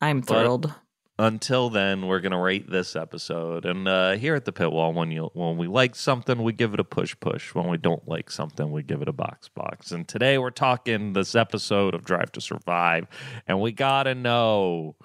I'm 0.00 0.22
thrilled. 0.22 0.72
Until 1.20 1.68
then, 1.68 2.06
we're 2.06 2.20
gonna 2.20 2.40
rate 2.40 2.70
this 2.70 2.96
episode. 2.96 3.66
And 3.66 3.86
uh, 3.86 4.12
here 4.12 4.34
at 4.34 4.46
the 4.46 4.52
pit 4.52 4.72
wall, 4.72 4.94
when 4.94 5.10
you 5.10 5.28
when 5.34 5.58
we 5.58 5.66
like 5.66 5.94
something, 5.94 6.42
we 6.42 6.54
give 6.54 6.72
it 6.72 6.80
a 6.80 6.84
push 6.84 7.14
push. 7.20 7.54
When 7.54 7.68
we 7.68 7.76
don't 7.76 8.08
like 8.08 8.30
something, 8.30 8.72
we 8.72 8.82
give 8.82 9.02
it 9.02 9.08
a 9.08 9.12
box 9.12 9.46
box. 9.46 9.92
And 9.92 10.08
today 10.08 10.38
we're 10.38 10.48
talking 10.48 11.12
this 11.12 11.34
episode 11.34 11.94
of 11.94 12.06
Drive 12.06 12.32
to 12.32 12.40
Survive, 12.40 13.06
and 13.46 13.60
we 13.60 13.70
gotta 13.70 14.14
know: 14.14 14.96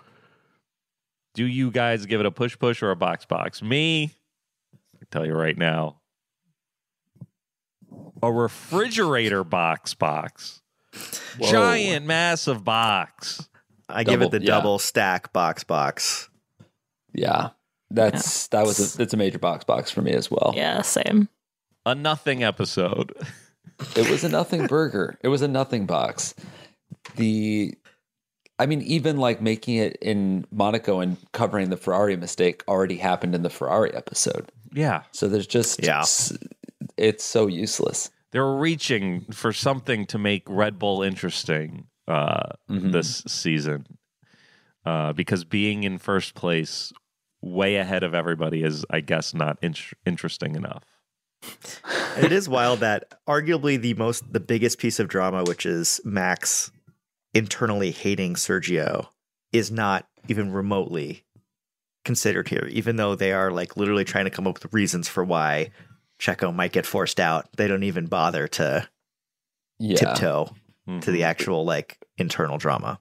Do 1.33 1.45
you 1.45 1.69
guys 1.69 2.05
give 2.05 2.21
it 2.21 2.25
a 2.25 2.31
push 2.31 2.57
push 2.57 2.81
or 2.81 2.91
a 2.91 2.95
box 2.95 3.25
box? 3.25 3.61
Me, 3.61 4.15
I 4.95 5.05
tell 5.11 5.25
you 5.25 5.33
right 5.33 5.57
now, 5.57 5.99
a 8.23 8.31
refrigerator 8.31 9.43
box 9.43 9.93
box, 9.93 10.61
Whoa. 11.39 11.51
giant 11.51 12.05
massive 12.05 12.63
box. 12.63 13.49
I 13.89 14.03
give 14.03 14.21
it 14.21 14.31
the 14.31 14.41
yeah. 14.41 14.47
double 14.47 14.79
stack 14.79 15.31
box 15.33 15.63
box. 15.63 16.29
Yeah. 17.13 17.49
That's 17.91 18.47
that 18.47 18.65
was 18.65 18.95
a 18.95 18.97
that's 18.97 19.13
a 19.13 19.17
major 19.17 19.39
box 19.39 19.63
box 19.63 19.91
for 19.91 20.01
me 20.01 20.11
as 20.11 20.29
well. 20.31 20.53
Yeah, 20.55 20.81
same. 20.81 21.29
A 21.85 21.95
nothing 21.95 22.43
episode. 22.43 23.13
It 23.97 24.09
was 24.09 24.23
a 24.23 24.29
nothing 24.29 24.67
burger. 24.67 25.17
It 25.21 25.27
was 25.27 25.41
a 25.41 25.49
nothing 25.49 25.85
box. 25.85 26.33
The 27.17 27.73
I 28.57 28.67
mean, 28.67 28.81
even 28.83 29.17
like 29.17 29.41
making 29.41 29.75
it 29.75 29.97
in 30.01 30.45
Monaco 30.49 31.01
and 31.01 31.17
covering 31.33 31.69
the 31.71 31.75
Ferrari 31.77 32.15
mistake 32.15 32.63
already 32.69 32.95
happened 32.95 33.35
in 33.35 33.43
the 33.43 33.49
Ferrari 33.49 33.93
episode. 33.93 34.49
Yeah. 34.71 35.03
So 35.11 35.27
there's 35.27 35.47
just 35.47 35.83
Yeah. 35.83 35.99
s- 36.01 36.37
it's 36.95 37.23
so 37.23 37.47
useless. 37.47 38.11
They're 38.31 38.49
reaching 38.53 39.25
for 39.33 39.51
something 39.51 40.05
to 40.05 40.17
make 40.17 40.43
Red 40.47 40.79
Bull 40.79 41.01
interesting 41.01 41.87
uh, 42.07 42.49
Mhm. 42.69 42.91
this 42.91 43.23
season. 43.27 43.85
Uh, 44.85 45.13
because 45.13 45.43
being 45.43 45.83
in 45.83 45.97
first 45.97 46.35
place, 46.35 46.93
way 47.41 47.75
ahead 47.77 48.03
of 48.03 48.13
everybody, 48.13 48.63
is, 48.63 48.85
I 48.89 49.01
guess, 49.01 49.33
not 49.33 49.57
in- 49.61 49.73
interesting 50.05 50.55
enough. 50.55 50.83
it 52.17 52.31
is 52.31 52.47
wild 52.49 52.79
that 52.79 53.13
arguably 53.27 53.79
the 53.79 53.93
most 53.95 54.31
the 54.33 54.39
biggest 54.39 54.77
piece 54.79 54.99
of 54.99 55.07
drama, 55.07 55.43
which 55.43 55.65
is 55.65 55.99
Max 56.03 56.71
internally 57.33 57.91
hating 57.91 58.35
Sergio, 58.35 59.07
is 59.51 59.71
not 59.71 60.07
even 60.27 60.51
remotely 60.51 61.23
considered 62.03 62.47
here, 62.47 62.67
even 62.71 62.95
though 62.95 63.15
they 63.15 63.31
are 63.31 63.51
like 63.51 63.77
literally 63.77 64.03
trying 64.05 64.25
to 64.25 64.31
come 64.31 64.47
up 64.47 64.61
with 64.61 64.73
reasons 64.73 65.07
for 65.09 65.23
why 65.23 65.71
Checo 66.19 66.53
might 66.53 66.71
get 66.71 66.85
forced 66.85 67.19
out. 67.19 67.47
They 67.57 67.67
don't 67.67 67.83
even 67.83 68.05
bother 68.05 68.47
to 68.49 68.87
Yeah. 69.79 69.97
tiptoe 69.97 70.55
to 71.01 71.11
the 71.11 71.21
Mhm. 71.21 71.25
actual 71.25 71.65
like 71.65 71.97
internal 72.17 72.57
drama. 72.57 72.99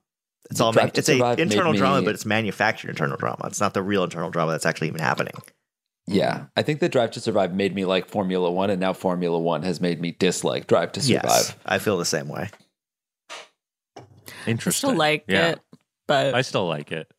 It's 0.50 0.58
The 0.58 0.64
all 0.64 0.72
man- 0.72 0.88
it's 0.94 1.08
a 1.08 1.12
Survive 1.14 1.38
made 1.38 1.42
internal 1.42 1.72
drama, 1.72 2.00
me- 2.00 2.04
but 2.06 2.14
it's 2.14 2.24
manufactured 2.26 2.90
internal 2.90 3.16
drama. 3.16 3.44
It's 3.46 3.60
not 3.60 3.74
the 3.74 3.82
real 3.82 4.04
internal 4.04 4.30
drama 4.30 4.52
that's 4.52 4.66
actually 4.66 4.88
even 4.88 5.00
happening. 5.00 5.34
Yeah. 6.06 6.46
I 6.56 6.62
think 6.62 6.80
the 6.80 6.88
Drive 6.90 7.12
to 7.12 7.20
Survive 7.20 7.54
made 7.54 7.74
me 7.74 7.86
like 7.86 8.06
Formula 8.08 8.50
1 8.50 8.68
and 8.68 8.78
now 8.78 8.92
Formula 8.92 9.38
1 9.38 9.62
has 9.62 9.80
made 9.80 10.00
me 10.02 10.12
dislike 10.12 10.66
Drive 10.66 10.92
to 10.92 11.00
Survive. 11.00 11.22
Yes, 11.24 11.54
I 11.64 11.78
feel 11.78 11.96
the 11.96 12.04
same 12.04 12.28
way. 12.28 12.50
Interesting. 13.96 14.04
I 14.46 14.50
Interesting. 14.50 14.88
still 14.88 14.96
like 14.98 15.24
Yeah. 15.28 15.48
it, 15.52 15.60
but 16.06 16.34
I 16.34 16.42
still 16.42 16.66
like 16.68 16.92
it. 16.92 17.10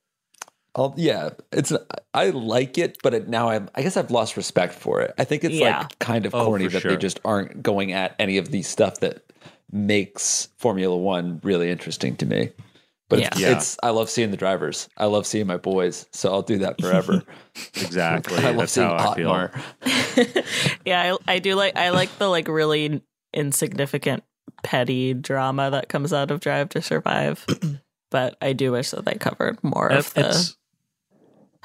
I'll, 0.75 0.93
yeah, 0.97 1.29
it's 1.51 1.71
I 2.13 2.29
like 2.31 2.77
it, 2.77 2.97
but 3.01 3.13
it, 3.13 3.27
now 3.29 3.49
I'm 3.49 3.69
I 3.75 3.81
guess 3.81 3.95
I've 3.97 4.11
lost 4.11 4.35
respect 4.37 4.73
for 4.73 5.01
it. 5.01 5.13
I 5.17 5.23
think 5.23 5.43
it's 5.43 5.55
Yeah. 5.55 5.79
like 5.79 5.97
kind 5.99 6.25
of 6.25 6.35
Oh, 6.35 6.45
corny 6.45 6.65
for 6.65 6.73
that 6.73 6.81
sure. 6.81 6.91
they 6.91 6.97
just 6.97 7.19
aren't 7.25 7.63
going 7.63 7.91
at 7.93 8.13
any 8.19 8.37
of 8.37 8.51
the 8.51 8.61
stuff 8.61 8.99
that 8.99 9.23
makes 9.71 10.49
Formula 10.57 10.95
One 10.97 11.39
really 11.43 11.69
interesting 11.69 12.15
to 12.17 12.25
me. 12.25 12.51
But 13.07 13.19
it's, 13.19 13.39
Yeah. 13.39 13.51
it's 13.51 13.77
I 13.83 13.91
love 13.91 14.09
seeing 14.09 14.31
the 14.31 14.37
drivers. 14.37 14.89
I 14.97 15.05
love 15.05 15.27
seeing 15.27 15.45
my 15.45 15.57
boys, 15.57 16.07
so 16.11 16.31
I'll 16.31 16.41
do 16.41 16.57
that 16.59 16.79
forever. 16.81 17.23
Exactly. 17.75 18.37
I 18.43 18.47
love 18.49 18.57
That's 18.57 18.71
seeing 18.73 18.87
how 18.87 19.11
I 19.11 19.15
feel. 19.15 19.29
Otmar. 19.29 19.51
yeah, 20.85 21.13
I, 21.27 21.35
I 21.35 21.39
do 21.39 21.55
like 21.55 21.77
I 21.77 21.91
like 21.91 22.17
the 22.17 22.27
like 22.27 22.47
really 22.49 23.01
insignificant 23.33 24.23
petty 24.63 25.13
drama 25.13 25.71
that 25.71 25.87
comes 25.87 26.11
out 26.11 26.31
of 26.31 26.39
Drive 26.41 26.69
to 26.69 26.81
Survive. 26.81 27.45
but 28.11 28.35
I 28.41 28.51
do 28.53 28.71
wish 28.73 28.91
that 28.91 29.05
they 29.05 29.15
covered 29.15 29.63
more 29.63 29.87
of 29.87 30.13
the 30.15 30.29
It's, 30.29 30.57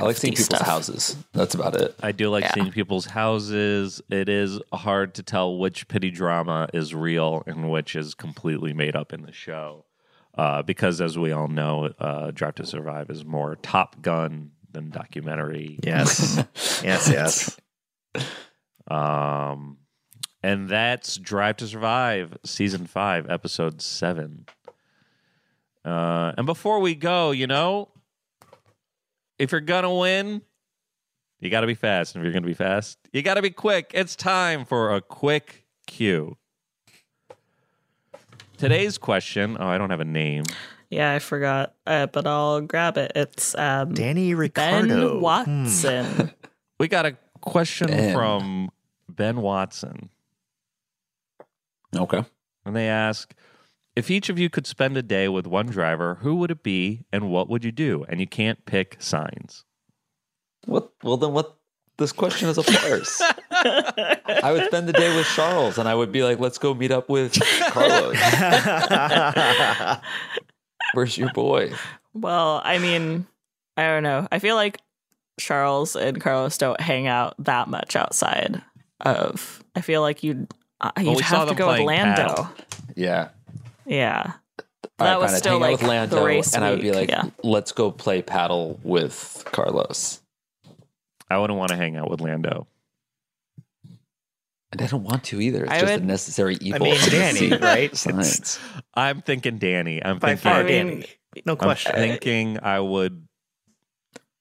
I 0.00 0.06
like 0.06 0.16
seeing 0.16 0.32
people's 0.32 0.46
stuff. 0.46 0.66
houses. 0.66 1.16
That's 1.32 1.54
about 1.54 1.76
it. 1.80 1.94
I 2.02 2.12
do 2.12 2.30
like 2.30 2.44
Yeah. 2.44 2.54
seeing 2.54 2.70
people's 2.72 3.06
houses. 3.06 4.00
It 4.10 4.28
is 4.28 4.60
hard 4.72 5.14
to 5.14 5.22
tell 5.22 5.56
which 5.58 5.88
pity 5.88 6.10
drama 6.10 6.68
is 6.72 6.94
real 6.94 7.42
and 7.46 7.70
which 7.70 7.94
is 7.94 8.14
completely 8.14 8.72
made 8.72 8.96
up 8.96 9.12
in 9.12 9.22
the 9.22 9.32
show. 9.32 9.84
Uh, 10.36 10.62
because, 10.62 11.00
as 11.00 11.18
we 11.18 11.32
all 11.32 11.48
know, 11.48 11.92
uh, 11.98 12.30
Drive 12.30 12.54
to 12.56 12.66
Survive 12.66 13.10
is 13.10 13.24
more 13.24 13.56
Top 13.56 14.00
Gun 14.00 14.52
than 14.72 14.90
documentary. 14.90 15.78
Yes, 15.82 16.36
yes, 16.84 17.08
yes. 17.10 17.56
Um, 18.90 19.78
and 20.42 20.68
that's 20.68 21.16
Drive 21.16 21.56
to 21.58 21.66
Survive, 21.66 22.38
season 22.44 22.86
five, 22.86 23.28
episode 23.28 23.82
seven. 23.82 24.46
Uh, 25.84 26.32
and 26.36 26.46
before 26.46 26.78
we 26.80 26.94
go, 26.94 27.30
you 27.30 27.46
know, 27.46 27.88
if 29.40 29.52
you're 29.52 29.60
gonna 29.62 29.92
win, 29.92 30.42
you 31.40 31.48
got 31.48 31.62
to 31.62 31.66
be 31.66 31.74
fast. 31.74 32.14
And 32.14 32.22
if 32.22 32.26
you're 32.26 32.34
gonna 32.34 32.46
be 32.46 32.54
fast, 32.54 32.98
you 33.12 33.22
got 33.22 33.34
to 33.34 33.42
be 33.42 33.50
quick. 33.50 33.90
It's 33.94 34.14
time 34.14 34.66
for 34.66 34.94
a 34.94 35.00
quick 35.00 35.64
cue. 35.86 36.36
Today's 38.58 38.98
question. 38.98 39.56
Oh, 39.58 39.66
I 39.66 39.78
don't 39.78 39.88
have 39.88 40.00
a 40.00 40.04
name. 40.04 40.44
Yeah, 40.90 41.12
I 41.12 41.18
forgot, 41.20 41.74
uh, 41.86 42.06
but 42.06 42.26
I'll 42.26 42.60
grab 42.60 42.98
it. 42.98 43.12
It's 43.14 43.54
um, 43.54 43.94
Danny 43.94 44.34
Ben 44.34 44.38
Ricciardo. 44.38 45.16
Hmm. 45.16 45.20
Watson. 45.20 46.32
We 46.78 46.88
got 46.88 47.04
a 47.04 47.14
question 47.42 47.88
Ben. 47.88 48.14
from 48.14 48.70
Ben 49.06 49.42
Watson. 49.42 50.08
Okay. 51.94 52.24
And 52.64 52.74
they 52.74 52.88
ask 52.88 53.34
if 54.00 54.10
each 54.10 54.30
of 54.30 54.38
you 54.38 54.48
could 54.48 54.66
spend 54.66 54.96
a 54.96 55.02
day 55.02 55.28
with 55.28 55.46
one 55.46 55.66
driver, 55.66 56.16
who 56.22 56.36
would 56.36 56.50
it 56.50 56.62
be 56.62 57.04
and 57.12 57.30
what 57.30 57.50
would 57.50 57.66
you 57.66 57.70
do? 57.70 58.06
And 58.08 58.18
you 58.18 58.26
can't 58.26 58.64
pick 58.64 58.98
Sainz. 58.98 59.64
What? 60.64 60.90
Well, 61.02 61.18
then 61.18 61.34
what? 61.34 61.58
This 61.98 62.10
question 62.10 62.48
is 62.48 62.56
a 62.56 62.62
farce. 62.62 63.20
I 63.50 64.52
would 64.52 64.64
spend 64.64 64.88
the 64.88 64.94
day 64.94 65.14
with 65.14 65.26
Charles, 65.26 65.76
and 65.76 65.86
I 65.86 65.94
would 65.94 66.10
be 66.12 66.22
like, 66.24 66.40
"Let's 66.40 66.56
go 66.56 66.72
meet 66.72 66.90
up 66.90 67.10
with 67.10 67.38
Carlos. 67.72 68.16
Where's 70.94 71.18
your 71.18 71.30
boy?" 71.34 71.74
well, 72.14 72.62
I 72.64 72.78
mean, 72.78 73.26
I 73.76 73.82
don't 73.82 74.02
know. 74.02 74.26
I 74.32 74.38
feel 74.38 74.54
like 74.56 74.80
Charles 75.38 75.94
and 75.94 76.18
Carlos 76.18 76.56
don't 76.56 76.80
hang 76.80 77.06
out 77.06 77.34
that 77.44 77.68
much 77.68 77.96
outside 77.96 78.62
of. 79.00 79.62
I 79.76 79.82
feel 79.82 80.00
like 80.00 80.22
you'd 80.22 80.50
uh, 80.80 80.92
you'd 80.98 81.16
we 81.16 81.22
have 81.22 81.50
to 81.50 81.54
go 81.54 81.68
with 81.68 81.80
Lando. 81.80 82.14
paddle. 82.14 82.50
Yeah. 82.96 83.28
Yeah, 83.90 84.32
All 84.58 84.64
That 84.98 85.12
right, 85.12 85.16
was 85.18 85.30
fine, 85.30 85.34
I'd 85.34 85.38
still, 85.38 85.58
like, 85.58 85.72
with 85.80 85.82
Lando, 85.82 86.16
the 86.20 86.24
race 86.24 86.54
and 86.54 86.64
I 86.64 86.70
would 86.70 86.80
be 86.80 86.90
week, 86.90 86.94
like, 86.96 87.08
yeah. 87.10 87.24
"Let's 87.42 87.72
go 87.72 87.90
play 87.90 88.22
padel 88.22 88.78
with 88.84 89.42
Carlos." 89.46 90.20
I 91.28 91.38
wouldn't 91.38 91.58
want 91.58 91.70
to 91.70 91.76
hang 91.76 91.96
out 91.96 92.10
with 92.10 92.20
Lando. 92.20 92.66
And 94.72 94.80
I 94.82 94.86
don't 94.86 95.02
want 95.02 95.24
to 95.24 95.40
either. 95.40 95.64
It's 95.64 95.72
I 95.72 95.80
just 95.80 95.92
would- 95.92 96.02
a 96.02 96.06
necessary 96.06 96.56
evil. 96.60 96.86
I 96.86 96.90
evil. 96.90 97.00
mean, 97.00 97.10
Danny, 97.50 97.56
right? 97.56 97.96
Science. 97.96 98.58
I'm 98.94 99.20
thinking 99.22 99.58
Danny. 99.58 100.04
I'm 100.04 100.18
by 100.18 100.36
thinking 100.36 100.42
far 100.52 100.62
Danny. 100.62 101.06
No 101.44 101.56
question. 101.56 101.92
I'm 101.92 101.96
question. 101.96 102.10
thinking 102.20 102.58
I 102.62 102.78
would 102.80 103.26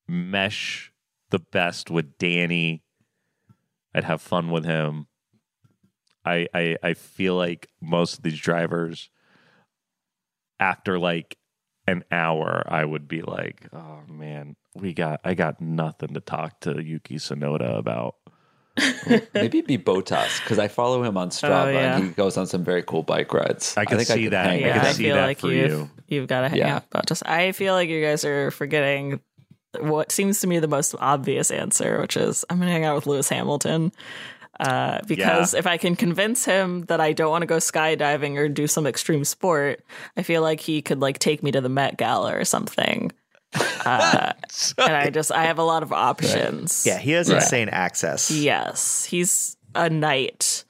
mesh 0.08 0.92
the 1.32 1.40
best 1.40 1.90
with 1.90 2.18
Danny. 2.20 2.84
I'd 3.96 4.04
have 4.04 4.22
fun 4.22 4.52
with 4.52 4.66
him. 4.66 5.08
I 6.26 6.48
I 6.54 6.78
I 6.84 6.94
feel 6.94 7.36
like 7.36 7.68
most 7.82 8.18
of 8.18 8.24
these 8.24 8.40
drivers 8.40 9.10
after 10.60 11.00
like 11.00 11.38
an 11.88 12.04
hour 12.12 12.64
I 12.68 12.86
would 12.86 13.08
be 13.08 13.22
like, 13.22 13.68
"Oh 13.74 14.00
man, 14.08 14.56
we 14.76 14.94
got 14.94 15.22
I 15.24 15.34
got 15.34 15.60
nothing 15.62 16.14
to 16.14 16.20
talk 16.20 16.60
to 16.62 16.82
Yuki 16.84 17.16
Tsunoda 17.16 17.78
about." 17.78 18.16
Maybe 19.34 19.58
it'd 19.60 19.68
be 19.68 19.78
Bottas 19.78 20.42
because 20.42 20.58
I 20.60 20.68
follow 20.70 21.04
him 21.04 21.18
on 21.18 21.28
oh, 21.28 21.32
Strava 21.32 21.66
Oh, 21.66 21.70
yeah. 21.72 21.96
and 21.98 22.04
he 22.06 22.10
goes 22.12 22.38
on 22.38 22.48
some 22.48 22.64
very 22.64 22.84
cool 22.84 23.04
bike 23.04 23.34
rides. 23.34 23.76
I 23.76 23.84
could 23.86 23.98
think 23.98 24.08
see 24.08 24.24
could 24.26 24.34
that. 24.34 24.46
hang 24.46 24.64
I 24.64 24.68
yeah. 24.68 24.82
I 24.82 24.86
him. 24.88 24.94
see 24.94 25.04
feel 25.04 25.16
that 25.16 25.26
like 25.26 25.40
for 25.40 25.52
you've 25.52 25.70
you. 25.72 25.90
you've 26.08 26.28
got 26.28 26.42
to 26.42 26.50
hang 26.50 26.60
Yeah. 26.60 26.76
out. 26.78 26.86
But 26.90 27.06
just 27.08 27.28
I 27.28 27.52
feel 27.52 27.74
like 27.74 27.90
you 27.90 28.02
guys 28.02 28.24
are 28.24 28.52
forgetting 28.52 29.20
what 29.82 30.12
seems 30.12 30.40
to 30.42 30.48
me 30.48 30.60
the 30.60 30.68
most 30.68 30.96
obvious 31.00 31.52
answer, 31.52 32.00
which 32.00 32.16
is 32.16 32.46
I'm 32.50 32.60
gonna 32.60 32.72
hang 32.72 32.86
out 32.86 32.96
with 32.96 33.06
Lewis 33.08 33.28
Hamilton. 33.30 33.92
Uh, 34.60 35.00
because 35.08 35.54
if 35.54 35.66
I 35.66 35.78
can 35.78 35.96
convince 35.96 36.44
him 36.44 36.82
that 36.88 37.00
I 37.00 37.14
don't 37.14 37.30
want 37.32 37.44
to 37.44 37.46
go 37.48 37.58
skydiving 37.58 38.38
or 38.38 38.50
do 38.50 38.68
some 38.68 38.86
extreme 38.86 39.24
sport, 39.24 39.84
I 40.18 40.24
feel 40.24 40.42
like 40.42 40.60
he 40.60 40.82
could 40.82 41.00
like 41.00 41.18
take 41.20 41.42
me 41.44 41.52
to 41.52 41.62
the 41.62 41.70
Met 41.70 41.98
Gala 41.98 42.36
or 42.36 42.44
something. 42.46 43.12
Uh, 43.86 44.34
and 44.78 44.94
I 44.96 45.10
just 45.10 45.32
I 45.32 45.46
have 45.46 45.58
a 45.58 45.64
lot 45.64 45.82
of 45.84 45.94
options. 45.94 46.84
Yeah, 46.86 46.98
he 47.00 47.12
has 47.12 47.30
Right. 47.30 47.42
insane 47.42 47.70
access. 47.70 48.30
Yes, 48.30 49.06
he's 49.06 49.56
a 49.74 49.90
knight. 49.90 50.66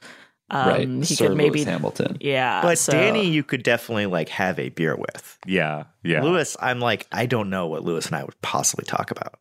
Um, 0.52 0.68
right. 0.70 0.88
He 0.88 1.16
Sir 1.16 1.28
could 1.30 1.38
maybe 1.38 1.60
Lewis 1.60 1.66
Hamilton. 1.70 2.18
yeah. 2.22 2.62
But 2.62 2.78
so- 2.78 2.92
Danny, 2.94 3.28
you 3.28 3.44
could 3.44 3.64
definitely 3.64 4.06
like 4.06 4.30
have 4.30 4.60
a 4.60 4.70
beer 4.70 4.96
with. 4.96 5.38
Yeah, 5.46 5.86
yeah. 6.04 6.22
Lewis, 6.24 6.56
I'm 6.60 6.80
like, 6.80 7.08
I 7.12 7.26
don't 7.26 7.50
know 7.50 7.68
what 7.68 7.84
Lewis 7.84 8.06
and 8.06 8.16
I 8.16 8.24
would 8.24 8.40
possibly 8.42 8.86
talk 8.86 9.10
about. 9.12 9.40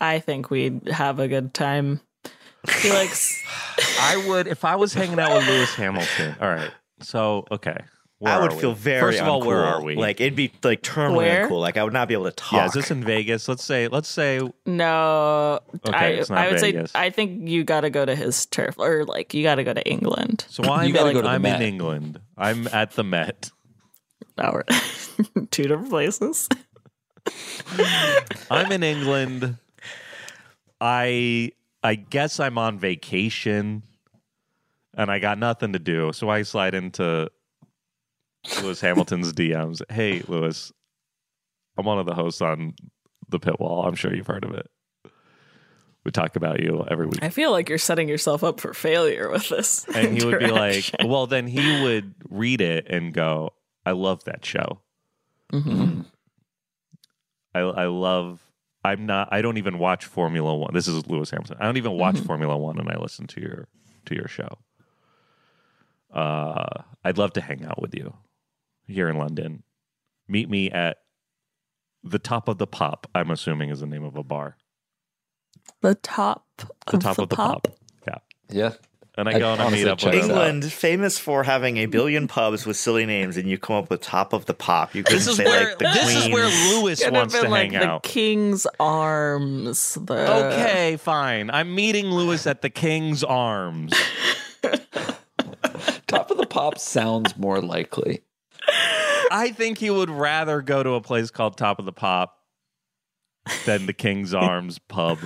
I 0.00 0.20
think 0.20 0.48
we'd 0.50 0.88
have 0.88 1.18
a 1.18 1.28
good 1.28 1.52
time. 1.52 2.00
He 2.80 2.90
likes 2.90 3.42
I 4.00 4.16
would 4.28 4.46
if 4.46 4.64
I 4.64 4.76
was 4.76 4.94
hanging 4.94 5.18
out 5.18 5.36
with 5.36 5.46
Lewis 5.46 5.74
Hamilton. 5.74 6.36
All 6.40 6.48
right. 6.48 6.70
So 7.00 7.46
okay. 7.50 7.76
Where 8.18 8.32
I 8.32 8.40
would 8.40 8.54
feel 8.54 8.72
very 8.72 9.00
First 9.00 9.20
of 9.20 9.28
all, 9.28 9.42
where 9.42 9.62
are 9.62 9.82
we? 9.82 9.94
Like 9.94 10.22
it'd 10.22 10.34
be 10.36 10.50
like 10.62 10.80
terminally 10.80 11.16
Where? 11.16 11.48
uncool. 11.48 11.60
Like 11.60 11.76
I 11.76 11.84
would 11.84 11.92
not 11.92 12.08
be 12.08 12.14
able 12.14 12.24
to 12.24 12.30
talk. 12.30 12.52
yeah, 12.52 12.64
is 12.66 12.72
this 12.72 12.90
in 12.90 13.04
Vegas? 13.04 13.46
Let's 13.46 13.62
say 13.62 13.88
let's 13.88 14.08
say 14.08 14.40
no. 14.64 15.60
Okay, 15.86 15.94
I 15.94 16.06
it's 16.08 16.30
not 16.30 16.38
I 16.38 16.50
would 16.50 16.60
Vegas. 16.60 16.92
say 16.92 16.98
I 16.98 17.10
think 17.10 17.46
you 17.48 17.62
got 17.62 17.82
to 17.82 17.90
go 17.90 18.06
to 18.06 18.16
his 18.16 18.46
turf 18.46 18.78
or 18.78 19.04
like 19.04 19.34
you 19.34 19.42
got 19.42 19.56
to 19.56 19.64
go 19.64 19.74
to 19.74 19.86
England. 19.86 20.46
so 20.48 20.64
I'm 20.64 20.92
gotta 20.92 21.04
like, 21.06 21.14
go 21.14 21.20
to 21.20 21.28
the 21.28 21.34
I'm 21.34 21.44
in 21.44 21.60
England. 21.60 22.20
I'm 22.38 22.66
at 22.68 22.92
the 22.92 23.04
Met. 23.04 23.50
Our 24.38 24.64
two 25.50 25.64
different 25.64 25.90
places. 25.90 26.48
I'm 28.50 28.72
in 28.72 28.82
England. 28.82 29.56
I 30.80 31.52
I 31.86 31.94
guess 31.94 32.40
I'm 32.40 32.58
on 32.58 32.80
vacation 32.80 33.84
and 34.94 35.08
I 35.08 35.20
got 35.20 35.38
nothing 35.38 35.72
to 35.72 35.78
do. 35.78 36.12
So 36.12 36.28
I 36.28 36.42
slide 36.42 36.74
into 36.74 37.30
Lewis 38.60 38.80
Hamilton's 38.80 39.32
DMs. 39.32 39.82
Hey 39.88 40.20
Lewis, 40.26 40.72
I'm 41.78 41.84
one 41.84 42.00
of 42.00 42.06
the 42.06 42.14
hosts 42.14 42.42
on 42.42 42.74
the 43.28 43.38
pit 43.38 43.60
wall. 43.60 43.86
I'm 43.86 43.94
sure 43.94 44.12
you've 44.12 44.26
heard 44.26 44.44
of 44.44 44.52
it. 44.54 44.68
We 46.04 46.10
talk 46.10 46.34
about 46.34 46.60
you 46.60 46.84
every 46.90 47.06
week. 47.06 47.22
I 47.22 47.30
feel 47.30 47.52
like 47.52 47.68
you're 47.68 47.78
setting 47.78 48.08
yourself 48.08 48.42
up 48.42 48.60
for 48.60 48.74
failure 48.74 49.30
with 49.30 49.48
this. 49.48 49.84
And 49.94 50.16
he 50.16 50.24
would 50.24 50.40
be 50.40 50.50
like, 50.50 50.90
well, 51.04 51.26
then 51.28 51.46
he 51.46 51.82
would 51.82 52.14
read 52.28 52.60
it 52.60 52.86
and 52.88 53.12
go, 53.12 53.50
I 53.84 53.92
love 53.92 54.24
that 54.24 54.44
show. 54.44 54.80
Mhm. 55.52 56.04
I, 57.54 57.60
I 57.60 57.86
love. 57.86 58.40
I'm 58.86 59.04
not. 59.06 59.28
I 59.32 59.42
don't 59.42 59.56
even 59.58 59.78
watch 59.78 60.04
Formula 60.04 60.54
One. 60.54 60.72
This 60.72 60.86
is 60.86 61.06
Lewis 61.06 61.30
Hamilton. 61.30 61.56
I 61.60 61.64
don't 61.64 61.76
even 61.76 61.92
watch 61.92 62.18
Formula 62.20 62.56
One, 62.56 62.78
and 62.78 62.88
I 62.88 62.96
listen 62.96 63.26
to 63.28 63.40
your 63.40 63.68
to 64.06 64.14
your 64.14 64.28
show. 64.28 64.58
Uh, 66.12 66.82
I'd 67.04 67.18
love 67.18 67.32
to 67.34 67.40
hang 67.40 67.64
out 67.64 67.82
with 67.82 67.94
you 67.94 68.14
here 68.86 69.08
in 69.08 69.18
London. 69.18 69.64
Meet 70.28 70.48
me 70.48 70.70
at 70.70 70.98
the 72.04 72.18
top 72.18 72.48
of 72.48 72.58
the 72.58 72.66
pop. 72.66 73.08
I'm 73.14 73.30
assuming 73.30 73.70
is 73.70 73.80
the 73.80 73.86
name 73.86 74.04
of 74.04 74.16
a 74.16 74.22
bar. 74.22 74.56
the 75.80 75.94
top, 75.96 76.46
The 76.90 76.98
top 76.98 77.18
of 77.18 77.28
the 77.28 77.36
pop. 77.36 77.68
Yeah. 78.06 78.18
Yeah. 78.48 78.72
And 79.18 79.28
I 79.30 79.32
I'd 79.32 79.38
go 79.38 79.52
and 79.54 79.62
I 79.62 79.70
meet 79.70 79.86
honestly 79.88 80.10
with 80.10 80.14
it 80.14 80.30
out. 80.30 80.30
England, 80.30 80.72
famous 80.72 81.18
for 81.18 81.42
having 81.42 81.78
a 81.78 81.86
billion 81.86 82.28
pubs 82.28 82.66
with 82.66 82.76
silly 82.76 83.06
names, 83.06 83.38
and 83.38 83.48
you 83.48 83.56
come 83.56 83.76
up 83.76 83.88
with 83.88 84.02
top 84.02 84.34
of 84.34 84.44
the 84.44 84.52
pop. 84.52 84.94
You 84.94 85.02
could 85.04 85.16
This 85.16 85.26
is 85.26 85.36
say 85.36 85.44
where 85.46 85.68
like 85.70 85.78
the 85.78 85.84
this 85.84 86.14
is 86.14 86.28
where 86.28 86.46
Lewis 86.74 87.02
wants 87.10 87.32
to 87.40 87.48
like 87.48 87.72
hang 87.72 87.80
the 87.80 87.86
out. 87.86 88.02
King's 88.02 88.66
Arms. 88.78 89.94
The 89.94 90.52
Okay, 90.52 90.98
fine. 90.98 91.50
I'm 91.50 91.74
meeting 91.74 92.10
Lewis 92.10 92.46
at 92.46 92.60
the 92.60 92.68
King's 92.68 93.24
Arms. 93.24 93.94
Top 96.06 96.30
of 96.30 96.36
the 96.36 96.46
pop 96.46 96.78
sounds 96.78 97.36
more 97.38 97.60
likely. 97.60 98.20
I 99.30 99.52
think 99.56 99.78
he 99.78 99.90
would 99.90 100.10
rather 100.10 100.60
go 100.60 100.82
to 100.82 100.90
a 100.90 101.00
place 101.00 101.30
called 101.30 101.56
Top 101.56 101.78
of 101.78 101.84
the 101.84 101.92
Pop 101.92 102.38
than 103.64 103.86
the 103.86 103.92
King's 103.92 104.34
Arms 104.34 104.78
pub 104.78 105.18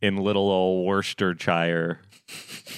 in 0.00 0.16
little 0.16 0.48
old 0.50 0.86
Worcestershire, 0.86 2.00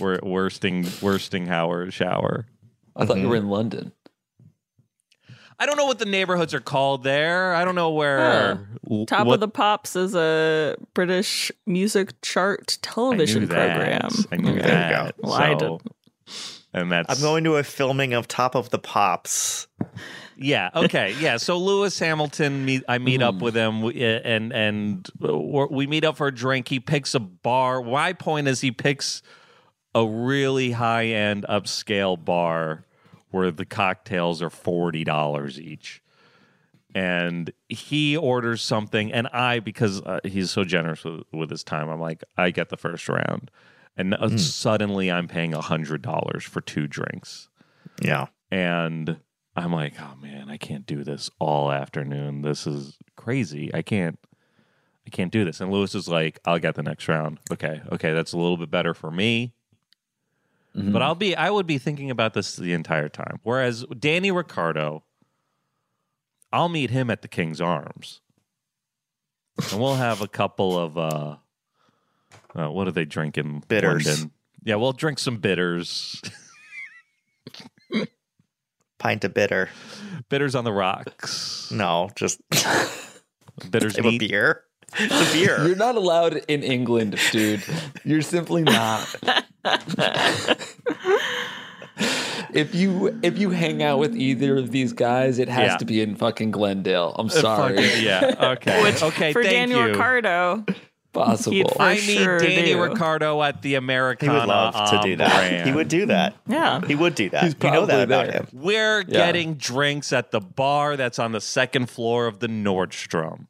Wor- 0.01 0.21
Worsting 0.23 0.85
Worstinghauer 0.85 1.93
shower. 1.93 2.47
I 2.97 3.07
thought 3.07 3.19
you 3.19 3.29
were 3.29 3.37
in 3.37 3.43
mm-hmm. 3.43 3.53
London. 3.53 3.93
I 5.61 5.67
don't 5.67 5.77
know 5.77 5.87
what 5.87 5.99
the 5.99 6.05
neighborhoods 6.05 6.55
are 6.55 6.61
called 6.61 7.03
there. 7.03 7.53
I 7.53 7.65
don't 7.65 7.75
know 7.75 7.91
where. 7.91 8.69
Top 9.07 9.27
what- 9.27 9.35
of 9.35 9.41
the 9.41 9.49
Pops 9.49 9.97
is 9.97 10.15
a 10.15 10.77
British 10.95 11.51
music 11.67 12.13
chart 12.23 12.79
I 12.83 12.87
television 12.87 13.43
knew 13.43 13.47
that. 13.49 13.77
program. 13.77 14.27
I 14.31 14.37
knew 14.37 14.59
Okay. 14.59 14.69
that. 14.69 15.15
Well, 15.19 15.33
I 15.33 15.55
didn't. 15.55 15.83
And 16.73 16.93
that's 16.93 17.11
I'm 17.11 17.21
going 17.21 17.45
to 17.45 17.57
a 17.57 17.65
filming 17.65 18.13
of 18.13 18.29
Top 18.29 18.55
of 18.55 18.71
the 18.71 18.79
Pops. 18.79 19.67
Yeah. 20.41 20.71
Okay. 20.75 21.15
Yeah. 21.21 21.37
So 21.37 21.59
Lewis 21.59 21.99
Hamilton, 21.99 22.65
meet, 22.65 22.85
I 22.89 22.99
meet 22.99 23.21
Mm. 23.21 23.25
up 23.25 23.35
with 23.43 23.55
him, 23.55 23.83
and 23.85 24.53
and 24.53 25.09
we're- 25.19 25.87
meet 25.87 26.05
up 26.05 26.17
for 26.17 26.29
a 26.29 26.35
drink. 26.35 26.69
He 26.69 26.79
picks 26.81 27.15
a 27.15 27.21
bar. 27.21 27.83
My 27.83 28.13
point 28.13 28.47
is, 28.47 28.61
he 28.61 28.71
picks 28.71 29.21
a 29.95 30.07
really 30.07 30.71
high 30.73 31.07
end, 31.07 31.45
upscale 31.49 32.23
bar 32.23 32.85
where 33.31 33.51
the 33.51 33.65
cocktails 33.67 34.41
are 34.41 34.51
forty 34.51 35.03
dollars 35.05 35.61
each. 35.61 36.03
And 36.95 37.53
he 37.69 38.17
orders 38.17 38.63
something, 38.63 39.13
and 39.13 39.29
I, 39.29 39.61
because 39.61 40.01
uh, 40.03 40.21
he's 40.25 40.51
so 40.51 40.65
generous 40.65 41.05
with, 41.05 41.23
with 41.33 41.51
his 41.51 41.63
time, 41.63 41.89
I'm 41.91 42.01
like, 42.01 42.25
I 42.37 42.51
get 42.51 42.71
the 42.71 42.79
first 42.79 43.09
round, 43.09 43.51
and 43.97 44.15
uh, 44.15 44.37
suddenly 44.39 45.11
I'm 45.13 45.29
paying 45.29 45.53
a 45.53 45.61
hundred 45.61 46.01
dollars 46.03 46.45
for 46.45 46.61
two 46.63 46.87
drinks 46.87 47.51
Yeah. 48.01 48.27
and 48.51 49.19
I'm 49.59 49.73
like, 49.73 49.95
oh 50.01 50.15
man, 50.21 50.51
I 50.51 50.57
can't 50.57 50.87
do 50.87 51.05
this 51.05 51.31
all 51.39 51.71
afternoon. 51.71 52.43
This 52.43 52.67
is 52.67 52.97
crazy. 53.17 53.71
I 53.75 53.83
can't, 53.83 54.19
I 55.07 55.11
can't 55.11 55.33
do 55.33 55.45
this. 55.45 55.61
And 55.61 55.71
Lewis 55.71 55.95
is 55.95 56.09
like, 56.09 56.39
I'll 56.45 56.59
get 56.59 56.75
the 56.75 56.83
next 56.83 57.09
round. 57.09 57.39
Okay, 57.51 57.83
okay, 57.93 58.13
that's 58.13 58.33
a 58.33 58.37
little 58.37 58.57
bit 58.57 58.71
better 58.71 58.95
for 58.95 59.11
me. 59.11 59.53
But 60.75 61.03
I'll 61.03 61.17
be, 61.17 61.35
I 61.35 61.51
would 61.51 61.67
be 61.67 61.79
thinking 61.79 62.11
about 62.11 62.35
this 62.35 62.55
the 62.55 62.73
entire 62.73 63.09
time. 63.09 63.41
Whereas 63.43 63.85
Danny 63.99 64.31
Ricciardo, 64.31 65.03
I'll 66.53 66.69
meet 66.69 66.91
him 66.91 67.11
at 67.11 67.23
the 67.23 67.29
King's 67.29 67.61
Arms, 67.61 68.21
and 69.71 69.81
we'll 69.81 69.97
have 69.97 70.23
a 70.23 70.29
couple 70.29 70.79
of, 70.79 70.97
uh, 70.97 71.37
uh 72.55 72.71
what 72.71 72.87
are 72.87 72.93
they 72.93 73.05
drinking? 73.05 73.65
Bitters. 73.67 74.07
London? 74.07 74.31
Yeah, 74.63 74.77
we'll 74.77 74.93
drink 74.93 75.19
some 75.19 75.39
bitters. 75.39 76.23
Pint 78.99 79.25
of 79.25 79.35
bitter. 79.35 79.69
bitters 80.29 80.55
on 80.55 80.65
the 80.65 80.73
rocks. 80.73 81.71
No, 81.71 82.11
just 82.17 82.41
Bitters 83.71 83.97
have 83.97 84.05
a 84.05 84.11
neat. 84.11 84.19
beer. 84.29 84.63
It's 84.99 85.31
a 85.31 85.33
beer. 85.37 85.65
You're 85.67 85.77
not 85.77 85.97
allowed 85.97 86.37
in 86.49 86.63
England, 86.63 87.19
dude. 87.33 87.63
You're 88.05 88.23
simply 88.23 88.63
not. 88.63 89.07
if 92.55 92.75
you 92.75 93.19
if 93.23 93.39
you 93.39 93.51
hang 93.51 93.83
out 93.83 93.99
with 93.99 94.17
either 94.17 94.57
of 94.57 94.71
these 94.71 94.93
guys, 94.93 95.39
it 95.39 95.49
has 95.49 95.73
Yeah. 95.73 95.77
to 95.79 95.85
be 95.85 96.01
in 96.01 96.15
fucking 96.17 96.51
Glendale. 96.53 97.15
I'm 97.19 97.27
Uh, 97.27 97.31
sorry. 97.31 97.77
fucking- 97.77 98.03
yeah. 98.05 98.35
Okay. 98.53 98.83
Which 98.83 99.03
okay. 99.03 99.33
for 99.33 99.43
thank 99.43 99.55
Daniel 99.55 99.81
you. 99.81 99.87
Ricciardo, 99.89 100.65
Possible. 101.25 101.69
For 101.71 101.83
I 101.83 101.95
meet 101.95 102.01
sure 102.01 102.39
Danny 102.39 102.73
do. 102.73 102.83
Ricciardo 102.83 103.43
at 103.43 103.63
the 103.63 103.71
he 103.71 103.75
Americana. 103.75 104.33
would 104.41 104.49
love 104.49 104.91
to 104.91 105.01
do 105.03 105.17
that. 105.17 105.31
brand. 105.31 105.69
He 105.69 105.75
would 105.75 105.89
do 105.89 106.07
that. 106.07 106.35
yeah, 106.47 106.81
He 106.87 106.95
would 106.95 107.15
do 107.15 107.31
that. 107.31 107.43
He's 107.45 107.55
you 107.63 107.71
know 107.71 107.87
that 107.87 108.03
about 108.05 108.27
there. 108.27 108.33
him. 108.43 108.49
We're 108.53 109.01
Yeah. 109.01 109.27
getting 109.27 109.55
drinks 109.55 110.13
at 110.13 110.31
the 110.31 110.41
bar 110.41 110.97
that's 110.97 111.19
on 111.19 111.33
the 111.33 111.41
second 111.41 111.91
floor 111.91 112.27
of 112.27 112.39
the 112.41 112.47
Nordstrom. 112.49 113.47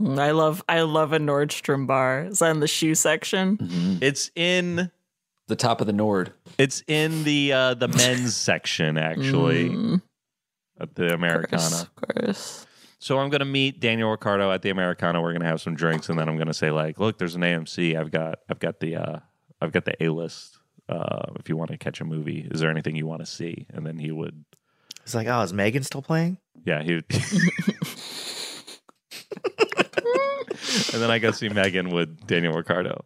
I 0.00 0.32
love 0.32 0.64
I 0.68 0.80
love 0.82 1.12
a 1.12 1.18
Nordstrom 1.18 1.86
bar. 1.86 2.24
Is 2.24 2.40
that 2.40 2.50
in 2.50 2.60
the 2.60 2.66
shoe 2.66 2.94
section? 2.94 3.98
It's 4.02 4.30
in 4.34 4.90
the 5.48 5.56
top 5.56 5.80
of 5.80 5.86
the 5.86 5.92
Nord. 5.92 6.32
it's 6.58 6.82
in 6.88 7.24
the 7.24 7.52
uh, 7.52 7.74
the 7.74 7.88
men's 7.88 8.34
section 8.34 8.96
actually 8.98 9.68
Mm, 9.70 10.02
at 10.80 10.94
the 10.96 11.06
of 11.06 11.12
Americana. 11.12 11.60
course, 11.60 11.82
of 11.82 11.96
course. 12.24 12.66
So 13.02 13.18
I'm 13.18 13.30
gonna 13.30 13.44
meet 13.44 13.80
Daniel 13.80 14.12
Ricciardo 14.12 14.52
at 14.52 14.62
the 14.62 14.70
Americana. 14.70 15.20
We're 15.20 15.32
gonna 15.32 15.44
have 15.44 15.60
some 15.60 15.74
drinks, 15.74 16.08
and 16.08 16.16
then 16.16 16.28
I'm 16.28 16.38
gonna 16.38 16.54
say 16.54 16.70
like, 16.70 17.00
"Look, 17.00 17.18
there's 17.18 17.34
an 17.34 17.42
AMC. 17.42 17.96
I've 17.98 18.12
got, 18.12 18.38
I've 18.48 18.60
got 18.60 18.78
the, 18.78 18.94
uh, 18.94 19.18
I've 19.60 19.72
got 19.72 19.84
the 19.86 20.00
A 20.04 20.08
list. 20.10 20.58
Uh, 20.88 21.32
if 21.40 21.48
you 21.48 21.56
want 21.56 21.72
to 21.72 21.78
catch 21.78 22.00
a 22.00 22.04
movie, 22.04 22.46
is 22.48 22.60
there 22.60 22.70
anything 22.70 22.94
you 22.94 23.08
want 23.08 23.18
to 23.18 23.26
see?" 23.26 23.66
And 23.70 23.84
then 23.84 23.98
he 23.98 24.12
would, 24.12 24.44
He's 25.02 25.16
like, 25.16 25.26
oh, 25.26 25.40
is 25.40 25.52
Megan 25.52 25.82
still 25.82 26.00
playing? 26.02 26.38
yeah, 26.64 26.80
he. 26.84 26.94
Would 26.94 27.04
and 30.92 31.02
then 31.02 31.10
I 31.10 31.18
go 31.18 31.32
see 31.32 31.48
Megan 31.48 31.90
with 31.90 32.24
Daniel 32.28 32.52
Ricciardo. 32.52 33.04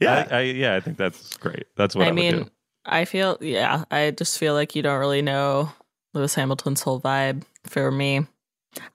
Yeah. 0.00 0.26
I, 0.30 0.36
I, 0.36 0.40
yeah, 0.40 0.74
I 0.74 0.80
think 0.80 0.96
that's 0.96 1.36
great. 1.36 1.66
That's 1.76 1.94
what 1.94 2.04
I, 2.04 2.06
I 2.06 2.10
would 2.12 2.16
mean, 2.16 2.32
do. 2.32 2.50
I 2.86 3.04
feel 3.04 3.36
yeah. 3.42 3.84
I 3.90 4.10
just 4.10 4.38
feel 4.38 4.54
like 4.54 4.74
you 4.74 4.80
don't 4.80 5.00
really 5.00 5.20
know 5.20 5.70
Lewis 6.16 6.34
Hamilton's 6.34 6.82
whole 6.82 7.00
vibe. 7.00 7.42
For 7.64 7.90
me, 7.92 8.26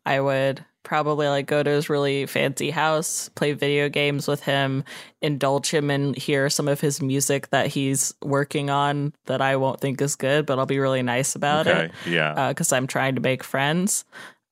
I 0.06 0.20
would 0.20 0.66
probably 0.84 1.28
like 1.28 1.46
go 1.46 1.62
to 1.62 1.70
his 1.70 1.90
really 1.90 2.26
fancy 2.26 2.72
house, 2.72 3.30
play 3.36 3.54
video 3.54 3.88
games 3.88 4.28
with 4.28 4.42
him, 4.44 4.84
indulge 5.22 5.70
him 5.70 5.90
and 5.92 6.16
hear 6.18 6.50
some 6.50 6.68
of 6.68 6.82
his 6.82 7.02
music 7.02 7.50
that 7.52 7.68
he's 7.68 8.14
working 8.24 8.70
on 8.72 9.14
that 9.28 9.42
I 9.42 9.56
won't 9.58 9.80
think 9.80 10.02
is 10.02 10.16
good, 10.16 10.46
but 10.48 10.58
I'll 10.60 10.66
be 10.66 10.80
really 10.80 11.04
nice 11.04 11.36
about 11.36 11.68
Okay. 11.68 11.86
it 11.86 11.92
Yeah. 12.12 12.50
because 12.50 12.74
I'm 12.74 12.88
trying 12.88 13.16
to 13.16 13.22
make 13.22 13.44
friends. 13.44 14.04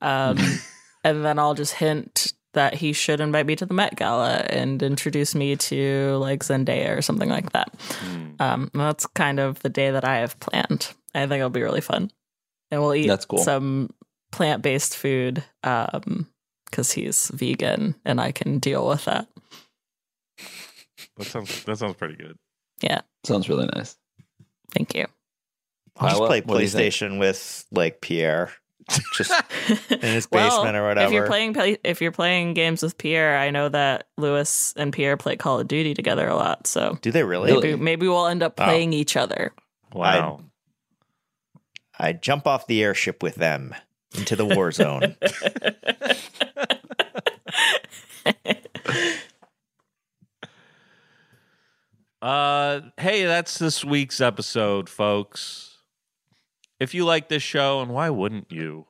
Um, 0.01 0.37
and 1.03 1.25
then 1.25 1.39
I'll 1.39 1.55
just 1.55 1.73
hint 1.73 2.31
that 2.53 2.75
he 2.75 2.93
should 2.93 3.21
invite 3.21 3.45
me 3.45 3.55
to 3.55 3.65
the 3.65 3.73
Met 3.73 3.95
Gala 3.95 4.37
and 4.49 4.81
introduce 4.81 5.33
me 5.35 5.55
to 5.55 6.17
like 6.19 6.41
Zendaya 6.43 6.97
or 6.97 7.01
something 7.01 7.29
like 7.29 7.51
that. 7.53 7.69
Hmm. 8.01 8.27
Um, 8.39 8.71
that's 8.73 9.05
kind 9.07 9.39
of 9.39 9.59
the 9.61 9.69
day 9.69 9.91
that 9.91 10.05
I 10.05 10.17
have 10.17 10.39
planned. 10.39 10.93
I 11.13 11.21
think 11.27 11.39
it'll 11.39 11.49
be 11.49 11.61
really 11.63 11.81
fun, 11.81 12.11
and 12.71 12.81
we'll 12.81 12.95
eat 12.95 13.07
That's 13.07 13.25
cool. 13.25 13.39
some 13.39 13.89
plant 14.31 14.61
based 14.61 14.95
food 14.97 15.43
um, 15.63 16.27
because 16.69 16.91
he's 16.91 17.29
vegan 17.33 17.95
and 18.05 18.19
I 18.21 18.31
can 18.31 18.59
deal 18.59 18.87
with 18.87 19.05
that. 19.05 19.27
that 21.17 21.25
sounds 21.25 21.63
that 21.63 21.77
sounds 21.77 21.95
pretty 21.95 22.15
good. 22.15 22.37
Yeah, 22.81 23.01
Sounds 23.25 23.49
really 23.49 23.67
nice. 23.75 23.97
thank 24.73 24.95
you. 24.95 25.05
I'll 25.97 26.09
just 26.09 26.21
play 26.23 26.41
what 26.41 26.57
do 26.57 26.63
you 26.63 26.69
think? 26.69 26.93
PlayStation 26.93 27.19
with 27.19 27.65
like 27.71 27.99
Pierre, 27.99 28.53
just 29.17 29.31
in 29.91 29.99
his 29.99 30.27
Well, 30.31 30.49
basement 30.49 30.77
or 30.77 30.87
whatever. 30.87 31.07
If 31.07 31.13
you're 31.13 31.27
playing 31.27 31.77
if 31.83 32.01
you're 32.01 32.13
playing 32.13 32.53
games 32.53 32.81
with 32.81 32.97
Pierre, 32.97 33.37
I 33.37 33.49
know 33.49 33.67
that 33.67 34.07
Lewis 34.17 34.73
and 34.77 34.93
Pierre 34.93 35.17
play 35.17 35.35
Call 35.35 35.59
of 35.59 35.67
Duty 35.67 35.93
together 35.93 36.25
a 36.27 36.35
lot. 36.35 36.67
So 36.67 36.97
Do 37.01 37.11
they 37.11 37.23
really? 37.23 37.51
Really? 37.51 37.71
maybe, 37.71 37.81
maybe 37.81 38.07
we'll 38.07 38.27
end 38.27 38.43
up 38.43 38.53
Oh. 38.59 38.63
playing 38.63 38.93
each 38.93 39.17
other. 39.17 39.51
Wow. 39.93 40.39
I 40.41 40.48
jump 42.13 42.47
off 42.47 42.67
the 42.67 42.83
airship 42.83 43.21
with 43.21 43.35
them 43.35 43.75
into 44.15 44.35
the 44.35 44.45
war 44.45 44.71
zone. 44.71 45.15
Uh, 52.21 52.81
hey, 52.97 53.23
that's 53.25 53.57
this 53.57 53.85
week's 53.85 54.19
episode, 54.19 54.89
folks. 54.89 55.77
If 56.79 56.93
you 56.93 57.05
like 57.05 57.29
this 57.29 57.43
show, 57.43 57.81
and 57.81 57.91
why 57.93 58.09
wouldn't 58.09 58.51
you? 58.51 58.87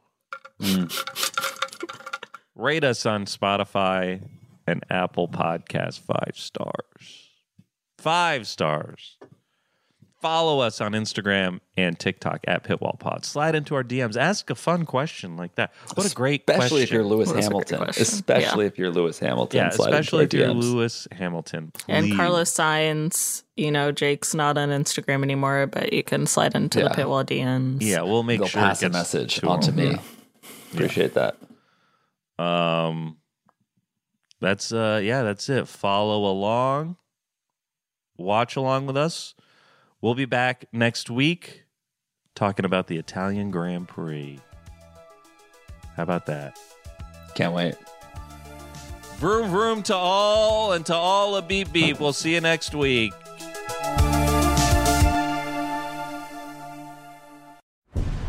Rate 2.55 2.83
us 2.83 3.05
on 3.05 3.25
Spotify 3.25 4.27
and 4.67 4.83
Apple 4.89 5.27
Podcast 5.27 5.99
five 5.99 6.33
stars. 6.35 7.29
Five 7.97 8.47
stars. 8.47 9.17
Follow 10.21 10.59
us 10.59 10.81
on 10.81 10.91
Instagram 10.91 11.61
and 11.77 11.97
TikTok 11.97 12.41
at 12.45 12.63
PitwallPod. 12.65 13.23
Slide 13.23 13.55
into 13.55 13.73
our 13.75 13.85
DMs. 13.85 14.17
Ask 14.17 14.49
a 14.49 14.55
fun 14.55 14.85
question 14.85 15.37
like 15.37 15.55
that. 15.55 15.71
What 15.95 16.11
a 16.11 16.13
great 16.13 16.41
Especially 16.45 16.79
question. 16.81 16.83
if 16.83 16.91
you're 16.91 17.03
Lewis 17.05 17.31
That's 17.31 17.45
Hamilton. 17.45 17.77
question. 17.77 18.01
Especially 18.01 18.65
if 18.65 18.77
you're 18.77 18.89
Lewis 18.89 19.17
Hamilton. 19.19 19.57
yeah, 19.57 19.69
slide 19.69 19.93
especially 19.93 20.19
our 20.19 20.25
if 20.25 20.33
you're 20.33 20.49
Lewis 20.53 21.07
Hamilton. 21.13 21.71
And. 21.87 22.13
Carlos 22.17 22.51
Sainz, 22.51 23.43
you 23.55 23.71
know, 23.71 23.93
Jake's 23.93 24.33
not 24.33 24.57
on 24.57 24.69
Instagram 24.69 25.23
anymore, 25.23 25.67
but 25.67 25.93
you 25.93 26.03
can 26.03 26.27
slide 26.27 26.53
into 26.53 26.79
Yeah. 26.79 26.89
the 26.89 26.95
Pitwall 26.95 27.23
DMs. 27.23 27.77
Yeah, 27.81 28.01
we'll 28.01 28.23
make 28.23 28.39
They'll 28.39 28.47
sure 28.49 28.61
pass 28.61 28.83
it 28.83 28.87
a 28.87 28.89
gets 28.89 28.93
message 29.13 29.35
to 29.35 29.47
onto 29.47 29.71
him. 29.71 29.93
me. 29.93 29.99
Appreciate 30.73 31.13
that. 31.13 31.37
Um, 32.37 33.17
that's 34.41 34.71
uh, 34.73 34.99
yeah, 35.03 35.23
that's 35.23 35.47
it. 35.49 35.67
Follow 35.67 36.29
along, 36.29 36.97
watch 38.17 38.55
along 38.57 38.85
with 38.85 38.97
us. 38.97 39.33
We'll 40.01 40.15
be 40.15 40.25
back 40.25 40.65
next 40.71 41.09
week 41.09 41.65
talking 42.33 42.63
about 42.63 42.87
the 42.87 42.97
Italian 42.97 43.51
Grand 43.51 43.89
Prix. 43.89 44.39
How 45.97 46.03
about 46.03 46.25
that? 46.27 46.57
Can't 47.35 47.53
wait. 47.53 47.75
Vroom 49.17 49.49
vroom 49.49 49.83
to 49.83 49.95
all 49.95 50.71
and 50.71 50.85
to 50.85 50.95
all 50.95 51.35
a 51.35 51.41
beep 51.41 51.73
beep. 51.73 51.99
We'll 51.99 52.13
see 52.13 52.33
you 52.33 52.39
next 52.39 52.73
week. 52.73 53.11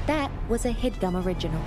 That 0.08 0.32
was 0.48 0.64
a 0.64 0.72
headgum 0.72 1.24
original. 1.24 1.62